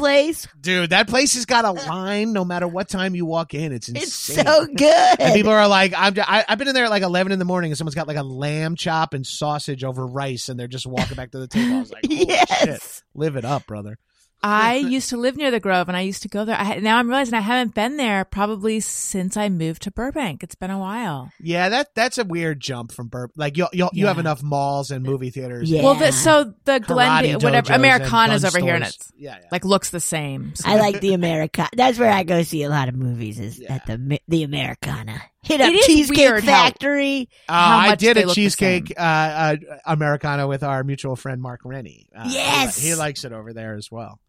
[0.00, 3.72] Place, Dude, that place has got a line no matter what time you walk in.
[3.72, 4.00] It's insane.
[4.40, 5.20] it's so good.
[5.20, 7.44] and people are like, I'm, I, I've been in there at like 11 in the
[7.44, 10.86] morning and someone's got like a lamb chop and sausage over rice and they're just
[10.86, 11.76] walking back to the table.
[11.76, 12.60] I was like, holy Yes.
[12.64, 13.02] shit.
[13.14, 13.98] Live it up, brother.
[14.42, 16.56] I used to live near the Grove and I used to go there.
[16.56, 20.42] I, now I'm realizing I haven't been there probably since I moved to Burbank.
[20.42, 21.30] It's been a while.
[21.40, 23.32] Yeah, that that's a weird jump from Burp.
[23.36, 25.70] Like, you you you have enough malls and movie theaters.
[25.70, 25.82] Yeah.
[25.82, 29.48] Well, the, so the Glen, whatever, Americana's gun over here and it's yeah, yeah.
[29.52, 30.54] like looks the same.
[30.54, 31.68] So- I like the Americana.
[31.74, 33.38] That's where I go see a lot of movies.
[33.38, 33.74] Is Yeah.
[33.74, 35.20] at the the Americana.
[35.42, 37.28] Hit up Cheesecake weird how- Factory.
[37.48, 39.56] Uh, how I did a cheesecake uh, uh,
[39.86, 42.08] Americana with our mutual friend Mark Rennie.
[42.14, 42.78] Uh, he Yes.
[42.78, 44.20] he, likes it over there as well.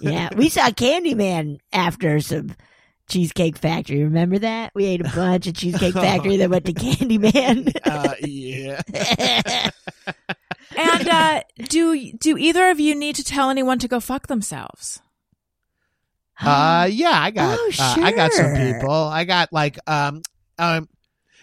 [0.00, 2.54] Yeah, we saw Candyman after some
[3.08, 4.04] Cheesecake Factory.
[4.04, 4.72] Remember that?
[4.74, 7.76] We ate a bunch of Cheesecake Factory that went to Candyman.
[7.90, 8.80] Uh, yeah.
[10.76, 15.00] and uh, do do either of you need to tell anyone to go fuck themselves?
[16.40, 18.90] Uh, yeah, I got, Oh, uh, I got some people.
[18.90, 20.22] I got like, um,
[20.58, 20.88] um,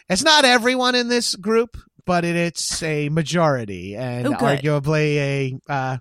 [0.09, 5.59] it's not everyone in this group, but it, it's a majority and Oh, arguably a,
[5.69, 5.97] uh,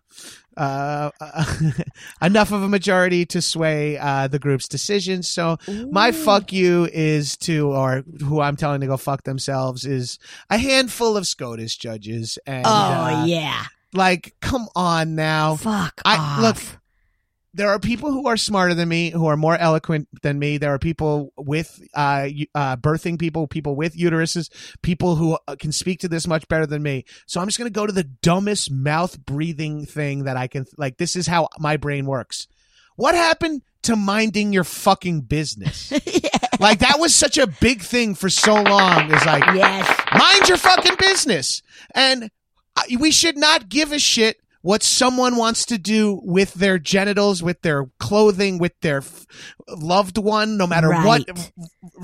[0.56, 1.10] uh,
[2.22, 5.28] enough of a majority to sway uh, the group's decisions.
[5.28, 5.58] So
[5.90, 10.18] my fuck you is to, or who I'm telling to go fuck themselves is
[10.50, 12.38] a handful of SCOTUS judges.
[12.46, 15.56] And oh uh, yeah, like, come on now.
[15.56, 16.40] fuck I off.
[16.40, 16.80] look.
[17.56, 20.58] There are people who are smarter than me, who are more eloquent than me.
[20.58, 24.50] There are people with uh, uh, birthing people, people with uteruses,
[24.82, 27.06] people who uh, can speak to this much better than me.
[27.26, 30.66] So I'm just going to go to the dumbest mouth breathing thing that I can.
[30.76, 32.46] Like, this is how my brain works.
[32.96, 35.92] What happened to minding your fucking business?
[36.58, 39.12] Like, that was such a big thing for so long.
[39.12, 41.60] Is like, yes, mind your fucking business.
[41.94, 42.30] And
[42.98, 47.62] we should not give a shit what someone wants to do with their genitals, with
[47.62, 49.24] their clothing, with their f-
[49.68, 51.52] loved one, no matter what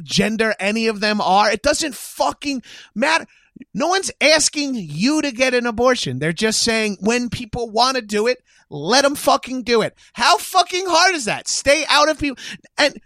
[0.05, 1.51] gender any of them are.
[1.51, 2.63] It doesn't fucking
[2.95, 3.27] matter.
[3.75, 6.21] No one's asking you to get an abortion.
[6.21, 8.39] They're just saying when people want to do it,
[8.71, 9.99] let them fucking do it.
[10.13, 11.49] How fucking hard is that?
[11.49, 12.41] Stay out of people.
[12.79, 12.97] And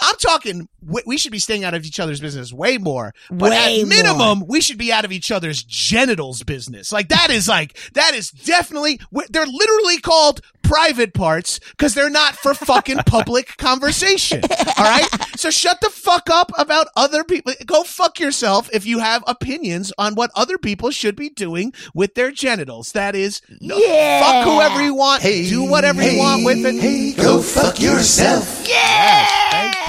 [0.00, 3.14] I'm talking, we we should be staying out of each other's business way more.
[3.30, 6.92] But Way at minimum, we should be out of each other's genitals business.
[6.92, 9.00] Like that is like, that is definitely,
[9.30, 14.42] they're literally called private parts because they're not for fucking public conversation.
[14.76, 15.06] All right.
[15.36, 17.52] So shut the fuck up about other people.
[17.64, 22.14] Go fuck yourself if you have opinions on what other people should be doing with
[22.14, 22.92] their genitals.
[22.92, 24.20] That is, no, Yeah.
[24.20, 25.22] fuck whoever you want.
[25.22, 26.74] Hey, do whatever you want with it.
[26.80, 28.44] Hey, go fuck yourself.
[28.66, 29.45] Thank you.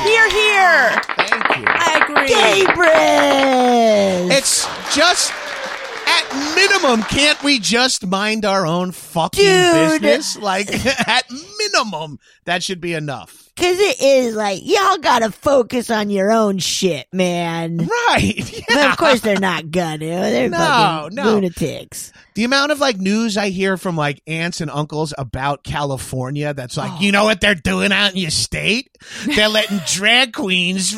[0.08, 1.02] Here, here.
[1.18, 1.66] Thank you.
[1.68, 2.28] I agree.
[2.32, 4.32] Gabriel.
[4.32, 4.66] It's
[4.96, 5.47] just at
[6.56, 10.02] minimum, can't we just mind our own fucking Dude.
[10.02, 10.38] business?
[10.38, 10.68] Like
[11.08, 11.26] at
[11.60, 13.44] minimum, that should be enough.
[13.58, 17.78] Cause it is like y'all gotta focus on your own shit, man.
[17.78, 18.64] Right.
[18.68, 19.98] But of course they're not gonna.
[20.06, 21.24] They're No, fucking no.
[21.24, 22.12] lunatics.
[22.36, 26.78] The amount of like news I hear from like aunts and uncles about California that's
[26.78, 27.02] like, oh.
[27.02, 28.96] you know what they're doing out in your state?
[29.26, 30.96] They're letting drag queens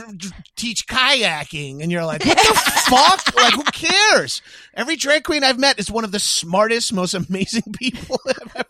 [0.59, 1.81] teach kayaking.
[1.81, 2.53] And you're like, what the
[2.89, 3.25] fuck?
[3.39, 4.41] Like, who cares?
[4.73, 8.65] Every drag queen I've met is one of the smartest, most amazing people ever.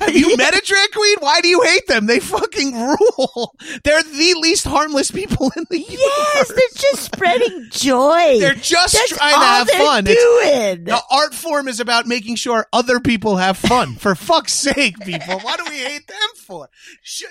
[0.00, 1.16] Have you met a drag queen?
[1.20, 2.06] Why do you hate them?
[2.06, 3.54] They fucking rule.
[3.84, 5.98] They're the least harmless people in the universe.
[6.34, 8.38] Yes, they're just spreading joy.
[8.38, 10.06] They're just That's trying to have fun.
[10.06, 10.84] It's- Doing.
[10.84, 13.96] the art form is about making sure other people have fun.
[13.96, 15.40] For fuck's sake, people.
[15.40, 16.70] What do we hate them for?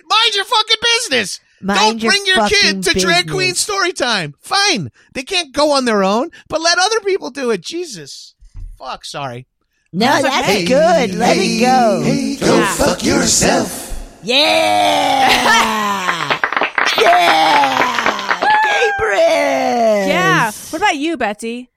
[0.07, 1.40] Mind your fucking business.
[1.65, 4.35] Mind Don't your bring your fucking kid to drag queen story time.
[4.39, 4.91] Fine.
[5.15, 7.61] They can't go on their own, but let other people do it.
[7.61, 8.35] Jesus.
[8.77, 9.47] Fuck, sorry.
[9.91, 10.65] No, That's that's okay.
[10.65, 11.15] good.
[11.15, 12.01] Let it go.
[12.03, 12.73] Hey, go Yeah.
[12.75, 14.19] fuck yourself.
[14.21, 15.27] Yeah.
[17.01, 18.39] yeah.
[18.39, 20.07] Gabriel.
[20.07, 20.51] Yeah.
[20.69, 21.69] What about you, Betsy?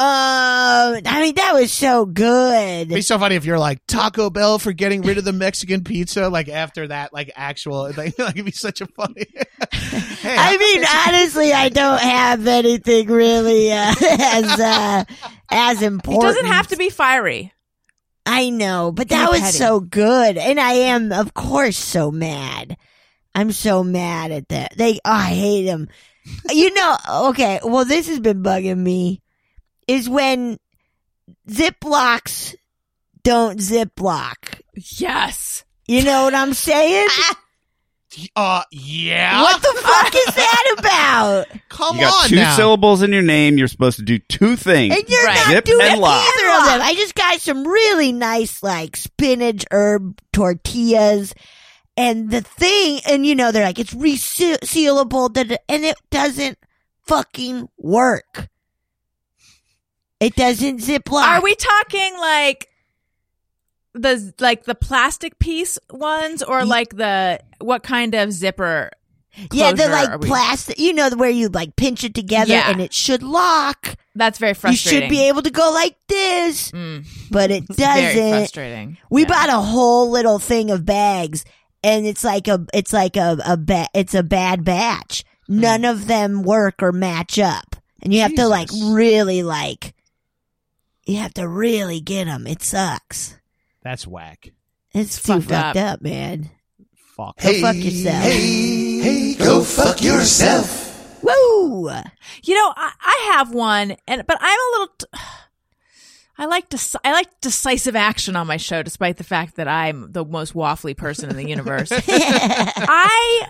[0.00, 2.86] Um, I mean, that was so good.
[2.86, 5.84] It'd be so funny if you're like Taco Bell for getting rid of the Mexican
[5.84, 6.30] pizza.
[6.30, 9.26] Like after that, like actual, like, like it'd be such a funny.
[9.72, 15.04] hey, I mean, honestly, I don't have anything really uh, as uh,
[15.50, 16.22] as He important.
[16.34, 17.52] doesn't have to be fiery.
[18.24, 19.58] I know, but that was petty.
[19.58, 20.38] so good.
[20.38, 22.78] And I am, of course, so mad.
[23.34, 24.78] I'm so mad at that.
[24.78, 25.88] They, oh, I hate them.
[26.48, 26.96] you know,
[27.28, 29.20] okay, well, this has been bugging me
[29.88, 30.58] is when
[31.48, 32.54] Ziplocs
[33.22, 34.60] don't Ziploc.
[34.98, 35.64] Yes.
[35.86, 37.08] You know what I'm saying?
[38.34, 39.40] Uh, yeah.
[39.40, 41.46] what the fuck is that about?
[41.68, 42.56] Come You got on two now.
[42.56, 43.56] syllables in your name.
[43.56, 44.96] You're supposed to do two things.
[44.96, 45.36] And you're Right.
[45.36, 46.20] not Zip doing and lock.
[46.26, 46.82] either of them.
[46.82, 51.34] I just got some really nice, like, spinach herb tortillas.
[51.96, 56.58] And the thing, and you know, they're like, it's resealable, da- da- and it doesn't
[57.06, 58.48] fucking work.
[60.20, 61.26] It doesn't zip lock.
[61.26, 62.68] Are we talking like
[63.94, 68.90] the like the plastic piece ones or like the what kind of zipper?
[69.52, 72.68] Yeah, they're like plastic, you know, where you like pinch it together Yeah.
[72.70, 73.94] and it should lock.
[74.16, 75.02] That's very frustrating.
[75.02, 78.30] You should be able to go like this, Mm, but it doesn't.
[78.30, 78.98] frustrating.
[79.08, 79.28] We Yeah.
[79.28, 81.44] bought a whole little thing of bags,
[81.84, 85.24] and it's like a it's like a a ba- it's a bad batch.
[85.46, 85.60] Hmm.
[85.60, 89.94] None of them work or match up, and you have to like really like
[91.10, 92.46] you have to really get them.
[92.46, 93.36] It sucks.
[93.82, 94.52] That's whack.
[94.92, 95.94] It's, It's too fucked fucked up.
[95.94, 96.50] up, man.
[97.16, 97.38] Fuck.
[97.40, 98.22] Go fuck yourself.
[98.24, 101.22] Hey, hey, go fuck yourself.
[101.22, 101.90] Woo!
[102.42, 104.94] You know, I, I have one, and but I'm a little.
[104.98, 105.06] T-
[106.38, 110.10] I like dec- I like decisive action on my show, despite the fact that I'm
[110.12, 111.92] the most waffly person in the universe.
[112.08, 113.42] I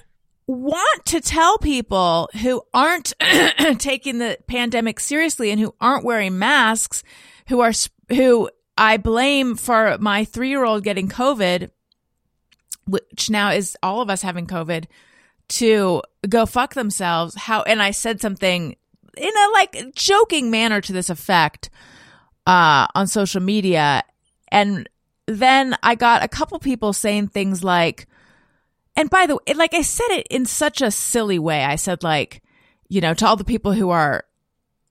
[0.49, 3.13] want to tell people who aren't
[3.79, 7.05] taking the pandemic seriously and who aren't wearing masks,
[7.51, 7.73] who are
[8.09, 8.49] who
[8.79, 11.71] I blame for my three year old getting COVID,
[12.87, 14.87] which now is all of us having COVID,
[15.49, 17.35] to go fuck themselves.
[17.35, 18.77] How and I said something
[19.17, 21.71] in a like joking manner to this effect
[22.47, 24.05] uh, on social media,
[24.49, 24.89] and
[25.27, 28.07] then I got a couple people saying things like,
[28.95, 31.65] and by the way, like I said it in such a silly way.
[31.65, 32.43] I said like,
[32.89, 34.25] you know, to all the people who are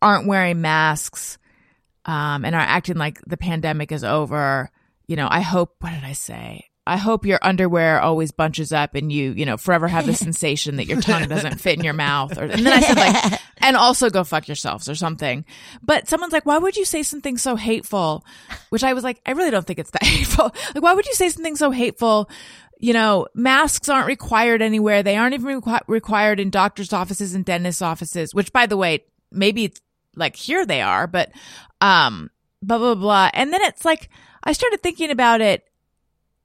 [0.02, 1.38] aren't wearing masks
[2.10, 4.72] um, and are acting like the pandemic is over.
[5.07, 5.76] You know, I hope.
[5.80, 6.65] What did I say?
[6.88, 10.77] I hope your underwear always bunches up and you, you know, forever have the sensation
[10.77, 12.36] that your tongue doesn't fit in your mouth.
[12.36, 15.45] Or, and then I said like, and also go fuck yourselves or something.
[15.84, 18.26] But someone's like, why would you say something so hateful?
[18.69, 20.45] Which I was like, I really don't think it's that hateful.
[20.73, 22.27] Like, why would you say something so hateful?
[22.80, 25.03] You know, masks aren't required anywhere.
[25.03, 29.03] They aren't even requi- required in doctors' offices and dentists' offices, which by the way,
[29.31, 29.81] maybe it's
[30.15, 31.31] like here they are, but,
[31.81, 32.30] um,
[32.61, 33.30] blah, blah, blah.
[33.34, 34.10] And then it's like,
[34.43, 35.65] I started thinking about it.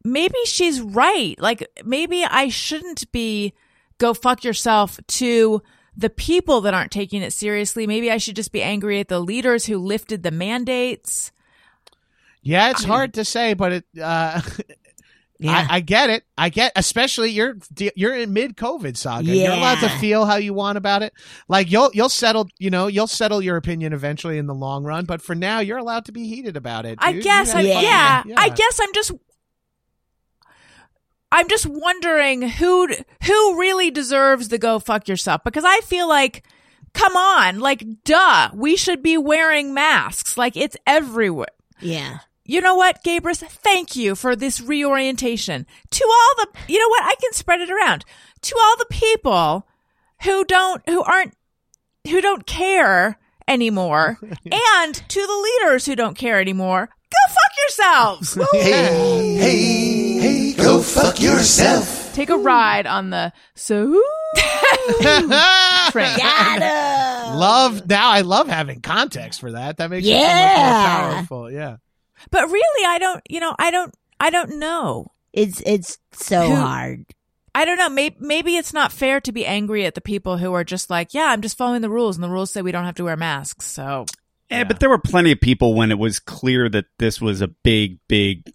[0.04, 1.38] Maybe she's right.
[1.38, 3.54] Like, maybe I shouldn't be
[3.98, 5.62] go fuck yourself to
[5.96, 7.86] the people that aren't taking it seriously.
[7.86, 11.32] Maybe I should just be angry at the leaders who lifted the mandates.
[12.42, 13.84] Yeah, it's hard to say, but it.
[14.00, 14.42] Uh,
[15.44, 15.66] Yeah.
[15.68, 16.24] I, I get it.
[16.38, 17.56] I get, especially you're
[17.94, 19.26] you're in mid COVID saga.
[19.26, 21.12] You're allowed to feel how you want about it.
[21.48, 25.04] Like you'll you'll settle, you know, you'll settle your opinion eventually in the long run.
[25.04, 26.98] But for now, you're allowed to be heated about it.
[27.02, 27.54] I guess.
[27.54, 28.22] I, have yeah.
[28.22, 28.34] fun.
[28.38, 29.12] I guess I'm just.
[31.30, 32.88] I'm just wondering who
[33.24, 36.44] who really deserves the go fuck yourself because I feel like,
[36.94, 40.38] come on, like duh, we should be wearing masks.
[40.38, 41.48] Like it's everywhere.
[41.80, 42.20] yeah.
[42.46, 43.38] You know what, Gabrus?
[43.38, 45.66] Thank you for this reorientation.
[45.90, 47.04] To all the, you know what?
[47.04, 48.04] I can spread it around.
[48.42, 49.66] To all the people
[50.24, 51.34] who don't, who aren't,
[52.06, 53.18] who don't care
[53.48, 54.18] anymore,
[54.52, 58.38] and to the leaders who don't care anymore, go fuck yourselves.
[58.52, 62.12] Hey, hey, hey, go fuck yourself.
[62.14, 63.86] Take a ride on the so
[65.90, 66.16] train.
[66.16, 67.36] Gotta.
[67.38, 68.10] love now.
[68.10, 69.78] I love having context for that.
[69.78, 71.50] That makes it so much more powerful.
[71.50, 71.76] Yeah.
[72.30, 75.06] But really, I don't, you know, I don't, I don't know.
[75.32, 77.06] It's it's so Who- hard.
[77.56, 77.88] I don't know.
[77.88, 81.14] Maybe, maybe it's not fair to be angry at the people who are just like,
[81.14, 83.16] yeah, I'm just following the rules, and the rules say we don't have to wear
[83.16, 83.66] masks.
[83.66, 84.06] So
[84.50, 87.40] eh, Yeah, but there were plenty of people when it was clear that this was
[87.40, 88.52] a big, big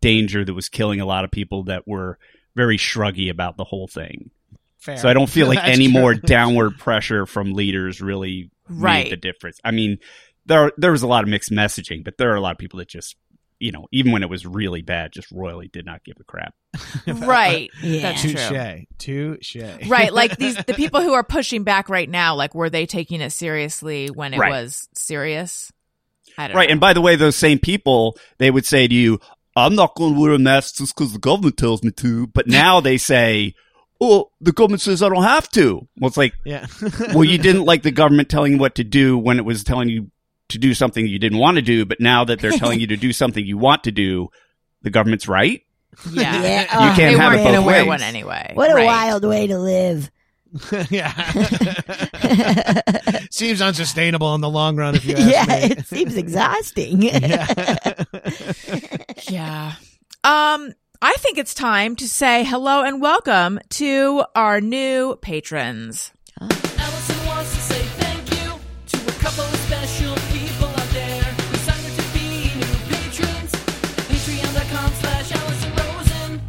[0.00, 2.18] danger that was killing a lot of people that were
[2.56, 4.30] very shruggy about the whole thing.
[4.78, 4.96] Fair.
[4.96, 6.00] So I don't feel like That's any true.
[6.00, 9.04] more downward pressure from leaders really Right.
[9.04, 9.60] made the difference.
[9.64, 9.98] I mean,
[10.48, 12.78] there there was a lot of mixed messaging, but there are a lot of people
[12.80, 13.16] that just,
[13.60, 16.54] you know, even when it was really bad, just royally did not give a crap.
[17.06, 18.00] right, Yeah.
[18.12, 18.86] that's true.
[18.98, 19.36] Touche.
[19.54, 19.88] Touche.
[19.88, 23.20] Right, like these the people who are pushing back right now, like were they taking
[23.20, 24.50] it seriously when it Right.
[24.50, 25.70] was serious?
[26.36, 26.68] I don't Right.
[26.68, 26.72] know.
[26.72, 29.18] And by the way, those same people, they would say to you,
[29.56, 32.28] I'm not going to wear a mask just because the government tells me to.
[32.28, 33.54] But now they say,
[34.00, 35.88] well, the government says I don't have to.
[35.98, 36.66] Well, it's like, Yeah.
[37.12, 39.88] well, you didn't like the government telling you what to do when it was telling
[39.88, 40.12] you
[40.48, 42.96] to do something you didn't want to do, but now that they're telling you to
[42.96, 44.28] do something you want to do,
[44.82, 45.62] the government's right.
[46.10, 46.42] Yeah.
[46.42, 47.86] Yeah, You oh, can't they have weren't it going to both ways.
[47.86, 48.50] one anyway.
[48.54, 48.86] What a Right.
[48.86, 50.10] wild way to live.
[50.90, 51.12] yeah.
[53.30, 55.72] Seems unsustainable in the long run if you ask yeah, me.
[55.74, 57.02] it seems exhausting.
[59.28, 59.72] Yeah.
[60.24, 60.72] Um,
[61.02, 66.12] I think it's time to say hello and welcome to our new patrons.
[66.40, 66.67] Allison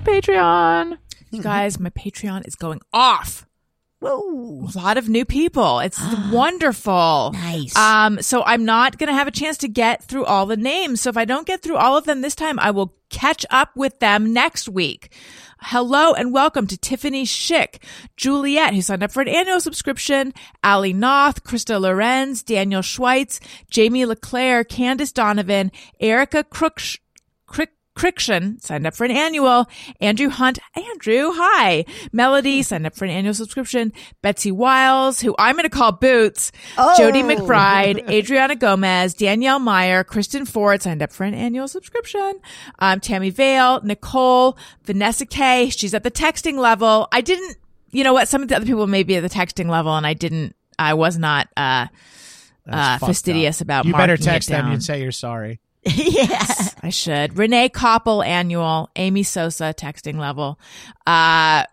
[0.10, 0.98] Patreon.
[1.30, 3.46] You guys, my Patreon is going off.
[4.00, 4.68] Whoa.
[4.74, 5.80] A lot of new people.
[5.80, 7.32] It's wonderful.
[7.34, 7.76] Nice.
[7.76, 11.02] Um, so I'm not going to have a chance to get through all the names.
[11.02, 13.76] So if I don't get through all of them this time, I will catch up
[13.76, 15.14] with them next week.
[15.62, 17.78] Hello and welcome to Tiffany Schick,
[18.18, 20.34] Juliet, who signed up for an annual subscription,
[20.64, 27.04] Ali Noth, Krista Lorenz, Daniel Schweitz, Jamie LeClaire, Candace Donovan, Erica Crooks, Crick,
[28.00, 29.68] Criction signed up for an annual.
[30.00, 31.84] Andrew Hunt, Andrew, hi.
[32.14, 33.92] Melody signed up for an annual subscription.
[34.22, 36.54] Betsy Wiles, who I'm going to call Boots.
[36.78, 36.98] Oh.
[36.98, 42.40] Jody McBride, Adriana Gomez, Danielle Meyer, Kristen Ford signed up for an annual subscription.
[42.80, 45.70] Um, Tammy Vale, Nicole, Vanessa K.
[45.70, 47.10] She's at the texting level.
[47.12, 47.58] I didn't,
[47.92, 48.30] you know what?
[48.30, 50.94] Some of the other people may be at the texting level and I didn't, I
[50.94, 51.88] was not, uh,
[52.66, 53.66] uh, fastidious up.
[53.66, 55.60] about You better text them and say you're sorry.
[55.86, 56.46] yeah.
[56.84, 57.38] I should.
[57.38, 60.60] Renee Koppel annual, Amy Sosa texting level,
[61.08, 61.64] uh,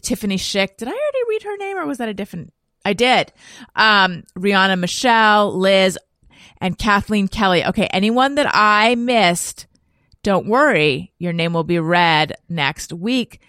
[0.00, 0.76] Tiffany Schick.
[0.76, 2.52] Did I already read her name or was that a different?
[2.84, 3.32] I did.
[3.76, 5.98] Um, Rihanna Michelle, Liz,
[6.60, 7.64] and Kathleen Kelly.
[7.64, 7.86] Okay.
[7.86, 9.66] Anyone that I missed,
[10.22, 11.12] don't worry.
[11.18, 13.40] Your name will be read next week.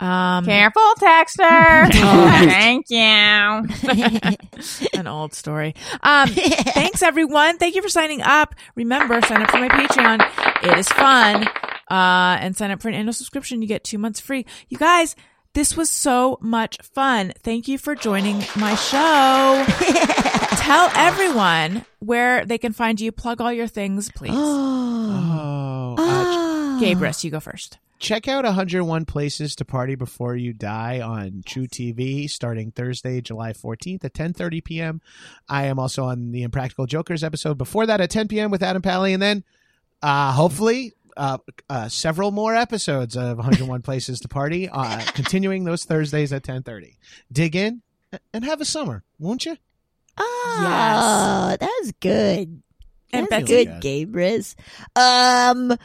[0.00, 1.92] Um, Careful, texter.
[1.92, 2.98] Thank you.
[4.98, 5.74] an old story.
[6.02, 7.58] Um, thanks everyone.
[7.58, 8.54] Thank you for signing up.
[8.74, 10.64] Remember, sign up for my Patreon.
[10.64, 11.46] It is fun.
[11.90, 13.60] Uh, and sign up for an annual subscription.
[13.60, 14.46] You get two months free.
[14.68, 15.14] You guys,
[15.52, 17.32] this was so much fun.
[17.42, 19.64] Thank you for joining my show.
[20.56, 23.12] Tell everyone where they can find you.
[23.12, 24.32] Plug all your things, please.
[25.12, 25.96] Oh.
[25.98, 27.78] Uh, Gabrus, you go first.
[28.00, 34.02] Check out 101 Places to Party Before You Die on truTV starting Thursday, July 14th
[34.04, 35.00] at 10:30 p.m.
[35.50, 38.50] I am also on the Impractical Jokers episode before that at 10 p.m.
[38.50, 39.44] with Adam Pally, and then
[40.02, 41.36] uh, hopefully uh,
[41.68, 46.96] uh, several more episodes of 101 Places to Party, uh, continuing those Thursdays at 10:30.
[47.30, 47.82] Dig in
[48.32, 49.58] and have a summer, won't you?
[50.16, 52.62] Oh, that was good.
[53.12, 53.64] And That's Betsy?
[53.66, 54.54] good, Gabrus.
[54.96, 55.76] Um,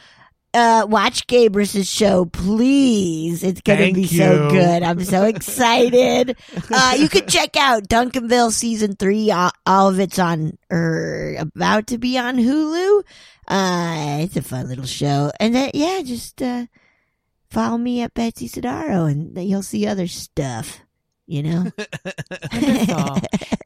[0.56, 3.44] uh, watch Gabrus's show, please.
[3.44, 4.84] It's gonna Thank be so good.
[4.84, 6.38] I'm so excited.
[6.72, 9.32] uh, you can check out Duncanville season three.
[9.32, 13.04] All, all of it's on, or about to be on Hulu.
[13.48, 15.32] Uh, it's a fun little show.
[15.40, 16.66] And then, yeah, just, uh,
[17.50, 20.82] follow me at Betsy Sodaro and you'll see other stuff,
[21.28, 21.72] you know?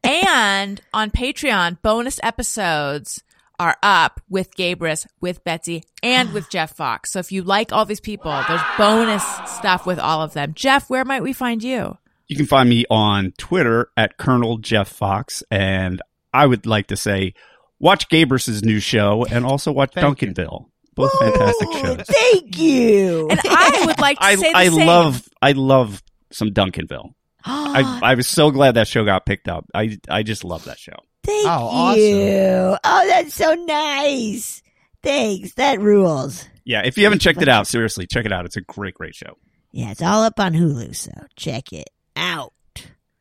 [0.04, 3.24] And on Patreon, bonus episodes
[3.60, 7.12] are up with Gabrus, with Betsy, and with Jeff Fox.
[7.12, 10.54] So if you like all these people, there's bonus stuff with all of them.
[10.56, 11.98] Jeff, where might we find you?
[12.28, 16.02] You can find me on Twitter at Colonel Jeff Fox, and
[16.34, 17.34] I would like to say,
[17.80, 20.28] watch Gabrus's new show and also watch Thank you.
[20.30, 20.66] Duncanville.
[20.96, 22.02] Both fantastic shows.
[22.08, 23.30] Thank you.
[23.30, 24.86] And I would like to I, say the I same.
[24.88, 27.14] love I love some Duncanville.
[27.46, 29.66] I, I was so glad that show got picked up.
[29.74, 30.98] I I just love that show.
[31.24, 32.00] Thank Oh, awesome.
[32.02, 32.78] you.
[32.84, 34.62] Oh, that's so nice.
[35.04, 35.54] Thanks.
[35.54, 36.46] That rules.
[36.66, 38.46] Yeah, if you haven't checked it out, seriously, check it out.
[38.46, 39.38] It's a great, great show.
[39.72, 42.54] Yeah, it's all up on Hulu, so check it out.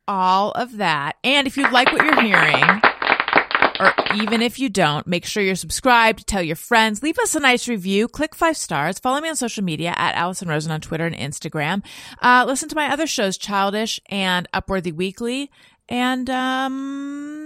[0.06, 1.16] all of that.
[1.22, 2.64] And if you like what you're hearing,
[3.80, 3.92] or
[4.22, 7.68] even if you don't, make sure you're subscribed, tell your friends, leave us a nice
[7.68, 11.14] review, click five stars, follow me on social media at Allison Rosen on Twitter and
[11.14, 11.84] Instagram.
[12.22, 15.50] Uh, listen to my other shows, Childish and Upworthy Weekly,
[15.90, 17.37] and um,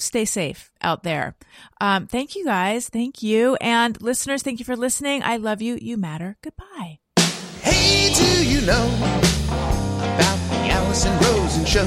[0.00, 1.36] stay safe out there.
[1.80, 2.88] Um, thank you guys.
[2.88, 3.56] Thank you.
[3.60, 5.22] And listeners, thank you for listening.
[5.22, 5.78] I love you.
[5.80, 6.36] You matter.
[6.42, 6.98] Goodbye.
[7.60, 8.86] Hey, do you know
[9.98, 11.86] about the Allison Rosen show?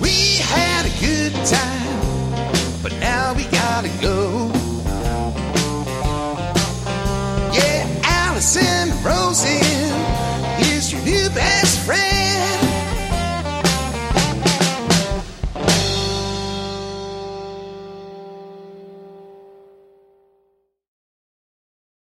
[0.00, 4.27] We had a good time, but now we gotta go.